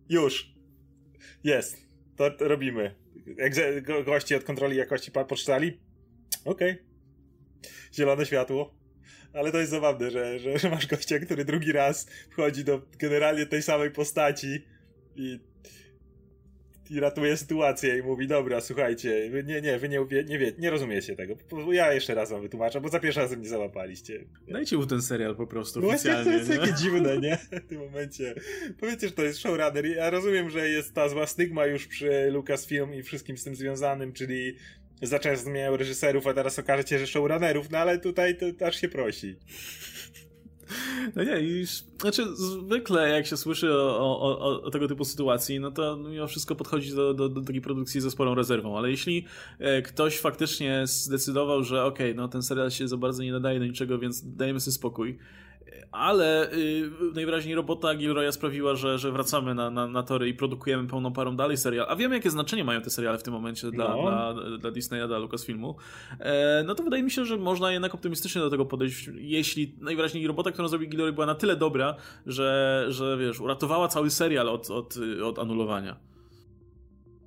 już, 0.09 0.53
jest, 1.45 1.77
to, 2.17 2.31
robimy. 2.41 2.95
Jak 3.37 3.53
gości 4.05 4.35
od 4.35 4.45
kontroli 4.45 4.77
jakości 4.77 5.11
poczytali, 5.11 5.81
okej, 6.45 6.71
okay. 6.71 6.92
Zielone 7.95 8.27
światło. 8.27 8.75
Ale 9.33 9.53
to 9.53 9.59
jest 9.59 9.71
zabawne, 9.71 10.11
że, 10.11 10.39
że, 10.39 10.59
że 10.59 10.71
masz 10.71 10.87
gościa, 10.87 11.19
który 11.19 11.45
drugi 11.45 11.73
raz 11.73 12.07
wchodzi 12.31 12.65
do 12.65 12.83
generalnie 12.99 13.47
tej 13.47 13.63
samej 13.63 13.91
postaci 13.91 14.65
i 15.17 15.41
i 16.93 17.01
ratuje 17.01 17.37
sytuację 17.37 17.99
i 17.99 18.03
mówi, 18.03 18.27
dobra, 18.27 18.61
słuchajcie, 18.61 19.31
nie, 19.45 19.61
nie, 19.61 19.79
wy 19.79 19.89
nie, 19.89 19.99
nie, 20.27 20.39
wie, 20.39 20.53
nie 20.59 20.71
rozumiecie 20.71 21.17
tego. 21.17 21.35
Ja 21.71 21.93
jeszcze 21.93 22.15
raz 22.15 22.31
wam 22.31 22.43
wytłumaczę, 22.43 22.81
bo 22.81 22.89
za 22.89 23.01
pierwszy 23.01 23.21
razem 23.21 23.43
nie 23.43 23.49
załapaliście. 23.49 24.25
Dajcie 24.49 24.77
mu 24.77 24.87
ten 24.87 25.03
serial 25.03 25.37
po 25.37 25.47
prostu 25.47 25.81
no 25.81 25.89
oficjalnie. 25.89 26.25
to 26.25 26.39
jest 26.39 26.61
takie 26.61 26.75
dziwne, 26.75 27.19
nie? 27.19 27.39
W 27.67 27.69
tym 27.69 27.79
momencie. 27.79 28.35
Powiedzcie, 28.81 29.09
że 29.09 29.15
to 29.15 29.23
jest 29.23 29.39
showrunner. 29.39 29.87
Ja 29.87 30.11
rozumiem, 30.11 30.51
że 30.51 30.69
jest 30.69 30.95
ta 30.95 31.09
zła 31.09 31.27
stygma 31.27 31.67
już 31.67 31.87
przy 31.87 32.31
Lucasfilm 32.31 32.95
i 32.95 33.03
wszystkim 33.03 33.39
z 33.39 33.45
tym 33.45 33.57
związanym, 33.57 34.13
czyli 34.13 34.57
za 35.03 35.19
często 35.19 35.45
zmieniają 35.45 35.77
reżyserów, 35.77 36.27
a 36.27 36.35
teraz 36.35 36.59
okaże 36.59 36.83
się, 36.83 36.99
że 36.99 37.07
showrunnerów, 37.07 37.71
no 37.71 37.79
ale 37.79 37.99
tutaj 37.99 38.37
to 38.37 38.67
aż 38.67 38.81
się 38.81 38.89
prosi. 38.89 39.37
No 41.17 41.25
nie, 41.25 41.41
i 41.41 41.67
znaczy 42.01 42.23
zwykle 42.37 43.09
jak 43.09 43.27
się 43.27 43.37
słyszy 43.37 43.73
o, 43.73 44.21
o, 44.21 44.63
o, 44.63 44.71
tego 44.71 44.89
typu 44.89 45.05
sytuacji, 45.05 45.61
no 45.61 45.71
to 45.71 45.97
mimo 45.97 46.27
wszystko 46.27 46.55
podchodzi 46.55 46.95
do, 46.95 47.15
do, 47.15 47.29
do 47.29 47.41
takiej 47.41 47.61
produkcji 47.61 48.01
ze 48.01 48.11
sporą 48.11 48.35
rezerwą, 48.35 48.79
ale 48.79 48.91
jeśli 48.91 49.27
e, 49.59 49.83
ktoś 49.83 50.19
faktycznie 50.19 50.83
zdecydował, 50.87 51.65
że 51.65 51.85
okej, 51.85 52.11
okay, 52.11 52.15
no 52.15 52.29
ten 52.29 52.43
serial 52.43 52.71
się 52.71 52.89
za 52.89 52.97
bardzo 52.97 53.23
nie 53.23 53.33
nadaje 53.33 53.59
do 53.59 53.67
niczego, 53.67 53.99
więc 53.99 54.37
dajemy 54.37 54.61
sobie 54.61 54.75
spokój, 54.75 55.19
ale 55.93 56.53
y, 56.53 56.91
najwyraźniej 57.15 57.55
robota 57.55 57.95
Gilroya 57.95 58.33
sprawiła, 58.33 58.75
że, 58.75 58.99
że 58.99 59.13
wracamy 59.13 59.55
na, 59.55 59.71
na, 59.71 59.87
na 59.87 60.03
tory 60.03 60.29
i 60.29 60.35
produkujemy 60.35 60.89
pełną 60.89 61.13
parą 61.13 61.37
dalej 61.37 61.57
serial. 61.57 61.87
A 61.89 61.97
wiemy, 61.97 62.15
jakie 62.15 62.31
znaczenie 62.31 62.65
mają 62.65 62.81
te 62.81 62.91
seriale 62.91 63.19
w 63.19 63.23
tym 63.23 63.33
momencie 63.33 63.71
dla, 63.71 63.89
no. 63.89 64.03
dla, 64.03 64.35
dla 64.59 64.71
Disneya, 64.71 65.07
dla 65.07 65.19
Lucasfilmu. 65.19 65.77
E, 66.21 66.65
no 66.67 66.75
to 66.75 66.83
wydaje 66.83 67.03
mi 67.03 67.11
się, 67.11 67.25
że 67.25 67.37
można 67.37 67.73
jednak 67.73 67.95
optymistycznie 67.95 68.41
do 68.41 68.51
tego 68.51 68.67
podejść, 68.67 69.11
jeśli 69.15 69.75
najwyraźniej 69.81 70.27
robota, 70.27 70.53
którą 70.53 70.69
zrobił 70.69 70.89
Gilroy 70.89 71.13
była 71.13 71.27
na 71.27 71.35
tyle 71.35 71.57
dobra, 71.57 71.97
że, 72.27 72.87
że 72.89 73.19
wiesz, 73.19 73.41
uratowała 73.41 73.89
cały 73.89 74.11
serial 74.11 74.49
od, 74.49 74.71
od, 74.71 74.95
od 75.25 75.39
anulowania. 75.39 75.97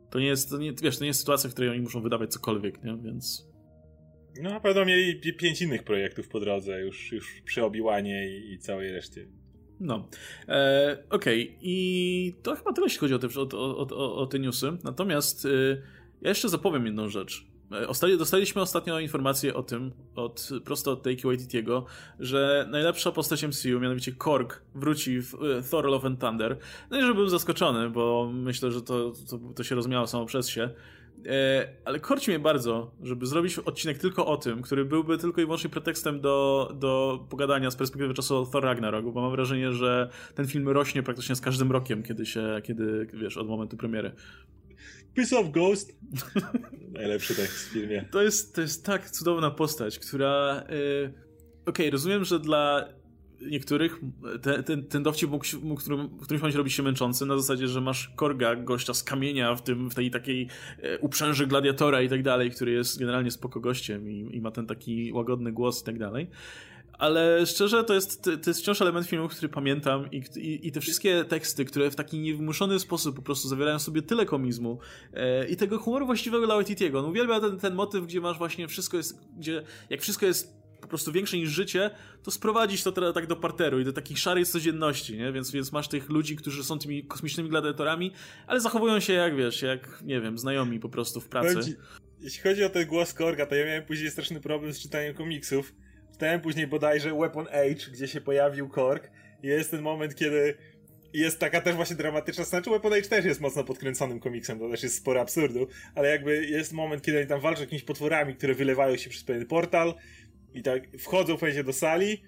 To 0.09 0.19
nie 0.19 0.27
jest, 0.27 0.49
to 0.49 0.57
nie, 0.57 0.73
wiesz, 0.73 0.97
to 0.97 1.03
nie 1.03 1.07
jest 1.07 1.19
sytuacja, 1.19 1.49
w 1.49 1.53
której 1.53 1.71
oni 1.71 1.81
muszą 1.81 2.01
wydawać 2.01 2.31
cokolwiek, 2.33 2.83
nie? 2.83 2.97
Więc... 2.97 3.54
No 4.41 4.49
na 4.49 4.59
pewno 4.59 4.85
mieli 4.85 5.33
pięć 5.33 5.61
innych 5.61 5.83
projektów 5.83 6.27
po 6.27 6.39
drodze, 6.39 6.81
już, 6.81 7.11
już 7.11 7.41
przy 7.45 7.63
Obiłanie 7.63 8.29
i, 8.29 8.53
i 8.53 8.59
całej 8.59 8.91
reszcie. 8.91 9.25
No, 9.79 10.07
e, 10.47 10.97
okej, 11.09 11.43
okay. 11.43 11.57
i 11.61 12.33
to 12.43 12.55
chyba 12.55 12.73
tyle, 12.73 12.85
jeśli 12.85 12.99
chodzi 12.99 13.13
o 13.13 13.19
te, 13.19 13.27
o, 13.27 13.57
o, 13.57 13.87
o, 13.97 14.15
o 14.15 14.27
te 14.27 14.39
newsy. 14.39 14.77
Natomiast 14.83 15.45
y, 15.45 15.81
ja 16.21 16.29
jeszcze 16.29 16.49
zapowiem 16.49 16.85
jedną 16.85 17.09
rzecz. 17.09 17.45
E, 17.71 18.17
dostaliśmy 18.17 18.61
ostatnio 18.61 18.99
informację 18.99 19.53
o 19.53 19.63
tym, 19.63 19.91
od, 20.15 20.49
prosto 20.65 20.91
od 20.91 21.03
Taiki 21.03 21.23
Waititiego, 21.27 21.85
że 22.19 22.67
najlepsza 22.71 23.11
postać 23.11 23.43
MCU, 23.43 23.79
mianowicie 23.79 24.11
Korg, 24.11 24.61
wróci 24.75 25.21
w 25.21 25.33
e, 25.33 25.63
Thor 25.71 25.85
Love 25.85 26.07
and 26.07 26.19
Thunder. 26.19 26.57
No 26.89 26.99
i 26.99 27.01
że 27.01 27.13
byłem 27.13 27.29
zaskoczony, 27.29 27.89
bo 27.89 28.31
myślę, 28.33 28.71
że 28.71 28.81
to, 28.81 29.13
to, 29.29 29.37
to 29.55 29.63
się 29.63 29.75
rozmiało 29.75 30.07
samo 30.07 30.25
przez 30.25 30.49
się. 30.49 30.69
E, 31.25 31.67
ale 31.85 31.99
korci 31.99 32.31
mnie 32.31 32.39
bardzo, 32.39 32.91
żeby 33.03 33.25
zrobić 33.25 33.59
odcinek 33.59 33.97
tylko 33.97 34.25
o 34.25 34.37
tym, 34.37 34.61
który 34.61 34.85
byłby 34.85 35.17
tylko 35.17 35.41
i 35.41 35.45
wyłącznie 35.45 35.69
pretekstem 35.69 36.21
do, 36.21 36.71
do 36.79 37.19
pogadania 37.29 37.71
z 37.71 37.75
perspektywy 37.75 38.13
czasu 38.13 38.45
Thor 38.45 38.63
Ragnarok, 38.63 39.05
bo 39.05 39.21
mam 39.21 39.31
wrażenie, 39.31 39.71
że 39.71 40.09
ten 40.35 40.47
film 40.47 40.69
rośnie 40.69 41.03
praktycznie 41.03 41.35
z 41.35 41.41
każdym 41.41 41.71
rokiem, 41.71 42.03
kiedy 42.03 42.25
się, 42.25 42.61
kiedy, 42.63 43.07
wiesz, 43.13 43.37
od 43.37 43.47
momentu 43.47 43.77
premiery. 43.77 44.11
Piece 45.13 45.39
of 45.39 45.51
Ghost. 45.51 45.99
Najlepszy 46.93 47.35
tekst 47.35 47.69
w 47.69 47.73
filmie. 47.73 48.05
To 48.11 48.21
jest, 48.21 48.55
to 48.55 48.61
jest 48.61 48.85
tak 48.85 49.09
cudowna 49.11 49.51
postać, 49.51 49.99
która... 49.99 50.63
Yy, 50.69 51.25
Okej, 51.65 51.85
okay, 51.85 51.91
rozumiem, 51.91 52.23
że 52.23 52.39
dla 52.39 52.89
niektórych 53.51 53.99
ten, 54.65 54.83
ten, 54.83 55.03
dowcip 55.03 55.29
mógł, 55.29 55.45
mógł 55.63 55.81
którym, 55.81 56.07
w 56.07 56.23
którymś 56.23 56.41
momencie 56.41 56.57
robić 56.57 56.73
się 56.73 56.83
męczący 56.83 57.25
na 57.25 57.37
zasadzie, 57.37 57.67
że 57.67 57.81
masz 57.81 58.11
Korga, 58.15 58.55
gościa 58.55 58.93
z 58.93 59.03
kamienia 59.03 59.55
w, 59.55 59.61
tym, 59.61 59.89
w 59.89 59.95
tej 59.95 60.11
takiej 60.11 60.47
e, 60.81 60.99
uprzęży 60.99 61.47
gladiatora 61.47 62.01
i 62.01 62.09
tak 62.09 62.23
dalej, 62.23 62.51
który 62.51 62.71
jest 62.71 62.99
generalnie 62.99 63.31
spoko 63.31 63.59
gościem 63.59 64.09
i, 64.09 64.37
i 64.37 64.41
ma 64.41 64.51
ten 64.51 64.67
taki 64.67 65.13
łagodny 65.13 65.51
głos 65.51 65.81
i 65.81 65.85
tak 65.85 65.99
dalej. 65.99 66.27
Ale 66.97 67.45
szczerze, 67.45 67.83
to 67.83 67.93
jest, 67.93 68.23
to 68.23 68.49
jest 68.49 68.59
wciąż 68.59 68.81
element 68.81 69.07
filmu, 69.07 69.27
który 69.27 69.49
pamiętam 69.49 70.11
i, 70.11 70.23
i, 70.35 70.67
i 70.67 70.71
te 70.71 70.81
wszystkie 70.81 71.25
teksty, 71.25 71.65
które 71.65 71.91
w 71.91 71.95
taki 71.95 72.19
niewymuszony 72.19 72.79
sposób 72.79 73.15
po 73.15 73.21
prostu 73.21 73.47
zawierają 73.47 73.79
sobie 73.79 74.01
tyle 74.01 74.25
komizmu 74.25 74.79
e, 75.13 75.47
i 75.47 75.55
tego 75.55 75.79
humoru 75.79 76.05
właściwego 76.05 76.45
dla 76.45 76.55
Waititiego. 76.55 76.99
On 76.99 77.05
uwielbia 77.05 77.39
ten, 77.39 77.59
ten 77.59 77.75
motyw, 77.75 78.05
gdzie 78.05 78.21
masz 78.21 78.37
właśnie 78.37 78.67
wszystko 78.67 78.97
jest, 78.97 79.19
gdzie 79.37 79.63
jak 79.89 80.01
wszystko 80.01 80.25
jest 80.25 80.64
po 80.85 80.89
prostu 80.89 81.11
większe 81.11 81.37
niż 81.37 81.49
życie, 81.49 81.89
to 82.23 82.31
sprowadzić 82.31 82.83
to 82.83 82.91
teraz 82.91 83.13
tak 83.13 83.27
do 83.27 83.35
parteru 83.35 83.79
i 83.79 83.85
do 83.85 83.93
takiej 83.93 84.17
szarej 84.17 84.45
codzienności, 84.45 85.17
nie? 85.17 85.31
Więc, 85.31 85.51
więc 85.51 85.71
masz 85.71 85.87
tych 85.87 86.09
ludzi, 86.09 86.35
którzy 86.35 86.63
są 86.63 86.79
tymi 86.79 87.05
kosmicznymi 87.05 87.49
gladiatorami, 87.49 88.11
ale 88.47 88.59
zachowują 88.59 88.99
się 88.99 89.13
jak, 89.13 89.35
wiesz, 89.35 89.61
jak, 89.61 90.01
nie 90.03 90.21
wiem, 90.21 90.37
znajomi 90.37 90.79
po 90.79 90.89
prostu 90.89 91.21
w 91.21 91.27
pracy. 91.27 91.77
Jeśli 92.19 92.43
chodzi 92.43 92.63
o 92.63 92.69
ten 92.69 92.87
głos 92.87 93.13
Korga, 93.13 93.45
to 93.45 93.55
ja 93.55 93.65
miałem 93.65 93.83
później 93.83 94.11
straszny 94.11 94.41
problem 94.41 94.73
z 94.73 94.79
czytaniem 94.79 95.13
komiksów. 95.13 95.73
Czytałem 96.11 96.41
później 96.41 96.67
bodajże 96.67 97.13
Weapon 97.13 97.47
Age, 97.47 97.91
gdzie 97.91 98.07
się 98.07 98.21
pojawił 98.21 98.69
Korg 98.69 99.11
i 99.43 99.47
jest 99.47 99.71
ten 99.71 99.81
moment, 99.81 100.15
kiedy 100.15 100.57
jest 101.13 101.39
taka 101.39 101.61
też 101.61 101.75
właśnie 101.75 101.95
dramatyczna, 101.95 102.43
znaczy 102.43 102.69
Weapon 102.69 102.93
Age 102.93 103.09
też 103.09 103.25
jest 103.25 103.41
mocno 103.41 103.63
podkręconym 103.63 104.19
komiksem, 104.19 104.59
to 104.59 104.69
też 104.69 104.83
jest 104.83 104.97
sporo 104.97 105.21
absurdu, 105.21 105.67
ale 105.95 106.09
jakby 106.09 106.45
jest 106.45 106.73
moment, 106.73 107.01
kiedy 107.01 107.17
oni 107.17 107.27
tam 107.27 107.39
walczą 107.39 107.57
z 107.57 107.61
jakimiś 107.61 107.83
potworami, 107.83 108.35
które 108.35 108.53
wylewają 108.53 108.97
się 108.97 109.09
przez 109.09 109.23
pewien 109.23 109.45
portal 109.45 109.93
i 110.55 110.63
tak 110.63 110.97
wchodzą 110.99 111.37
w 111.37 111.63
do 111.63 111.73
sali 111.73 112.23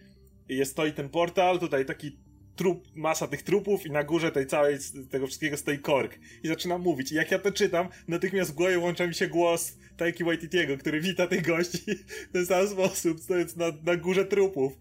jest 0.50 0.72
stoi 0.72 0.94
ten 0.94 1.10
portal, 1.10 1.60
tutaj 1.60 1.86
taki 1.86 2.18
trup, 2.56 2.88
masa 2.96 3.28
tych 3.28 3.44
trupów 3.44 3.86
i 3.86 3.92
na 3.92 4.04
górze 4.04 4.32
tej 4.32 4.48
całej, 4.48 4.78
tego 5.10 5.28
wszystkiego 5.28 5.58
stoi 5.58 5.80
kork. 5.80 6.20
I 6.44 6.48
zaczynam 6.48 6.82
mówić. 6.82 7.12
I 7.12 7.16
jak 7.16 7.32
ja 7.32 7.40
to 7.40 7.52
czytam, 7.52 7.90
natychmiast 8.08 8.52
w 8.52 8.54
głowie 8.54 8.80
łącza 8.80 9.08
mi 9.08 9.16
się 9.16 9.28
głos 9.28 9.78
Taiki 9.98 10.24
Waititiego, 10.24 10.78
który 10.78 11.02
wita 11.02 11.28
tych 11.28 11.42
gości 11.42 11.96
w 12.30 12.34
ten 12.34 12.46
sam 12.46 12.68
sposób, 12.68 13.20
stojąc 13.20 13.56
na, 13.56 13.66
na 13.84 13.96
górze 13.96 14.26
trupów. 14.26 14.74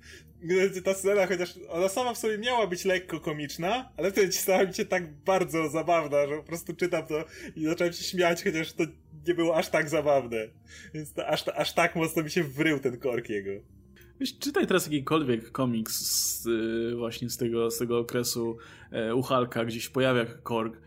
Ta 0.85 0.95
scena, 0.95 1.27
chociaż 1.27 1.55
ona 1.69 1.89
sama 1.89 2.15
w 2.15 2.19
sobie 2.19 2.39
miała 2.39 2.67
być 2.67 2.85
lekko 2.85 3.21
komiczna, 3.21 3.93
ale 3.97 4.11
wtedy 4.11 4.33
stała 4.33 4.65
mi 4.65 4.75
się 4.75 4.85
tak 4.85 5.13
bardzo 5.13 5.69
zabawna, 5.69 6.27
że 6.27 6.37
po 6.37 6.43
prostu 6.43 6.75
czytam 6.75 7.07
to 7.07 7.25
i 7.57 7.65
zacząłem 7.65 7.93
się 7.93 8.05
śmiać, 8.05 8.45
chociaż 8.45 8.73
to 8.73 8.85
nie 9.29 9.35
było 9.35 9.57
aż 9.57 9.68
tak 9.68 9.89
zabawne. 9.89 10.37
Więc 10.95 11.12
to, 11.12 11.27
aż, 11.27 11.49
aż 11.49 11.74
tak 11.74 11.97
mocno 11.97 12.22
mi 12.22 12.31
się 12.31 12.45
wrył 12.45 12.79
ten 12.79 12.99
kork 12.99 13.29
jego. 13.29 13.51
Wiesz, 14.20 14.39
czytaj 14.39 14.66
teraz 14.66 14.87
jakikolwiek 14.87 15.53
komiks 15.53 15.95
z, 15.95 16.47
y, 16.47 16.97
właśnie 16.97 17.31
z 17.31 17.37
tego, 17.37 17.70
z 17.70 17.79
tego 17.79 17.99
okresu 17.99 18.59
e, 18.93 19.14
u 19.14 19.22
Hulka, 19.22 19.64
gdzieś 19.64 19.89
pojawia 19.89 20.24
Korg 20.43 20.81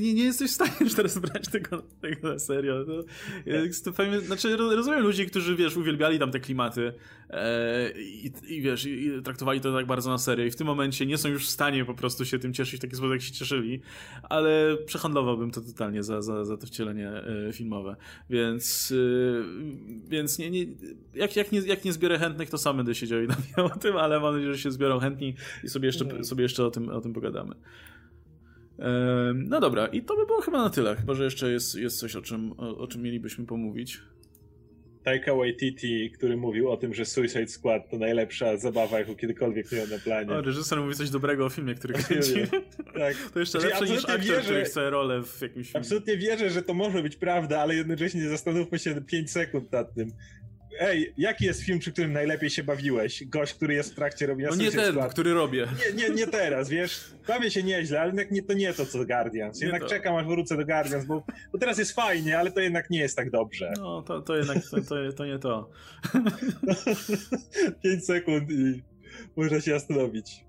nie, 0.00 0.14
nie 0.14 0.24
jesteś 0.24 0.50
w 0.50 0.54
stanie 0.54 0.72
już 0.80 0.94
teraz 0.94 1.18
brać 1.18 1.48
tego, 1.48 1.82
tego 2.00 2.32
na 2.32 2.38
serio. 2.38 2.84
To, 2.84 3.92
to 3.92 4.20
znaczy, 4.20 4.56
rozumiem 4.56 5.02
ludzi, 5.02 5.26
którzy, 5.26 5.56
wiesz, 5.56 5.76
uwielbiali 5.76 6.18
tam 6.18 6.30
te 6.30 6.40
klimaty 6.40 6.92
e, 7.30 7.92
i, 8.00 8.32
i, 8.48 8.62
wiesz, 8.62 8.86
i, 8.86 9.10
traktowali 9.24 9.60
to 9.60 9.72
tak 9.72 9.86
bardzo 9.86 10.10
na 10.10 10.18
serio 10.18 10.44
i 10.44 10.50
w 10.50 10.56
tym 10.56 10.66
momencie 10.66 11.06
nie 11.06 11.18
są 11.18 11.28
już 11.28 11.46
w 11.46 11.50
stanie 11.50 11.84
po 11.84 11.94
prostu 11.94 12.24
się 12.24 12.38
tym 12.38 12.52
cieszyć 12.52 12.80
w 12.80 12.82
taki 12.82 12.96
sposób, 12.96 13.12
jak 13.12 13.22
się 13.22 13.32
cieszyli, 13.32 13.80
ale 14.22 14.76
przehandlowałbym 14.86 15.50
to 15.50 15.60
totalnie 15.60 16.02
za, 16.02 16.22
za, 16.22 16.44
za 16.44 16.56
to 16.56 16.66
wcielenie 16.66 17.08
e, 17.08 17.52
filmowe. 17.52 17.96
Więc, 18.30 18.92
e, 18.92 20.08
więc 20.08 20.38
nie, 20.38 20.50
nie, 20.50 20.66
jak, 21.14 21.36
jak, 21.36 21.52
nie, 21.52 21.60
jak 21.60 21.84
nie 21.84 21.92
zbiorę 21.92 22.18
chętnych, 22.18 22.50
to 22.50 22.58
sam 22.58 22.76
będę 22.76 22.94
siedział 22.94 23.22
i 23.22 23.26
nawijał 23.28 23.66
o 23.66 23.78
tym, 23.78 23.96
ale 23.96 24.20
mam 24.20 24.34
nadzieję, 24.34 24.52
że 24.52 24.58
się 24.58 24.70
zbiorą 24.70 24.98
chętni 24.98 25.34
i 25.64 25.68
sobie 25.68 25.86
jeszcze, 25.86 26.24
sobie 26.24 26.42
jeszcze 26.42 26.64
o, 26.64 26.70
tym, 26.70 26.88
o 26.88 27.00
tym 27.00 27.12
pogadamy. 27.12 27.54
No 29.34 29.60
dobra, 29.60 29.86
i 29.86 30.02
to 30.02 30.16
by 30.16 30.26
było 30.26 30.40
chyba 30.40 30.62
na 30.62 30.70
tyle. 30.70 30.96
Chyba, 30.96 31.14
że 31.14 31.24
jeszcze 31.24 31.52
jest, 31.52 31.74
jest 31.74 31.98
coś, 31.98 32.16
o 32.16 32.22
czym, 32.22 32.52
o, 32.52 32.78
o 32.78 32.86
czym 32.86 33.02
mielibyśmy 33.02 33.46
pomówić. 33.46 34.00
Taika 35.04 35.34
Waititi, 35.34 36.10
który 36.10 36.36
mówił 36.36 36.70
o 36.70 36.76
tym, 36.76 36.94
że 36.94 37.04
Suicide 37.04 37.48
Squad 37.48 37.90
to 37.90 37.98
najlepsza 37.98 38.56
zabawa, 38.56 38.98
jaką 38.98 39.16
kiedykolwiek 39.16 39.72
miał 39.72 39.86
na 39.86 39.98
planie. 39.98 40.30
O, 40.30 40.40
reżyser 40.40 40.80
mówi 40.80 40.94
coś 40.94 41.10
dobrego 41.10 41.46
o 41.46 41.48
filmie, 41.48 41.74
który 41.74 41.94
kręci. 42.02 42.34
tak. 42.94 43.16
To 43.34 43.40
jeszcze 43.40 43.60
znaczy, 43.60 43.74
lepsze 43.74 43.94
niż 43.94 44.04
aktor, 44.04 44.20
wierzę, 44.20 44.42
który 44.42 44.64
chce 44.64 44.90
rolę 44.90 45.22
w 45.22 45.42
jakimś 45.42 45.66
filmie. 45.66 45.80
Absolutnie 45.80 46.16
wierzę, 46.16 46.50
że 46.50 46.62
to 46.62 46.74
może 46.74 47.02
być 47.02 47.16
prawda, 47.16 47.60
ale 47.60 47.74
jednocześnie 47.74 48.28
zastanówmy 48.28 48.78
się 48.78 49.00
5 49.00 49.30
sekund 49.30 49.72
nad 49.72 49.94
tym. 49.94 50.08
Ej, 50.80 51.12
jaki 51.16 51.44
jest 51.44 51.62
film, 51.62 51.78
przy 51.78 51.92
którym 51.92 52.12
najlepiej 52.12 52.50
się 52.50 52.62
bawiłeś? 52.64 53.24
Gość, 53.26 53.54
który 53.54 53.74
jest 53.74 53.92
w 53.92 53.94
trakcie 53.94 54.26
robienia 54.26 54.50
No 54.50 54.56
nie 54.56 54.70
ten, 54.70 54.92
skład. 54.92 55.12
który 55.12 55.34
robię. 55.34 55.66
Nie, 55.96 56.02
nie, 56.02 56.14
nie 56.14 56.26
teraz, 56.26 56.68
wiesz? 56.68 57.00
Bawię 57.28 57.50
się 57.50 57.62
nieźle, 57.62 58.00
ale 58.00 58.08
jednak 58.08 58.30
nie, 58.30 58.42
to 58.42 58.52
nie 58.52 58.74
to, 58.74 58.86
co 58.86 59.04
Guardians. 59.04 59.60
Jednak 59.60 59.86
czekam, 59.86 60.16
aż 60.16 60.26
wrócę 60.26 60.56
do 60.56 60.64
Guardians, 60.66 61.04
bo, 61.04 61.24
bo 61.52 61.58
teraz 61.58 61.78
jest 61.78 61.92
fajnie, 61.92 62.38
ale 62.38 62.52
to 62.52 62.60
jednak 62.60 62.90
nie 62.90 62.98
jest 63.00 63.16
tak 63.16 63.30
dobrze. 63.30 63.72
No, 63.78 64.02
to, 64.02 64.22
to 64.22 64.36
jednak, 64.36 64.58
to, 64.70 64.80
to, 64.80 65.12
to 65.16 65.26
nie 65.26 65.38
to. 65.38 65.70
5 67.82 68.04
sekund 68.04 68.50
i 68.50 68.82
można 69.36 69.60
się 69.60 69.70
zastanowić. 69.70 70.44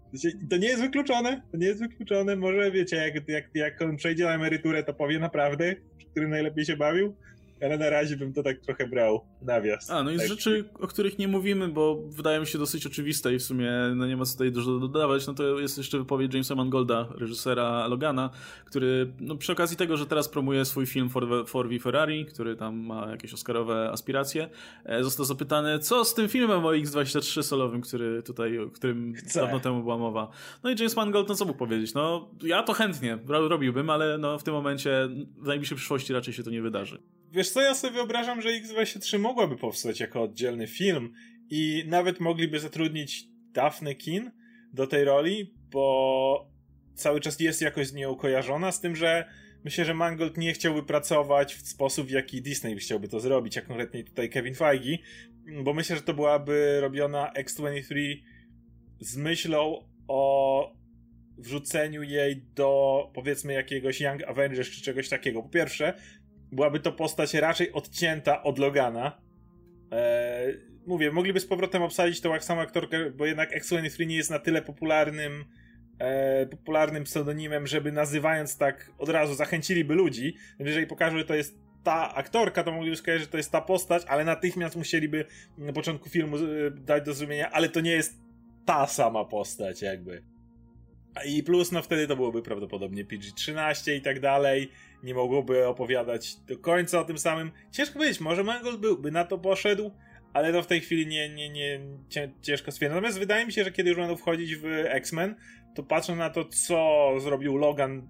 To 0.50 0.58
nie 0.58 0.68
jest 0.68 0.82
wykluczone, 0.82 1.42
to 1.52 1.58
nie 1.58 1.68
jest 1.68 1.80
wykluczone. 1.80 2.36
Może 2.36 2.72
wiecie, 2.72 2.96
jak, 2.96 3.30
jak, 3.30 3.46
jak 3.54 3.82
on 3.82 3.98
przejdzie 3.98 4.24
na 4.24 4.36
emeryturę, 4.36 4.84
to 4.84 4.94
powie 4.94 5.20
naprawdę, 5.20 5.76
przy 5.98 6.08
którym 6.08 6.30
najlepiej 6.30 6.66
się 6.66 6.78
bawił 6.78 7.16
ale 7.64 7.78
na 7.78 7.90
razie 7.90 8.18
bym 8.18 8.34
to 8.34 8.44
tak 8.44 8.60
trochę 8.60 8.88
brał 8.88 9.22
nawias. 9.42 9.90
A, 9.90 10.04
no 10.04 10.12
i 10.12 10.16
z 10.16 10.18
tak. 10.18 10.28
rzeczy, 10.28 10.70
o 10.80 10.88
których 10.88 11.20
nie 11.20 11.28
mówimy, 11.28 11.68
bo 11.68 11.96
wydają 11.96 12.42
mi 12.42 12.48
się 12.48 12.58
dosyć 12.58 12.86
oczywiste 12.86 13.34
i 13.34 13.40
w 13.40 13.44
sumie 13.44 13.72
no 13.96 14.08
nie 14.08 14.18
ma 14.18 14.26
co 14.26 14.32
tutaj 14.32 14.52
dużo 14.52 14.80
dodawać, 14.80 15.28
no 15.28 15.34
to 15.34 15.60
jest 15.60 15.78
jeszcze 15.78 15.98
wypowiedź 15.98 16.34
Jamesa 16.34 16.56
Mangolda, 16.56 17.08
reżysera 17.18 17.88
Logana, 17.88 18.30
który 18.66 19.14
no 19.20 19.36
przy 19.36 19.52
okazji 19.52 19.78
tego, 19.78 19.98
że 19.98 20.06
teraz 20.06 20.30
promuje 20.30 20.66
swój 20.66 20.86
film 20.86 21.10
For 21.10 21.28
v 21.28 21.80
Ferrari, 21.80 22.26
który 22.26 22.56
tam 22.56 22.76
ma 22.76 23.12
jakieś 23.12 23.34
oscarowe 23.34 23.90
aspiracje, 23.92 24.50
e, 24.86 25.04
został 25.04 25.26
zapytany, 25.26 25.80
co 25.80 26.06
z 26.06 26.14
tym 26.14 26.28
filmem 26.28 26.66
o 26.66 26.70
X23 26.70 27.44
solowym, 27.44 27.82
który 27.82 28.24
tutaj, 28.24 28.60
o 28.60 28.70
którym 28.70 29.14
Chcę. 29.14 29.42
dawno 29.42 29.60
temu 29.60 29.82
była 29.82 29.98
mowa. 29.98 30.30
No 30.64 30.70
i 30.70 30.76
James 30.80 30.96
Mangold, 30.96 31.30
no 31.30 31.36
co 31.36 31.46
mógł 31.46 31.60
powiedzieć? 31.60 31.94
No, 31.94 32.30
ja 32.44 32.64
to 32.64 32.74
chętnie 32.74 33.18
robiłbym, 33.28 33.90
ale 33.90 34.18
no 34.18 34.40
w 34.40 34.44
tym 34.44 34.54
momencie 34.54 35.10
w 35.38 35.48
najbliższej 35.48 35.78
przyszłości 35.78 36.14
raczej 36.14 36.34
się 36.34 36.44
to 36.44 36.50
nie 36.50 36.62
wydarzy. 36.62 37.00
Wiesz 37.34 37.50
co, 37.50 37.62
ja 37.62 37.76
sobie 37.76 37.94
wyobrażam, 37.94 38.42
że 38.42 38.50
X23 38.50 39.20
mogłaby 39.20 39.56
powstać 39.58 40.00
jako 40.00 40.22
oddzielny 40.22 40.68
film 40.68 41.14
i 41.50 41.84
nawet 41.88 42.20
mogliby 42.20 42.60
zatrudnić 42.60 43.28
Daphne 43.52 43.96
Kin 43.96 44.32
do 44.74 44.88
tej 44.88 45.04
roli, 45.04 45.54
bo 45.72 46.52
cały 46.96 47.20
czas 47.20 47.40
jest 47.40 47.62
jakoś 47.62 47.88
z 47.88 47.94
nią 47.94 48.16
kojarzona, 48.16 48.72
z 48.72 48.82
tym, 48.82 48.96
że 48.96 49.26
myślę, 49.64 49.86
że 49.86 49.94
Mangold 49.94 50.38
nie 50.38 50.54
chciałby 50.54 50.84
pracować 50.84 51.56
w 51.56 51.68
sposób, 51.68 52.08
w 52.08 52.12
jaki 52.12 52.42
Disney 52.42 52.76
chciałby 52.76 53.08
to 53.08 53.20
zrobić, 53.20 53.58
a 53.58 53.62
konkretnie 53.62 54.04
tutaj 54.04 54.30
Kevin 54.30 54.56
Feige, 54.56 54.98
bo 55.64 55.74
myślę, 55.74 55.96
że 55.96 56.02
to 56.02 56.14
byłaby 56.14 56.78
robiona 56.82 57.34
X23 57.38 58.22
z 59.00 59.18
myślą 59.18 59.90
o 60.08 60.74
wrzuceniu 61.38 62.04
jej 62.04 62.46
do 62.56 63.12
powiedzmy 63.14 63.54
jakiegoś 63.54 64.02
Young 64.02 64.24
Avengers 64.24 64.70
czy 64.70 64.82
czegoś 64.82 65.10
takiego. 65.10 65.44
Po 65.44 65.50
pierwsze, 65.50 65.94
byłaby 66.54 66.80
to 66.80 66.92
postać 66.92 67.34
raczej 67.34 67.72
odcięta 67.72 68.44
od 68.44 68.60
Logana. 68.60 69.22
Eee, 69.92 70.74
mówię, 70.86 71.12
mogliby 71.12 71.40
z 71.40 71.46
powrotem 71.46 71.82
obsadzić 71.82 72.22
tą 72.22 72.40
samą 72.40 72.62
aktorkę, 72.62 73.12
bo 73.12 73.26
jednak 73.26 73.54
X-23 73.54 74.08
nie 74.08 74.16
jest 74.16 74.30
na 74.30 74.40
tyle 74.40 74.62
popularnym 74.62 75.46
e, 76.00 76.46
popularnym 76.46 77.04
pseudonimem, 77.04 77.68
żeby 77.68 77.92
nazywając 77.92 78.58
tak 78.58 78.92
od 78.98 79.10
razu 79.10 79.34
zachęciliby 79.34 79.96
ludzi. 79.96 80.36
Jeżeli 80.60 80.88
pokażą, 80.88 81.18
że 81.18 81.26
to 81.26 81.36
jest 81.36 81.60
ta 81.84 82.16
aktorka, 82.16 82.64
to 82.64 82.72
mogliby 82.72 82.96
skojarzyć, 82.96 83.26
że 83.26 83.32
to 83.32 83.38
jest 83.38 83.52
ta 83.52 83.62
postać, 83.62 84.04
ale 84.08 84.26
natychmiast 84.26 84.76
musieliby 84.76 85.26
na 85.58 85.74
początku 85.74 86.10
filmu 86.10 86.38
e, 86.38 86.42
dać 86.72 87.06
do 87.06 87.14
zrozumienia, 87.14 87.52
ale 87.52 87.70
to 87.70 87.82
nie 87.82 87.92
jest 87.92 88.14
ta 88.66 88.88
sama 88.88 89.26
postać 89.26 89.82
jakby. 89.82 90.33
I 91.26 91.44
plus, 91.44 91.72
no 91.72 91.82
wtedy 91.82 92.08
to 92.08 92.16
byłoby 92.16 92.42
prawdopodobnie 92.42 93.06
PG-13 93.06 93.96
i 93.96 94.02
tak 94.02 94.20
dalej 94.20 94.72
nie 95.04 95.14
mogłoby 95.14 95.68
opowiadać 95.68 96.36
do 96.36 96.58
końca 96.58 97.00
o 97.00 97.06
tym 97.06 97.18
samym. 97.18 97.52
Ciężko 97.72 97.94
powiedzieć, 97.94 98.22
może 98.22 98.44
Mangold 98.44 98.80
byłby 98.80 99.12
na 99.12 99.26
to 99.26 99.38
poszedł, 99.38 99.92
ale 100.34 100.54
to 100.54 100.64
w 100.64 100.68
tej 100.68 100.82
chwili 100.82 101.08
nie, 101.08 101.30
nie, 101.30 101.50
nie 101.50 101.80
ciężko 102.42 102.72
stwierdzić. 102.72 102.96
Natomiast 102.96 103.20
wydaje 103.20 103.46
mi 103.46 103.52
się, 103.52 103.64
że 103.64 103.72
kiedy 103.72 103.90
już 103.90 104.00
będą 104.00 104.16
wchodzić 104.16 104.56
w 104.56 104.66
X-Men, 104.86 105.36
to 105.76 105.84
patrzę 105.84 106.16
na 106.16 106.30
to, 106.30 106.46
co 106.46 107.10
zrobił 107.20 107.58
Logan, 107.58 108.10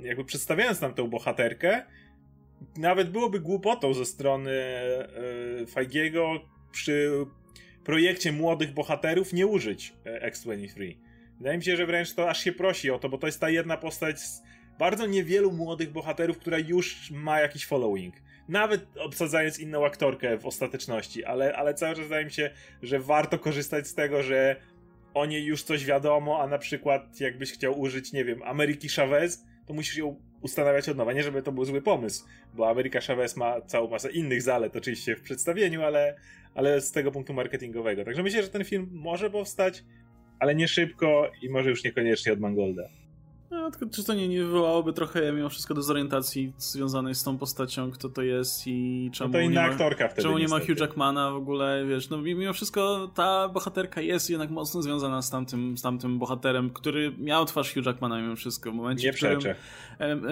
jakby 0.00 0.24
przedstawiając 0.24 0.80
nam 0.80 0.94
tę 0.94 1.08
bohaterkę, 1.08 1.82
nawet 2.76 3.10
byłoby 3.10 3.40
głupotą 3.40 3.94
ze 3.94 4.04
strony 4.04 4.50
yy, 5.66 6.40
przy 6.72 7.26
projekcie 7.84 8.32
młodych 8.32 8.74
bohaterów 8.74 9.32
nie 9.32 9.46
użyć 9.46 9.94
e, 10.06 10.22
X-23. 10.22 10.96
Wydaje 11.40 11.58
mi 11.58 11.64
się, 11.64 11.76
że 11.76 11.86
wręcz 11.86 12.14
to 12.14 12.30
aż 12.30 12.44
się 12.44 12.52
prosi 12.52 12.90
o 12.90 12.98
to, 12.98 13.08
bo 13.08 13.18
to 13.18 13.26
jest 13.26 13.40
ta 13.40 13.50
jedna 13.50 13.76
postać 13.76 14.20
z 14.20 14.42
bardzo 14.78 15.06
niewielu 15.06 15.52
młodych 15.52 15.92
bohaterów, 15.92 16.38
która 16.38 16.58
już 16.58 17.10
ma 17.10 17.40
jakiś 17.40 17.66
following. 17.66 18.14
Nawet 18.48 18.86
obsadzając 18.98 19.58
inną 19.58 19.86
aktorkę 19.86 20.38
w 20.38 20.46
ostateczności, 20.46 21.24
ale, 21.24 21.56
ale 21.56 21.74
cały 21.74 21.94
czas 21.94 22.04
wydaje 22.04 22.24
mi 22.24 22.30
się, 22.30 22.50
że 22.82 22.98
warto 22.98 23.38
korzystać 23.38 23.88
z 23.88 23.94
tego, 23.94 24.22
że 24.22 24.56
o 25.14 25.26
niej 25.26 25.44
już 25.44 25.62
coś 25.62 25.84
wiadomo, 25.84 26.42
a 26.42 26.46
na 26.46 26.58
przykład 26.58 27.20
jakbyś 27.20 27.52
chciał 27.52 27.80
użyć, 27.80 28.12
nie 28.12 28.24
wiem, 28.24 28.42
Ameryki 28.42 28.88
Chavez, 28.88 29.44
to 29.66 29.74
musisz 29.74 29.96
ją 29.96 30.16
ustanawiać 30.40 30.88
od 30.88 30.96
nowa. 30.96 31.12
Nie, 31.12 31.22
żeby 31.22 31.42
to 31.42 31.52
był 31.52 31.64
zły 31.64 31.82
pomysł, 31.82 32.24
bo 32.54 32.70
Ameryka 32.70 33.00
Chavez 33.00 33.36
ma 33.36 33.60
całą 33.60 33.90
masę 33.90 34.10
innych 34.10 34.42
zalet 34.42 34.76
oczywiście 34.76 35.16
w 35.16 35.22
przedstawieniu, 35.22 35.82
ale, 35.82 36.16
ale 36.54 36.80
z 36.80 36.92
tego 36.92 37.12
punktu 37.12 37.34
marketingowego. 37.34 38.04
Także 38.04 38.22
myślę, 38.22 38.42
że 38.42 38.48
ten 38.48 38.64
film 38.64 38.88
może 38.92 39.30
powstać, 39.30 39.84
ale 40.40 40.54
nie 40.54 40.68
szybko 40.68 41.30
i 41.42 41.48
może 41.50 41.70
już 41.70 41.84
niekoniecznie 41.84 42.32
od 42.32 42.40
Mangolda. 42.40 42.82
No, 43.50 43.70
tylko 43.70 43.86
czy 43.94 44.04
to 44.04 44.14
nie, 44.14 44.28
nie 44.28 44.44
wywołałoby 44.44 44.92
trochę 44.92 45.32
mimo 45.32 45.48
wszystko 45.48 45.74
dezorientacji 45.74 46.52
związanej 46.58 47.14
z 47.14 47.22
tą 47.22 47.38
postacią, 47.38 47.90
kto 47.90 48.08
to 48.08 48.22
jest 48.22 48.66
i 48.66 49.10
czemu 49.14 49.28
no 49.28 49.32
to 49.32 49.40
inna 49.40 49.62
nie 49.62 49.66
ma, 49.66 49.72
aktorka 49.72 50.08
wtedy 50.08 50.22
czemu 50.22 50.38
nie 50.38 50.42
niestety. 50.42 50.62
ma 50.62 50.66
Hugh 50.66 50.80
Jackmana 50.80 51.30
w 51.30 51.34
ogóle, 51.34 51.84
wiesz, 51.88 52.10
no 52.10 52.18
mimo 52.18 52.52
wszystko 52.52 53.10
ta 53.14 53.48
bohaterka 53.48 54.00
jest 54.00 54.30
jednak 54.30 54.50
mocno 54.50 54.82
związana 54.82 55.22
z 55.22 55.30
tamtym, 55.30 55.78
z 55.78 55.82
tamtym 55.82 56.18
bohaterem, 56.18 56.70
który 56.70 57.12
miał 57.18 57.44
twarz 57.44 57.74
Hugh 57.74 57.86
Jackmana 57.86 58.20
mimo 58.20 58.36
wszystko. 58.36 58.70
W 58.72 58.74
momencie, 58.74 59.06
Nie 59.06 59.12
w 59.12 59.16
którym 59.16 59.38
przeczę. 59.38 59.56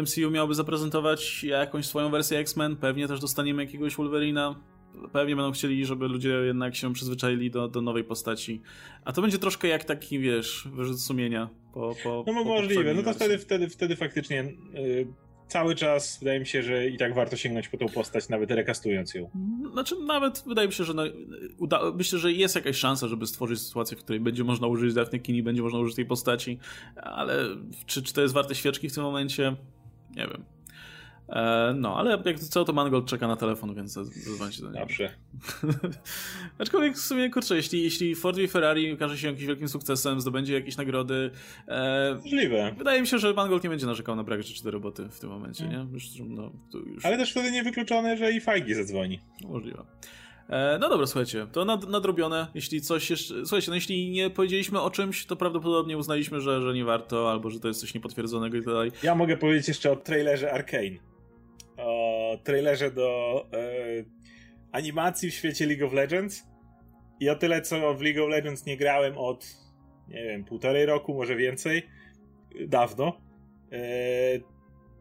MCU 0.02 0.30
miałby 0.30 0.54
zaprezentować 0.54 1.44
jakąś 1.44 1.86
swoją 1.86 2.11
wersję 2.11 2.38
X-Men, 2.38 2.76
pewnie 2.76 3.09
też 3.09 3.20
dostaniemy 3.20 3.64
jakiegoś 3.64 3.96
Wolverina, 3.96 4.54
pewnie 5.12 5.36
będą 5.36 5.53
chcieli, 5.53 5.86
żeby 5.86 6.09
ludzie 6.09 6.28
jednak 6.28 6.76
się 6.76 6.92
przyzwyczaili 6.92 7.51
do, 7.51 7.68
do 7.68 7.82
nowej 7.82 8.05
postaci. 8.05 8.62
A 9.05 9.12
to 9.12 9.22
będzie 9.22 9.38
troszkę 9.38 9.68
jak 9.68 9.84
taki, 9.84 10.18
wiesz, 10.18 10.68
wyrzut 10.72 11.01
sumienia 11.01 11.49
po, 11.72 11.94
po 12.05 12.24
No 12.26 12.32
po 12.34 12.44
możliwe, 12.44 12.94
no 12.94 13.03
to 13.03 13.14
wtedy, 13.14 13.38
wtedy, 13.38 13.68
wtedy 13.68 13.96
faktycznie 13.96 14.44
y, 14.74 15.07
cały 15.49 15.74
czas 15.74 16.18
wydaje 16.18 16.40
mi 16.40 16.46
się, 16.46 16.62
że 16.62 16.88
i 16.88 16.96
tak 16.96 17.14
warto 17.14 17.36
sięgnąć 17.36 17.68
po 17.68 17.76
tą 17.76 17.88
postać, 17.88 18.28
nawet 18.28 18.51
rekastując 18.51 19.14
ją. 19.14 19.30
Znaczy, 19.72 19.94
nawet 20.07 20.44
wydaje 20.46 20.68
mi 20.68 20.74
się, 20.74 20.84
że 20.84 20.94
no, 20.94 21.03
uda, 21.59 21.80
myślę, 21.94 22.18
że 22.18 22.32
jest 22.32 22.55
jakaś 22.55 22.76
szansa, 22.76 23.09
żeby 23.09 23.26
stworzyć 23.26 23.61
sytuację, 23.61 23.96
w 23.96 24.01
której 24.01 24.20
będzie 24.20 24.44
można 24.44 24.66
użyć 24.66 24.94
Daphne 24.94 25.18
Kini, 25.18 25.42
będzie 25.42 25.62
można 25.62 25.78
użyć 25.78 25.96
tej 25.96 26.07
postaci, 26.07 26.59
ale 26.96 27.44
czy, 27.86 28.03
czy 28.03 28.14
to 28.14 28.22
jest 28.22 28.34
warte 28.34 28.55
świeczki 28.55 28.88
w 28.88 28.94
tym 28.94 29.03
momencie? 29.03 29.57
Nie 30.16 30.26
wiem. 30.26 30.57
E, 31.29 31.74
no, 31.76 31.97
ale 31.97 32.22
jak 32.24 32.39
co, 32.39 32.64
to 32.64 32.72
Mangold 32.72 33.07
czeka 33.07 33.29
na 33.29 33.37
telefon, 33.37 33.74
więc 33.74 33.93
zadzwońcie 33.93 34.62
do 34.62 34.68
niego. 34.68 34.81
Dobrze. 34.81 35.11
Aczkolwiek 36.59 36.95
w 36.97 37.01
sumie, 37.01 37.31
kurczę, 37.31 37.57
jeśli, 37.57 37.83
jeśli 37.83 38.14
Ford 38.14 38.39
i 38.39 38.49
Ferrari 38.49 38.93
okaże 38.93 39.18
się 39.18 39.26
jakimś 39.26 39.47
wielkim 39.47 39.68
sukcesem, 39.68 40.20
zdobędzie 40.20 40.55
jakieś 40.55 40.76
nagrody, 40.76 41.31
e, 41.68 42.14
Możliwe. 42.22 42.74
wydaje 42.79 43.01
mi 43.01 43.07
się, 43.07 43.18
że 43.18 43.33
Mangold 43.35 43.64
nie 43.64 43.70
będzie 43.70 43.87
narzekał 43.87 44.16
na 44.16 44.24
brak 44.24 44.43
rzeczy 44.43 44.64
do 44.64 44.70
roboty 44.70 45.09
w 45.11 45.20
tym 45.20 45.31
momencie, 45.31 45.68
nie? 45.68 45.87
Już, 45.93 46.05
no, 46.29 46.53
już... 46.87 47.05
Ale 47.05 47.16
też 47.16 47.31
wtedy 47.31 47.51
niewykluczone, 47.51 48.16
że 48.16 48.33
i 48.33 48.41
Feige 48.41 48.74
zadzwoni. 48.74 49.20
Możliwe. 49.49 49.85
E, 50.49 50.79
No 50.81 50.89
dobra, 50.89 51.07
słuchajcie, 51.07 51.47
to 51.53 51.64
nad, 51.64 51.89
nadrobione. 51.89 52.47
Jeśli 52.55 52.81
coś 52.81 53.11
jeszcze. 53.11 53.35
Słuchajcie, 53.35 53.70
no 53.70 53.74
jeśli 53.74 54.11
nie 54.11 54.31
powiedzieliśmy 54.31 54.81
o 54.81 54.91
czymś, 54.91 55.26
to 55.26 55.37
prawdopodobnie 55.37 55.99
uznaliśmy, 55.99 56.41
że, 56.41 56.62
że 56.62 56.74
nie 56.74 56.85
warto, 56.85 57.31
albo 57.31 57.51
że 57.51 57.61
to 57.61 57.68
jest 57.68 57.81
coś 57.81 57.95
niepotwierdzonego 57.95 58.57
i 58.57 58.61
tak 58.61 58.74
dalej. 58.74 58.93
Ja 59.03 59.14
mogę 59.14 59.37
powiedzieć 59.37 59.68
jeszcze 59.68 59.91
o 59.91 59.97
trailerze 59.97 60.53
Arkane. 60.53 61.09
O 61.79 62.39
trailerze 62.45 62.91
do 62.91 63.47
e, 63.53 63.59
animacji 64.72 65.31
w 65.31 65.35
świecie 65.35 65.66
League 65.66 65.87
of 65.87 65.93
Legends. 65.93 66.45
I 67.20 67.31
o 67.31 67.35
tyle, 67.35 67.62
co 67.62 67.95
w 67.95 68.03
League 68.03 68.24
of 68.24 68.31
Legends 68.31 68.66
nie 68.66 68.76
grałem 68.76 69.18
od, 69.18 69.47
nie 70.09 70.22
wiem, 70.24 70.45
półtorej 70.45 70.87
roku, 70.87 71.14
może 71.14 71.37
więcej. 71.37 71.83
Dawno. 72.66 73.20
E, 73.72 73.79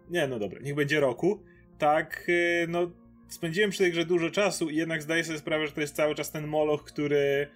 nie, 0.10 0.28
no 0.28 0.40
dobra, 0.40 0.60
niech 0.62 0.76
będzie 0.76 1.00
roku. 1.00 1.44
Tak, 1.78 2.28
e, 2.64 2.68
no, 2.68 2.92
spędziłem 3.30 3.70
przy 3.70 3.80
tej 3.80 3.92
grze 3.92 4.06
dużo 4.06 4.30
czasu 4.30 4.70
i 4.70 4.76
jednak 4.76 5.02
zdaję 5.02 5.24
sobie 5.24 5.40
sprawę, 5.40 5.68
że 5.68 5.74
to 5.74 5.82
jest 5.82 5.96
cały 5.96 6.16
czas 6.16 6.32
ten 6.32 6.48
moloch, 6.48 6.84
który 6.84 7.48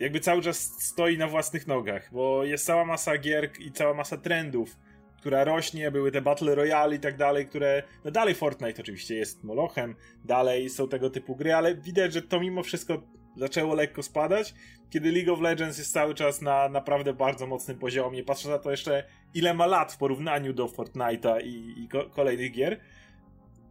jakby 0.00 0.20
cały 0.20 0.42
czas 0.42 0.58
stoi 0.78 1.18
na 1.18 1.28
własnych 1.28 1.66
nogach, 1.66 2.10
bo 2.12 2.44
jest 2.44 2.66
cała 2.66 2.84
masa 2.84 3.18
gier 3.18 3.50
i 3.58 3.72
cała 3.72 3.94
masa 3.94 4.16
trendów, 4.16 4.76
która 5.20 5.44
rośnie, 5.44 5.90
były 5.90 6.12
te 6.12 6.20
Battle 6.22 6.54
Royale 6.54 6.96
i 6.96 6.98
tak 7.00 7.16
dalej, 7.16 7.46
które, 7.46 7.82
no 8.04 8.10
dalej 8.10 8.34
Fortnite 8.34 8.82
oczywiście 8.82 9.14
jest 9.14 9.44
molochem, 9.44 9.94
dalej 10.24 10.70
są 10.70 10.88
tego 10.88 11.10
typu 11.10 11.36
gry, 11.36 11.54
ale 11.54 11.74
widać, 11.74 12.12
że 12.12 12.22
to 12.22 12.40
mimo 12.40 12.62
wszystko 12.62 13.02
zaczęło 13.36 13.74
lekko 13.74 14.02
spadać, 14.02 14.54
kiedy 14.90 15.12
League 15.12 15.32
of 15.32 15.40
Legends 15.40 15.78
jest 15.78 15.92
cały 15.92 16.14
czas 16.14 16.42
na 16.42 16.68
naprawdę 16.68 17.12
bardzo 17.12 17.46
mocnym 17.46 17.78
poziomie, 17.78 18.24
patrzę 18.24 18.48
na 18.48 18.58
to 18.58 18.70
jeszcze 18.70 19.04
ile 19.34 19.54
ma 19.54 19.66
lat 19.66 19.92
w 19.92 19.98
porównaniu 19.98 20.52
do 20.52 20.66
Fortnite'a 20.66 21.42
i, 21.44 21.84
i 21.84 21.88
ko- 21.88 22.10
kolejnych 22.10 22.52
gier 22.52 22.80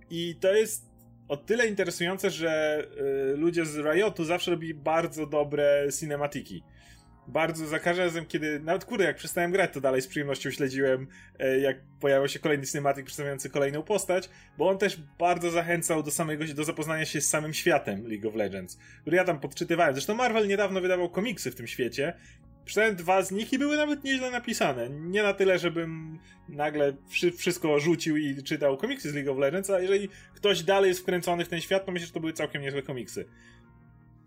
i 0.09 0.35
to 0.41 0.53
jest 0.53 0.89
o 1.27 1.37
tyle 1.37 1.67
interesujące, 1.67 2.29
że 2.29 2.83
y, 3.33 3.37
ludzie 3.37 3.65
z 3.65 3.77
Riotu 3.77 4.25
zawsze 4.25 4.51
robili 4.51 4.73
bardzo 4.73 5.25
dobre 5.25 5.87
cinematiki. 5.99 6.63
Bardzo 7.29 7.67
za 7.67 7.79
każdym 7.79 8.05
razem, 8.05 8.25
kiedy. 8.25 8.59
Nawet 8.59 8.85
kurde, 8.85 9.03
jak 9.03 9.15
przestałem 9.15 9.51
grać, 9.51 9.73
to 9.73 9.81
dalej 9.81 10.01
z 10.01 10.07
przyjemnością 10.07 10.51
śledziłem, 10.51 11.07
e, 11.39 11.59
jak 11.59 11.77
pojawił 11.99 12.27
się 12.27 12.39
kolejny 12.39 12.65
cinematic 12.65 13.05
przedstawiający 13.05 13.49
kolejną 13.49 13.83
postać, 13.83 14.29
bo 14.57 14.69
on 14.69 14.77
też 14.77 15.01
bardzo 15.19 15.51
zachęcał 15.51 16.03
do 16.03 16.11
samego 16.11 16.45
do 16.53 16.63
zapoznania 16.63 17.05
się 17.05 17.21
z 17.21 17.29
samym 17.29 17.53
światem 17.53 18.07
League 18.07 18.29
of 18.29 18.35
Legends, 18.35 18.77
który 19.01 19.17
ja 19.17 19.23
tam 19.23 19.39
podczytywałem. 19.39 19.93
Zresztą 19.93 20.15
Marvel 20.15 20.47
niedawno 20.47 20.81
wydawał 20.81 21.09
komiksy 21.09 21.51
w 21.51 21.55
tym 21.55 21.67
świecie. 21.67 22.13
Przeczytałem 22.65 22.95
dwa 22.95 23.21
z 23.21 23.31
nich 23.31 23.53
i 23.53 23.59
były 23.59 23.77
nawet 23.77 24.03
nieźle 24.03 24.31
napisane. 24.31 24.89
Nie 24.89 25.23
na 25.23 25.33
tyle, 25.33 25.59
żebym 25.59 26.19
nagle 26.49 26.93
wszy- 27.07 27.31
wszystko 27.31 27.79
rzucił 27.79 28.17
i 28.17 28.43
czytał 28.43 28.77
komiksy 28.77 29.09
z 29.11 29.13
League 29.13 29.31
of 29.31 29.37
Legends, 29.37 29.69
a 29.69 29.79
jeżeli 29.79 30.09
ktoś 30.35 30.63
dalej 30.63 30.87
jest 30.87 30.99
wkręcony 30.99 31.45
w 31.45 31.49
ten 31.49 31.61
świat, 31.61 31.85
to 31.85 31.91
myślę, 31.91 32.07
że 32.07 32.13
to 32.13 32.19
były 32.19 32.33
całkiem 32.33 32.61
niezłe 32.61 32.81
komiksy. 32.81 33.25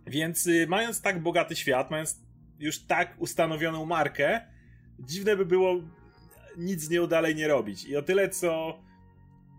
Więc 0.07 0.47
y, 0.47 0.67
mając 0.69 1.01
tak 1.03 1.23
bogaty 1.23 1.57
świat, 1.57 1.91
mając 1.91 2.21
już 2.59 2.79
tak 2.79 3.15
ustanowioną 3.19 3.87
markę, 3.87 4.41
dziwne 4.99 5.37
by 5.37 5.47
było 5.47 5.75
nic 6.59 6.83
z 6.83 6.91
nią 6.91 7.07
dalej 7.07 7.35
nie 7.35 7.49
robić. 7.49 7.85
I 7.85 7.97
o 7.97 8.03
tyle, 8.03 8.29
co 8.29 8.79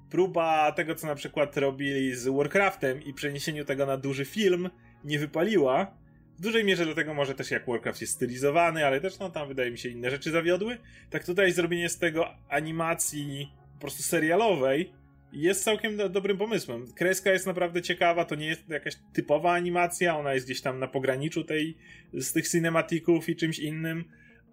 próba 0.10 0.72
tego, 0.72 0.96
co 0.96 1.08
na 1.08 1.16
przykład 1.16 1.58
robili 1.58 2.16
z 2.16 2.28
Warcraftem 2.28 3.04
i 3.04 3.14
przeniesieniu 3.14 3.66
tego 3.66 3.86
na 3.86 3.98
duży 3.98 4.26
film, 4.26 4.70
nie 5.04 5.20
wypaliła. 5.20 5.98
W 6.38 6.42
dużej 6.42 6.64
mierze 6.64 6.86
dlatego 6.86 7.14
może 7.14 7.36
też 7.36 7.52
jak 7.52 7.68
Warcraft 7.68 8.02
jest 8.02 8.14
stylizowany, 8.14 8.86
ale 8.86 9.02
też 9.02 9.20
no 9.20 9.30
tam 9.30 9.48
wydaje 9.48 9.72
mi 9.72 9.78
się 9.78 9.90
inne 9.90 10.10
rzeczy 10.10 10.32
zawiodły. 10.32 10.78
Tak 11.10 11.26
tutaj 11.26 11.52
zrobienie 11.52 11.90
z 11.90 11.98
tego 11.98 12.28
animacji 12.50 13.52
po 13.74 13.80
prostu 13.82 14.04
serialowej 14.04 14.94
jest 15.34 15.64
całkiem 15.64 15.98
do, 15.98 16.10
dobrym 16.10 16.38
pomysłem. 16.38 16.94
Kreska 16.94 17.32
jest 17.32 17.46
naprawdę 17.46 17.82
ciekawa, 17.82 18.26
to 18.26 18.36
nie 18.36 18.48
jest 18.48 18.70
jakaś 18.70 18.94
typowa 19.14 19.52
animacja, 19.52 20.18
ona 20.18 20.34
jest 20.34 20.46
gdzieś 20.46 20.62
tam 20.62 20.80
na 20.80 20.88
pograniczu 20.88 21.44
tej, 21.44 21.78
z 22.14 22.34
tych 22.34 22.48
cinematików 22.48 23.30
i 23.30 23.36
czymś 23.36 23.60
innym. 23.60 24.04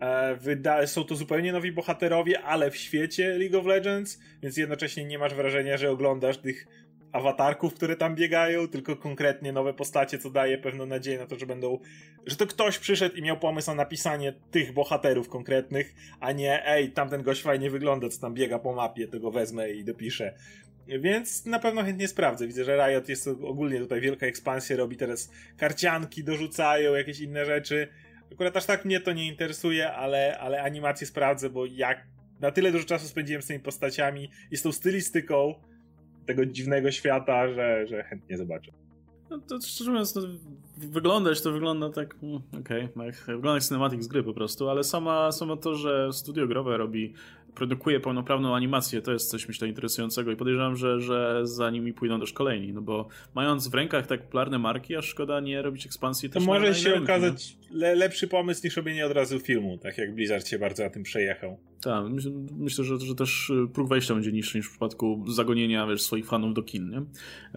E, 0.00 0.36
wyda- 0.36 0.86
są 0.86 1.04
to 1.04 1.16
zupełnie 1.16 1.52
nowi 1.52 1.72
bohaterowie, 1.72 2.42
ale 2.42 2.70
w 2.70 2.76
świecie 2.76 3.38
League 3.38 3.58
of 3.58 3.66
Legends, 3.66 4.20
więc 4.42 4.56
jednocześnie 4.56 5.04
nie 5.04 5.18
masz 5.18 5.34
wrażenia, 5.34 5.76
że 5.76 5.90
oglądasz 5.90 6.38
tych 6.38 6.66
awatarków, 7.12 7.74
które 7.74 7.96
tam 7.96 8.14
biegają, 8.14 8.68
tylko 8.68 8.96
konkretnie 8.96 9.52
nowe 9.52 9.74
postacie, 9.74 10.18
co 10.18 10.30
daje 10.30 10.58
pewną 10.58 10.86
nadzieję 10.86 11.18
na 11.18 11.26
to, 11.26 11.38
że 11.38 11.46
będą, 11.46 11.78
że 12.26 12.36
to 12.36 12.46
ktoś 12.46 12.78
przyszedł 12.78 13.16
i 13.16 13.22
miał 13.22 13.38
pomysł 13.38 13.70
na 13.70 13.74
napisanie 13.74 14.32
tych 14.50 14.72
bohaterów 14.72 15.28
konkretnych, 15.28 15.94
a 16.20 16.32
nie 16.32 16.66
ej, 16.66 16.90
tamten 16.92 17.22
gość 17.22 17.42
fajnie 17.42 17.70
wygląda, 17.70 18.08
co 18.08 18.20
tam 18.20 18.34
biega 18.34 18.58
po 18.58 18.72
mapie, 18.72 19.08
to 19.08 19.20
go 19.20 19.30
wezmę 19.30 19.70
i 19.70 19.84
dopiszę. 19.84 20.34
Więc 20.98 21.46
na 21.46 21.58
pewno 21.58 21.82
chętnie 21.82 22.08
sprawdzę. 22.08 22.46
Widzę, 22.46 22.64
że 22.64 22.76
Riot 22.76 23.08
jest 23.08 23.28
ogólnie 23.28 23.78
tutaj 23.78 24.00
wielka 24.00 24.26
ekspansja, 24.26 24.76
robi 24.76 24.96
teraz 24.96 25.30
karcianki, 25.56 26.24
dorzucają 26.24 26.94
jakieś 26.94 27.20
inne 27.20 27.44
rzeczy. 27.44 27.88
Akurat 28.32 28.56
aż 28.56 28.66
tak 28.66 28.84
mnie 28.84 29.00
to 29.00 29.12
nie 29.12 29.28
interesuje, 29.28 29.92
ale, 29.92 30.38
ale 30.38 30.62
animację 30.62 31.06
sprawdzę, 31.06 31.50
bo 31.50 31.66
jak 31.66 32.06
na 32.40 32.50
tyle 32.50 32.72
dużo 32.72 32.84
czasu 32.84 33.08
spędziłem 33.08 33.42
z 33.42 33.46
tymi 33.46 33.60
postaciami 33.60 34.30
i 34.50 34.56
z 34.56 34.62
tą 34.62 34.72
stylistyką 34.72 35.54
tego 36.26 36.46
dziwnego 36.46 36.90
świata, 36.90 37.48
że, 37.48 37.86
że 37.86 38.02
chętnie 38.02 38.36
zobaczę. 38.36 38.72
No 39.30 39.38
to 39.38 39.60
szczerze 39.60 39.90
mówiąc, 39.90 40.14
no, 40.14 40.22
wyglądać 40.88 41.42
to 41.42 41.52
wygląda 41.52 41.90
tak, 41.90 42.14
mm, 42.22 42.40
okej, 42.60 42.84
okay, 42.84 43.12
wygląda 43.26 43.54
jak 43.54 43.64
cinematic 43.64 44.02
z 44.02 44.06
gry 44.08 44.22
po 44.22 44.34
prostu, 44.34 44.68
ale 44.68 44.84
sama, 44.84 45.32
samo 45.32 45.56
to, 45.56 45.74
że 45.74 46.12
studio 46.12 46.46
growe 46.46 46.76
robi, 46.76 47.14
produkuje 47.54 48.00
pełnoprawną 48.00 48.54
animację, 48.54 49.02
to 49.02 49.12
jest 49.12 49.30
coś 49.30 49.48
myślę 49.48 49.68
interesującego 49.68 50.32
i 50.32 50.36
podejrzewam, 50.36 50.76
że, 50.76 51.00
że 51.00 51.40
za 51.42 51.70
nimi 51.70 51.92
pójdą 51.92 52.20
też 52.20 52.32
kolejni, 52.32 52.72
no 52.72 52.82
bo 52.82 53.08
mając 53.34 53.68
w 53.68 53.74
rękach 53.74 54.06
tak 54.06 54.22
popularne 54.22 54.58
marki, 54.58 54.96
aż 54.96 55.06
szkoda 55.06 55.40
nie 55.40 55.62
robić 55.62 55.86
ekspansji 55.86 56.30
To 56.30 56.40
może 56.40 56.74
się 56.74 56.90
rynki, 56.90 57.04
okazać 57.04 57.56
le 57.70 57.94
lepszy 57.94 58.28
pomysł 58.28 58.60
niż 58.64 58.76
robienie 58.76 59.06
od 59.06 59.12
razu 59.12 59.38
filmu, 59.38 59.78
tak 59.78 59.98
jak 59.98 60.14
Blizzard 60.14 60.48
się 60.48 60.58
bardzo 60.58 60.84
na 60.84 60.90
tym 60.90 61.02
przejechał. 61.02 61.58
Tak, 61.80 62.04
myślę, 62.56 62.84
że, 62.84 62.98
że 62.98 63.14
też 63.14 63.50
y, 63.50 63.68
próg 63.74 63.88
wejścia 63.88 64.14
będzie 64.14 64.32
niższy 64.32 64.58
niż 64.58 64.66
w 64.66 64.70
przypadku 64.70 65.24
zagonienia 65.28 65.86
wiesz, 65.86 66.02
swoich 66.02 66.26
fanów 66.26 66.54
do 66.54 66.62
kin, 66.62 66.90
nie? 66.90 67.02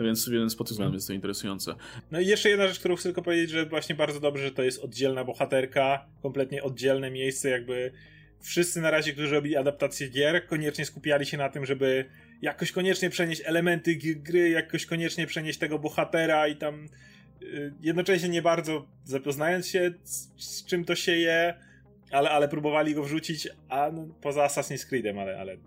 Więc, 0.03 0.29
więc 0.29 0.55
pod 0.55 0.67
tym 0.67 0.73
względem 0.73 0.93
jest 0.93 1.07
to 1.07 1.13
interesujące. 1.13 1.75
No 2.11 2.19
i 2.19 2.27
jeszcze 2.27 2.49
jedna 2.49 2.67
rzecz, 2.67 2.79
którą 2.79 2.95
chcę 2.95 3.03
tylko 3.03 3.21
powiedzieć, 3.21 3.49
że 3.49 3.65
właśnie 3.65 3.95
bardzo 3.95 4.19
dobrze, 4.19 4.43
że 4.43 4.51
to 4.51 4.63
jest 4.63 4.83
oddzielna 4.83 5.23
bohaterka, 5.23 6.05
kompletnie 6.21 6.63
oddzielne 6.63 7.11
miejsce, 7.11 7.49
jakby 7.49 7.91
wszyscy 8.39 8.81
na 8.81 8.91
razie, 8.91 9.13
którzy 9.13 9.35
robili 9.35 9.55
adaptację 9.55 10.09
gier, 10.09 10.47
koniecznie 10.47 10.85
skupiali 10.85 11.25
się 11.25 11.37
na 11.37 11.49
tym, 11.49 11.65
żeby 11.65 12.05
jakoś 12.41 12.71
koniecznie 12.71 13.09
przenieść 13.09 13.41
elementy 13.45 13.95
gry, 13.95 14.49
jakoś 14.49 14.85
koniecznie 14.85 15.27
przenieść 15.27 15.59
tego 15.59 15.79
bohatera 15.79 16.47
i 16.47 16.55
tam 16.55 16.89
y, 17.41 17.73
jednocześnie 17.81 18.29
nie 18.29 18.41
bardzo 18.41 18.87
zapoznając 19.03 19.67
się 19.67 19.93
z, 20.03 20.29
z 20.37 20.65
czym 20.65 20.85
to 20.85 20.95
się 20.95 21.11
je, 21.11 21.53
ale, 22.13 22.29
ale 22.29 22.47
próbowali 22.47 22.95
go 22.95 23.03
wrzucić, 23.03 23.47
a 23.69 23.91
no, 23.91 24.07
poza 24.21 24.47
Assassin's 24.47 24.85
Creedem, 24.85 25.19
ale, 25.19 25.39
ale 25.39 25.57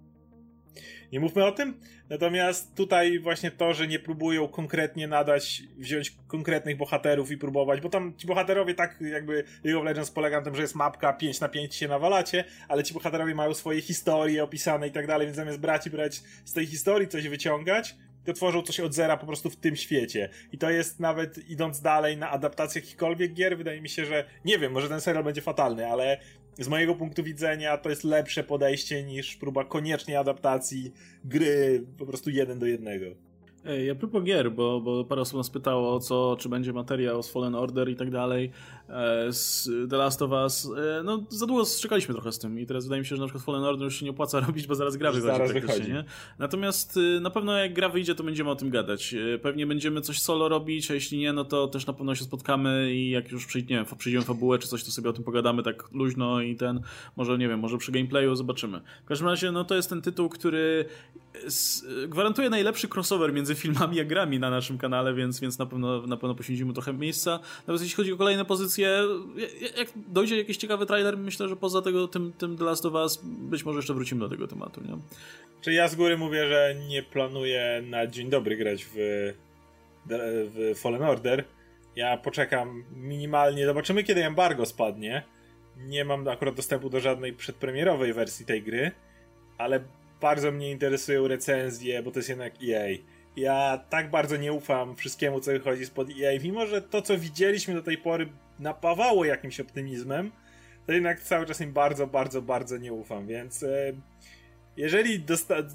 nie 1.13 1.21
mówmy 1.21 1.45
o 1.45 1.53
tym. 1.53 1.81
Natomiast 2.09 2.75
tutaj 2.75 3.19
właśnie 3.19 3.51
to, 3.51 3.75
że 3.75 3.87
nie 3.87 3.99
próbują 3.99 4.49
konkretnie 4.49 5.09
nadać, 5.09 5.63
wziąć 5.79 6.17
konkretnych 6.27 6.77
bohaterów 6.77 7.31
i 7.31 7.39
próbować, 7.39 7.81
bo 7.81 7.89
tam 7.89 8.17
ci 8.17 8.27
bohaterowie 8.27 8.75
tak 8.75 9.01
jakby 9.01 9.45
League 9.65 9.81
of 9.81 9.85
Legends 9.85 10.11
polega 10.11 10.39
na 10.39 10.45
tym, 10.45 10.55
że 10.55 10.63
jest 10.63 10.75
mapka 10.75 11.13
5 11.13 11.41
na 11.41 11.49
5 11.49 11.75
się 11.75 11.89
nawalacie, 11.89 12.45
ale 12.69 12.85
ci 12.85 12.95
bohaterowie 12.95 13.35
mają 13.35 13.55
swoje 13.55 13.81
historie 13.83 14.45
opisane 14.45 14.89
i 14.89 14.93
tak 14.93 15.07
dalej, 15.07 15.27
więc 15.27 15.37
zamiast 15.37 15.61
brać 15.61 15.87
i 15.87 15.91
brać 15.91 16.23
z 16.45 16.53
tej 16.53 16.67
historii 16.67 17.09
coś 17.09 17.29
wyciągać, 17.29 17.97
tworzą 18.33 18.63
coś 18.63 18.81
od 18.81 18.95
zera 18.95 19.17
po 19.17 19.27
prostu 19.27 19.51
w 19.51 19.57
tym 19.57 19.77
świecie. 19.77 20.29
I 20.53 20.59
to 20.59 20.71
jest 20.71 21.01
nawet 21.01 21.49
idąc 21.49 21.81
dalej 21.81 22.17
na 22.17 22.31
adaptację 22.31 22.81
jakichkolwiek 22.81 23.35
gier, 23.35 23.59
wydaje 23.59 23.81
mi 23.81 23.89
się, 23.89 24.05
że 24.05 24.25
nie 24.45 24.59
wiem, 24.59 24.73
może 24.73 24.89
ten 24.89 25.01
serial 25.01 25.25
będzie 25.25 25.43
fatalny, 25.43 25.87
ale 25.87 26.19
z 26.59 26.69
mojego 26.69 26.95
punktu 26.95 27.23
widzenia 27.23 27.79
to 27.79 27.91
jest 27.91 28.05
lepsze 28.05 28.45
podejście 28.45 29.03
niż 29.03 29.37
próba 29.37 29.65
koniecznie 29.65 30.19
adaptacji 30.19 30.93
gry 31.25 31.87
po 31.99 32.07
prostu 32.07 32.31
jeden 32.31 32.59
do 32.59 32.67
jednego. 32.67 33.26
Ej, 33.69 33.91
a 33.91 33.95
propos 33.95 34.25
gier, 34.25 34.53
bo, 34.53 34.81
bo 34.81 35.05
parę 35.05 35.21
osób 35.21 35.37
nas 35.37 35.51
pytało 35.51 35.95
o 35.95 36.01
co, 36.01 36.37
czy 36.41 36.49
będzie 36.49 36.73
materiał 36.73 37.23
z 37.23 37.31
Fallen 37.31 37.55
Order 37.55 37.89
i 37.89 37.97
tak 37.97 38.11
dalej, 38.11 38.51
e, 38.89 39.33
z 39.33 39.71
The 39.91 39.97
Last 39.97 40.23
of 40.23 40.31
Us. 40.31 40.71
E, 40.99 41.03
no, 41.03 41.25
za 41.29 41.47
długo 41.47 41.65
czekaliśmy 41.81 42.15
trochę 42.15 42.33
z 42.33 42.39
tym 42.39 42.59
i 42.61 42.67
teraz 42.67 42.85
wydaje 42.85 43.01
mi 43.01 43.07
się, 43.07 43.17
że 43.17 43.23
na 43.23 43.27
przykład 43.27 43.45
Fallen 43.45 43.65
Order 43.65 43.85
już 43.85 43.99
się 43.99 44.05
nie 44.05 44.11
opłaca 44.11 44.41
robić, 44.47 44.67
bo 44.67 44.75
zaraz 44.75 44.97
gra 44.97 45.13
wychodzi 45.13 45.27
zaraz 45.27 45.53
wychodzi. 45.53 45.93
nie? 45.93 46.05
Natomiast 46.39 46.97
e, 47.17 47.21
na 47.21 47.31
pewno 47.31 47.59
jak 47.59 47.75
gra 47.75 47.89
wyjdzie, 47.89 48.15
to 48.15 48.25
będziemy 48.25 48.51
o 48.51 48.57
tym 48.57 48.71
gadać. 48.71 49.15
Pewnie 49.43 49.67
będziemy 49.67 50.01
coś 50.01 50.21
solo 50.21 50.49
robić, 50.49 50.91
a 50.91 50.95
jeśli 50.95 51.19
nie, 51.19 51.33
no 51.33 51.45
to 51.45 51.69
też 51.69 51.87
na 51.87 51.93
pewno 51.93 52.15
się 52.15 52.25
spotkamy 52.25 52.95
i 52.95 53.11
jak 53.11 53.33
już 53.33 53.47
przyjdziemy, 53.47 53.87
przyjdziemy 53.99 54.25
fabułę 54.25 54.59
czy 54.59 54.69
coś, 54.69 54.85
to 54.85 54.91
sobie 54.91 55.11
o 55.11 55.13
tym 55.13 55.25
pogadamy 55.25 55.63
tak 55.63 55.93
luźno 55.93 56.41
i 56.41 56.57
ten, 56.57 56.81
może 57.17 57.39
nie 57.39 57.49
wiem, 57.49 57.61
może 57.61 57.79
przy 57.79 57.93
gameplayu 57.93 58.37
zobaczymy. 58.37 58.81
W 59.05 59.09
każdym 59.09 59.29
razie, 59.29 59.53
no 59.53 59.65
to 59.65 59.75
jest 59.75 59.89
ten 59.89 60.03
tytuł, 60.03 60.29
który 60.29 60.85
gwarantuje 62.09 62.51
najlepszy 62.51 62.89
crossover 62.95 63.33
między 63.33 63.56
filmami 63.57 64.01
a 64.01 64.05
grami 64.05 64.39
na 64.39 64.51
naszym 64.51 64.79
kanale, 64.79 65.15
więc, 65.15 65.41
więc 65.41 65.59
na, 65.59 65.67
pewno, 65.67 66.07
na 66.07 66.17
pewno 66.17 66.35
poświęcimy 66.35 66.73
trochę 66.73 66.93
miejsca. 66.93 67.41
Natomiast 67.59 67.85
jeśli 67.85 67.97
chodzi 67.97 68.13
o 68.13 68.17
kolejne 68.17 68.45
pozycje, 68.45 69.03
jak 69.77 69.89
dojdzie 69.97 70.39
jakiś 70.39 70.57
ciekawy 70.57 70.87
trailer, 70.87 71.19
myślę, 71.19 71.49
że 71.49 71.57
poza 71.57 71.83
tego, 71.83 72.09
tym, 72.09 72.33
tym 72.33 72.57
The 72.57 72.65
Last 72.65 72.87
of 72.87 72.93
Us, 72.93 73.21
być 73.25 73.65
może 73.65 73.79
jeszcze 73.79 73.95
wrócimy 73.95 74.21
do 74.21 74.29
tego 74.29 74.49
tematu, 74.49 74.81
nie? 74.81 74.97
Czyli 75.61 75.77
ja 75.77 75.89
z 75.89 75.95
góry 75.95 76.19
mówię, 76.19 76.49
że 76.49 76.75
nie 76.89 77.03
planuję 77.03 77.83
na 77.91 78.07
dzień 78.07 78.31
dobry 78.31 78.57
grać 78.57 78.85
w, 78.85 78.95
w 80.07 80.73
Fallen 80.77 81.03
Order. 81.03 81.45
Ja 81.97 82.17
poczekam 82.17 82.85
minimalnie, 82.97 83.67
zobaczymy 83.67 84.05
kiedy 84.05 84.25
embargo 84.25 84.67
spadnie. 84.67 85.23
Nie 85.77 86.05
mam 86.05 86.29
akurat 86.29 86.55
dostępu 86.55 86.91
do 86.91 87.01
żadnej 87.01 87.33
przedpremierowej 87.33 88.13
wersji 88.13 88.47
tej 88.47 88.63
gry, 88.63 88.91
ale 89.59 89.81
bardzo 90.21 90.53
mnie 90.53 90.71
interesują 90.71 91.29
recenzje, 91.29 92.03
bo 92.03 92.11
to 92.11 92.19
jest 92.19 92.29
jednak 92.29 92.53
EA. 92.69 92.99
Ja 93.37 93.85
tak 93.91 94.11
bardzo 94.11 94.37
nie 94.37 94.53
ufam 94.53 94.97
wszystkiemu, 94.97 95.41
co 95.41 95.51
wychodzi 95.51 95.87
spod 95.87 96.09
EA, 96.11 96.41
mimo 96.43 96.67
że 96.67 96.83
to, 96.83 97.03
co 97.03 97.19
widzieliśmy 97.19 97.75
do 97.75 97.83
tej 97.83 97.99
pory, 97.99 98.29
napawało 98.59 99.25
jakimś 99.25 99.61
optymizmem, 99.61 100.33
to 100.87 100.93
jednak 100.93 101.21
cały 101.21 101.47
czas 101.47 101.61
im 101.61 101.73
bardzo, 101.73 102.07
bardzo, 102.07 102.43
bardzo 102.43 102.77
nie 102.77 102.93
ufam, 102.93 103.27
więc 103.27 103.63
e, 103.63 103.93
jeżeli 104.77 105.25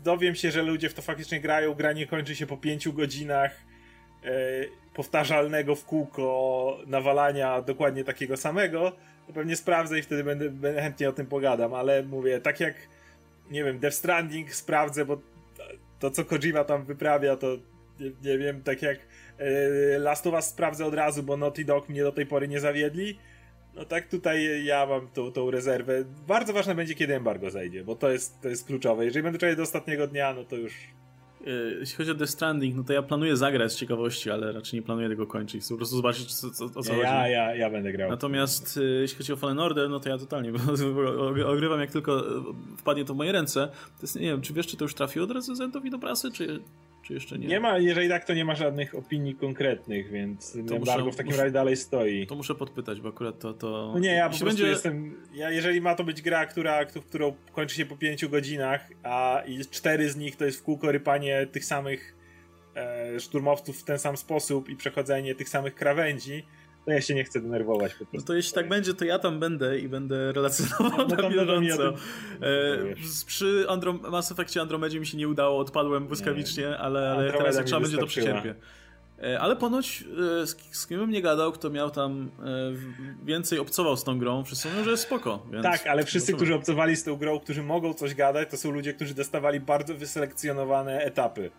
dowiem 0.03 0.35
się, 0.35 0.51
że 0.51 0.63
ludzie 0.63 0.89
w 0.89 0.93
to 0.93 1.01
faktycznie 1.01 1.39
grają, 1.39 1.73
gra 1.73 1.93
nie 1.93 2.07
kończy 2.07 2.35
się 2.35 2.47
po 2.47 2.57
pięciu 2.57 2.93
godzinach 2.93 3.51
e, 4.23 4.31
powtarzalnego 4.93 5.75
w 5.75 5.85
kółko 5.85 6.77
nawalania 6.87 7.61
dokładnie 7.61 8.03
takiego 8.03 8.37
samego, 8.37 8.91
to 9.27 9.33
pewnie 9.33 9.55
sprawdzę 9.55 9.99
i 9.99 10.01
wtedy 10.01 10.23
będę, 10.23 10.49
będę 10.49 10.81
chętnie 10.81 11.09
o 11.09 11.13
tym 11.13 11.25
pogadam, 11.25 11.73
ale 11.73 12.03
mówię, 12.03 12.41
tak 12.41 12.59
jak 12.59 12.75
nie 13.51 13.63
wiem, 13.63 13.79
Death 13.79 13.95
Stranding 13.95 14.53
sprawdzę, 14.53 15.05
bo 15.05 15.17
to, 16.01 16.11
co 16.11 16.25
Kojima 16.25 16.63
tam 16.63 16.85
wyprawia, 16.85 17.35
to 17.35 17.47
nie, 17.99 18.31
nie 18.31 18.37
wiem, 18.37 18.63
tak 18.63 18.81
jak 18.81 18.99
e, 19.37 19.99
Last 19.99 20.27
of 20.27 20.33
Us 20.33 20.45
sprawdzę 20.45 20.85
od 20.85 20.93
razu, 20.93 21.23
bo 21.23 21.37
Naughty 21.37 21.65
Dog 21.65 21.89
mnie 21.89 22.03
do 22.03 22.11
tej 22.11 22.25
pory 22.25 22.47
nie 22.47 22.59
zawiedli. 22.59 23.19
No 23.75 23.85
tak 23.85 24.07
tutaj 24.07 24.65
ja 24.65 24.85
mam 24.85 25.07
tą, 25.07 25.31
tą 25.31 25.51
rezerwę. 25.51 26.03
Bardzo 26.27 26.53
ważne 26.53 26.75
będzie, 26.75 26.95
kiedy 26.95 27.15
embargo 27.15 27.49
zajdzie, 27.49 27.83
bo 27.83 27.95
to 27.95 28.11
jest, 28.11 28.41
to 28.41 28.49
jest 28.49 28.65
kluczowe. 28.65 29.05
Jeżeli 29.05 29.23
będę 29.23 29.39
czekać 29.39 29.57
do 29.57 29.63
ostatniego 29.63 30.07
dnia, 30.07 30.33
no 30.33 30.43
to 30.43 30.55
już 30.55 30.73
jeśli 31.79 31.97
chodzi 31.97 32.11
o 32.11 32.15
The 32.15 32.27
Stranding, 32.27 32.75
no 32.75 32.83
to 32.83 32.93
ja 32.93 33.01
planuję 33.01 33.37
zagrać 33.37 33.71
z 33.71 33.75
ciekawości, 33.75 34.31
ale 34.31 34.51
raczej 34.51 34.79
nie 34.79 34.85
planuję 34.85 35.09
tego 35.09 35.27
kończyć. 35.27 35.63
Chcę 35.63 35.73
po 35.73 35.77
prostu 35.77 35.95
zobaczyć, 35.95 36.33
co, 36.33 36.51
co, 36.51 36.65
o 36.65 36.83
co 36.83 36.93
ja, 36.93 36.97
chodzi. 36.97 37.31
Ja, 37.31 37.55
ja 37.55 37.69
będę 37.69 37.91
grał. 37.91 38.09
Natomiast 38.09 38.77
e, 38.77 38.83
jeśli 38.83 39.17
chodzi 39.17 39.33
o 39.33 39.35
Fallen 39.35 39.59
Order, 39.59 39.89
no 39.89 39.99
to 39.99 40.09
ja 40.09 40.17
totalnie 40.17 40.51
ogrywam, 41.53 41.79
jak 41.79 41.91
tylko 41.91 42.23
wpadnie 42.77 43.05
to 43.05 43.13
w 43.13 43.17
moje 43.17 43.31
ręce. 43.31 43.67
To 43.67 44.01
jest, 44.01 44.15
nie 44.15 44.27
wiem, 44.27 44.41
czy 44.41 44.53
wiesz, 44.53 44.67
czy 44.67 44.77
to 44.77 44.85
już 44.85 44.93
trafiło 44.93 45.25
od 45.25 45.31
recenzentowi 45.31 45.89
do 45.89 45.99
prasy, 45.99 46.31
czy, 46.31 46.59
czy 47.01 47.13
jeszcze 47.13 47.39
nie? 47.39 47.47
Nie 47.47 47.59
ma, 47.59 47.77
jeżeli 47.77 48.09
tak, 48.09 48.25
to 48.25 48.33
nie 48.33 48.45
ma 48.45 48.55
żadnych 48.55 48.95
opinii 48.95 49.35
konkretnych, 49.35 50.11
więc 50.11 50.57
to 50.67 50.75
embargo 50.75 51.05
muszę, 51.05 51.15
w 51.15 51.17
takim 51.17 51.35
razie 51.35 51.51
dalej 51.51 51.77
stoi. 51.77 52.27
To 52.27 52.35
muszę 52.35 52.55
podpytać, 52.55 53.01
bo 53.01 53.09
akurat 53.09 53.39
to... 53.39 53.53
to... 53.53 53.91
No 53.93 53.99
nie, 53.99 54.13
ja 54.13 54.23
po 54.23 54.29
prostu 54.29 54.45
będzie... 54.45 54.67
jestem... 54.67 55.15
Ja, 55.33 55.51
jeżeli 55.51 55.81
ma 55.81 55.95
to 55.95 56.03
być 56.03 56.21
gra, 56.21 56.45
która, 56.45 56.85
którą 56.85 57.35
kończy 57.51 57.75
się 57.75 57.85
po 57.85 57.97
pięciu 57.97 58.29
godzinach, 58.29 58.89
a 59.03 59.43
i 59.47 59.65
cztery 59.65 60.09
z 60.09 60.15
nich 60.15 60.35
to 60.35 60.45
jest 60.45 60.59
w 60.59 60.63
kółko 60.63 60.91
rypanie 60.91 61.47
tych 61.51 61.65
samych 61.65 62.15
e, 62.75 63.19
szturmowców 63.19 63.81
w 63.81 63.83
ten 63.83 63.99
sam 63.99 64.17
sposób 64.17 64.69
i 64.69 64.75
przechodzenie 64.75 65.35
tych 65.35 65.49
samych 65.49 65.75
krawędzi, 65.75 66.45
to 66.85 66.91
ja 66.91 67.01
się 67.01 67.15
nie 67.15 67.23
chcę 67.23 67.41
denerwować 67.41 67.93
po 67.93 67.97
prostu. 67.97 68.17
No 68.17 68.23
to 68.23 68.33
jeśli 68.33 68.53
tak 68.53 68.69
będzie, 68.69 68.93
to 68.93 69.05
ja 69.05 69.19
tam 69.19 69.39
będę 69.39 69.79
i 69.79 69.89
będę 69.89 70.31
relacjonował 70.31 71.07
no, 71.07 71.15
na 71.15 71.29
bieżąco. 71.29 71.89
E, 71.89 71.95
przy 73.25 73.65
Androm 73.69 73.99
Mass 74.11 74.31
Effectie 74.31 74.61
Andromedzie 74.61 74.99
mi 74.99 75.07
się 75.07 75.17
nie 75.17 75.27
udało, 75.27 75.59
odpadłem 75.59 76.07
błyskawicznie, 76.07 76.77
ale, 76.77 77.11
ale 77.11 77.31
teraz 77.31 77.65
trzeba 77.65 77.81
będzie 77.81 77.97
to 77.97 78.07
przecierpię. 78.07 78.55
E, 79.23 79.39
ale 79.39 79.55
ponoć 79.55 80.03
e, 80.41 80.47
z, 80.47 80.57
z 80.71 80.87
kim 80.87 80.99
bym 80.99 81.11
nie 81.11 81.21
gadał, 81.21 81.51
kto 81.51 81.69
miał 81.69 81.91
tam 81.91 82.31
e, 82.39 83.25
więcej 83.25 83.59
obcował 83.59 83.97
z 83.97 84.03
tą 84.03 84.19
grą, 84.19 84.43
wszyscy 84.43 84.69
mówią, 84.69 84.83
że 84.83 84.91
jest 84.91 85.03
spoko. 85.03 85.45
tak, 85.63 85.87
ale 85.87 86.03
wszyscy, 86.03 86.33
którzy 86.33 86.55
obcowali 86.55 86.95
z 86.95 87.03
tą 87.03 87.15
grą, 87.15 87.39
którzy 87.39 87.63
mogą 87.63 87.93
coś 87.93 88.15
gadać, 88.15 88.49
to 88.49 88.57
są 88.57 88.71
ludzie, 88.71 88.93
którzy 88.93 89.13
dostawali 89.13 89.59
bardzo 89.59 89.95
wyselekcjonowane 89.95 91.01
etapy. 91.01 91.51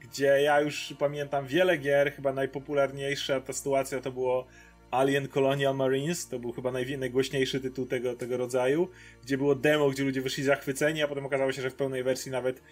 Gdzie 0.00 0.26
ja 0.26 0.60
już 0.60 0.94
pamiętam 0.98 1.46
wiele 1.46 1.78
gier, 1.78 2.12
chyba 2.12 2.32
najpopularniejsza 2.32 3.40
ta 3.40 3.52
sytuacja 3.52 4.00
to 4.00 4.12
było 4.12 4.46
Alien 4.90 5.28
Colonial 5.28 5.76
Marines, 5.76 6.28
to 6.28 6.38
był 6.38 6.52
chyba 6.52 6.72
najgłośniejszy 6.98 7.60
tytuł 7.60 7.86
tego, 7.86 8.16
tego 8.16 8.36
rodzaju, 8.36 8.88
gdzie 9.22 9.38
było 9.38 9.54
demo, 9.54 9.90
gdzie 9.90 10.04
ludzie 10.04 10.22
wyszli 10.22 10.44
zachwyceni, 10.44 11.02
a 11.02 11.08
potem 11.08 11.26
okazało 11.26 11.52
się, 11.52 11.62
że 11.62 11.70
w 11.70 11.74
pełnej 11.74 12.02
wersji 12.02 12.32
nawet 12.32 12.62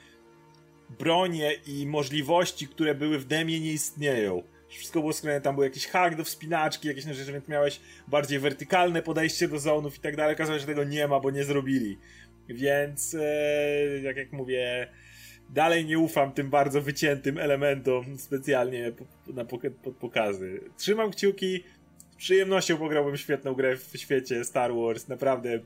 bronie 0.98 1.52
i 1.66 1.86
możliwości, 1.86 2.68
które 2.68 2.94
były 2.94 3.18
w 3.18 3.24
demie 3.24 3.60
nie 3.60 3.72
istnieją. 3.72 4.42
Wszystko 4.68 5.00
było 5.00 5.12
skrojone, 5.12 5.40
tam 5.40 5.54
był 5.54 5.64
jakiś 5.64 5.86
hak 5.86 6.16
do 6.16 6.24
wspinaczki, 6.24 6.88
jakieś 6.88 7.04
rzeczy, 7.04 7.32
więc 7.32 7.48
miałeś 7.48 7.80
bardziej 8.08 8.38
wertykalne 8.38 9.02
podejście 9.02 9.48
do 9.48 9.58
zonów 9.58 9.96
i 9.96 10.00
tak 10.00 10.16
dalej. 10.16 10.34
Okazało 10.34 10.58
się, 10.58 10.60
że 10.60 10.66
tego 10.66 10.84
nie 10.84 11.08
ma, 11.08 11.20
bo 11.20 11.30
nie 11.30 11.44
zrobili. 11.44 11.98
Więc, 12.48 13.14
e, 13.14 14.00
jak 14.02 14.16
jak 14.16 14.32
mówię, 14.32 14.88
dalej 15.50 15.84
nie 15.84 15.98
ufam 15.98 16.32
tym 16.32 16.50
bardzo 16.50 16.82
wyciętym 16.82 17.38
elementom 17.38 18.18
specjalnie 18.18 18.92
na 19.26 19.44
pokazy. 20.00 20.60
Trzymam 20.76 21.10
kciuki, 21.10 21.64
przyjemnością 22.16 22.76
pograłbym 22.76 23.16
świetną 23.16 23.54
grę 23.54 23.76
w 23.76 23.92
świecie 23.96 24.44
Star 24.44 24.74
Wars, 24.74 25.08
naprawdę 25.08 25.58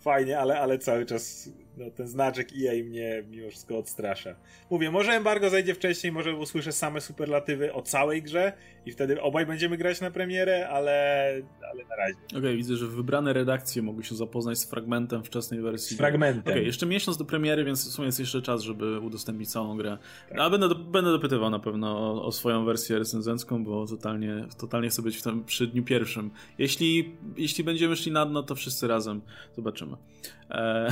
fajnie, 0.00 0.38
ale, 0.38 0.60
ale 0.60 0.78
cały 0.78 1.06
czas 1.06 1.48
no, 1.76 1.90
ten 1.90 2.08
znaczek 2.08 2.48
EA 2.52 2.84
mnie 2.84 3.24
mimo 3.30 3.50
wszystko 3.50 3.78
odstrasza. 3.78 4.34
Mówię, 4.70 4.90
może 4.90 5.12
embargo 5.12 5.50
zajdzie 5.50 5.74
wcześniej, 5.74 6.12
może 6.12 6.36
usłyszę 6.36 6.72
same 6.72 7.00
superlatywy 7.00 7.72
o 7.72 7.82
całej 7.82 8.22
grze 8.22 8.52
i 8.86 8.92
wtedy 8.92 9.22
obaj 9.22 9.46
będziemy 9.46 9.76
grać 9.76 10.00
na 10.00 10.10
premierę, 10.10 10.68
ale, 10.68 11.32
ale 11.70 11.84
na 11.84 11.96
razie. 11.96 12.18
Okej, 12.26 12.38
okay, 12.38 12.56
widzę, 12.56 12.76
że 12.76 12.86
wybrane 12.86 13.32
redakcje 13.32 13.82
mogły 13.82 14.04
się 14.04 14.14
zapoznać 14.14 14.58
z 14.58 14.64
fragmentem 14.70 15.24
wczesnej 15.24 15.60
wersji. 15.60 15.96
Fragmentem. 15.96 16.40
Okej, 16.40 16.52
okay, 16.52 16.64
jeszcze 16.64 16.86
miesiąc 16.86 17.16
do 17.16 17.24
premiery, 17.24 17.64
więc 17.64 17.88
w 17.88 17.92
sumie 17.92 18.06
jest 18.06 18.20
jeszcze 18.20 18.42
czas, 18.42 18.62
żeby 18.62 19.00
udostępnić 19.00 19.50
całą 19.50 19.76
grę. 19.76 19.98
Tak. 20.28 20.38
A 20.38 20.50
będę, 20.50 20.68
będę 20.74 21.10
dopytywał 21.10 21.50
na 21.50 21.58
pewno 21.58 21.98
o, 21.98 22.24
o, 22.24 22.32
swoją 22.32 22.64
wersję 22.64 22.98
recenzencką, 22.98 23.64
bo 23.64 23.86
totalnie, 23.86 24.44
totalnie 24.58 24.88
chcę 24.88 25.02
być 25.02 25.16
w 25.16 25.22
tym 25.22 25.44
przy 25.44 25.66
dniu 25.66 25.84
pierwszym. 25.84 26.30
Jeśli, 26.58 27.16
jeśli 27.36 27.64
będziemy 27.64 27.96
szli 27.96 28.12
na 28.12 28.26
dno, 28.26 28.42
to 28.42 28.54
wszyscy 28.54 28.88
razem 28.88 29.20
zobaczymy. 29.56 29.96
E, 30.50 30.88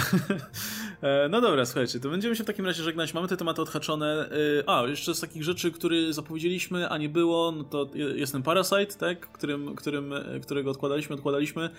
e, 1.03 1.29
no 1.29 1.41
dobra, 1.41 1.67
słuchajcie, 1.67 2.01
to 2.01 2.09
będziemy 2.11 2.37
się 2.37 2.45
w 2.45 2.47
takim 2.47 2.67
razie 2.67 2.83
żegnać. 2.83 3.15
Mamy 3.15 3.29
te 3.29 3.37
tematy 3.37 3.63
odhaczone. 3.63 4.31
E, 4.61 4.69
a, 4.69 4.83
jeszcze 4.83 5.15
z 5.15 5.21
takich 5.21 5.45
rzeczy, 5.45 5.73
które 5.73 6.13
zapowiedzieliśmy, 6.13 6.89
a 6.89 6.99
nie 6.99 7.09
było, 7.09 7.53
no 7.53 7.65
to 7.65 7.91
jest 7.95 8.33
ten 8.33 8.43
Parasite, 8.43 8.95
tak? 8.99 9.21
Którym, 9.21 9.75
którym, 9.75 10.15
którego 10.43 10.71
odkładaliśmy, 10.71 11.15
odkładaliśmy. 11.15 11.71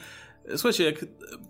Słuchajcie, 0.50 0.84
jak 0.84 1.06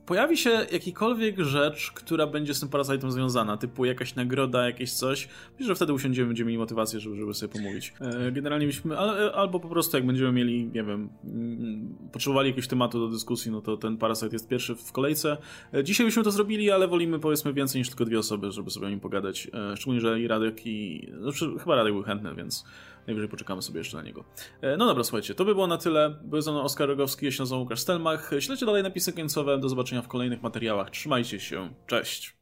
pojawi 0.06 0.38
się 0.38 0.50
jakikolwiek 0.72 1.40
rzecz, 1.40 1.92
która 1.92 2.28
będzie 2.28 2.54
z 2.54 2.60
tym 2.60 2.70
Parasite'em 2.70 3.12
związana, 3.12 3.58
typu 3.58 3.86
jakaś 3.86 4.16
nagroda, 4.16 4.66
jakieś 4.66 4.94
coś, 4.94 5.28
myślę, 5.52 5.68
że 5.68 5.76
wtedy 5.76 5.94
usiądziemy, 5.94 6.28
będziemy 6.28 6.48
mieli 6.48 6.58
motywację, 6.58 7.00
żeby, 7.00 7.16
żeby 7.16 7.34
sobie 7.34 7.54
pomówić. 7.54 7.94
Generalnie 8.32 8.66
byśmy, 8.66 8.98
albo 9.34 9.60
po 9.60 9.70
prostu 9.70 9.98
jak 9.98 10.06
będziemy 10.06 10.32
mieli, 10.32 10.66
nie 10.66 10.84
wiem, 10.84 11.10
mm, 11.24 11.96
potrzebowali 12.12 12.50
jakiegoś 12.50 12.68
tematu 12.68 13.00
do 13.00 13.08
dyskusji, 13.08 13.52
no 13.52 13.62
to 13.62 13.78
ten 13.78 13.98
Parasite 13.98 14.36
jest 14.36 14.48
pierwszy 14.48 14.76
w 14.76 14.92
kolejce. 14.92 15.38
Dzisiaj 15.84 16.06
byśmy 16.06 16.24
to 16.24 16.32
zrobili, 16.32 16.72
ale 16.72 16.88
wolimy 16.88 17.20
powiedzmy 17.20 17.54
więcej 17.54 17.82
niż 17.82 17.90
tylko 17.90 18.06
dwie 18.06 18.20
osoby, 18.20 18.52
żeby 18.52 18.72
sobie 18.72 18.88
o 18.88 18.90
nim 18.90 19.00
pogadać. 19.00 19.48
E, 19.54 19.78
szczególnie, 19.78 20.02
że 20.02 20.20
i 20.20 20.28
Radek 20.28 20.68
i... 20.68 21.08
Znaczy, 21.22 21.52
chyba 21.60 21.76
Radek 21.76 21.94
był 21.94 22.04
chętny, 22.04 22.36
więc 22.36 22.66
najwyżej 23.08 23.30
poczekamy 23.30 23.62
sobie 23.62 23.78
jeszcze 23.78 23.98
na 23.98 24.04
niego. 24.04 24.24
E, 24.62 24.78
no 24.78 24.86
dobra, 24.86 25.04
słuchajcie, 25.04 25.36
to 25.36 25.46
by 25.46 25.54
było 25.54 25.68
na 25.68 25.78
tyle. 25.78 26.20
Był 26.24 26.42
ze 26.42 26.52
mną 26.52 26.62
Oskar 26.62 26.90
Rogowski, 26.90 27.32
się 27.32 27.42
nazywam 27.42 27.62
Łukasz 27.62 27.80
Stelmach. 27.80 28.32
Śledźcie 28.40 28.66
dalej 28.66 28.84
napisy 28.84 29.14
końcowe. 29.14 29.58
Do 29.58 29.70
zobaczenia 29.70 30.02
w 30.02 30.08
kolejnych 30.08 30.42
materiałach. 30.42 30.90
Trzymajcie 30.90 31.40
się. 31.40 31.74
Cześć! 31.88 32.35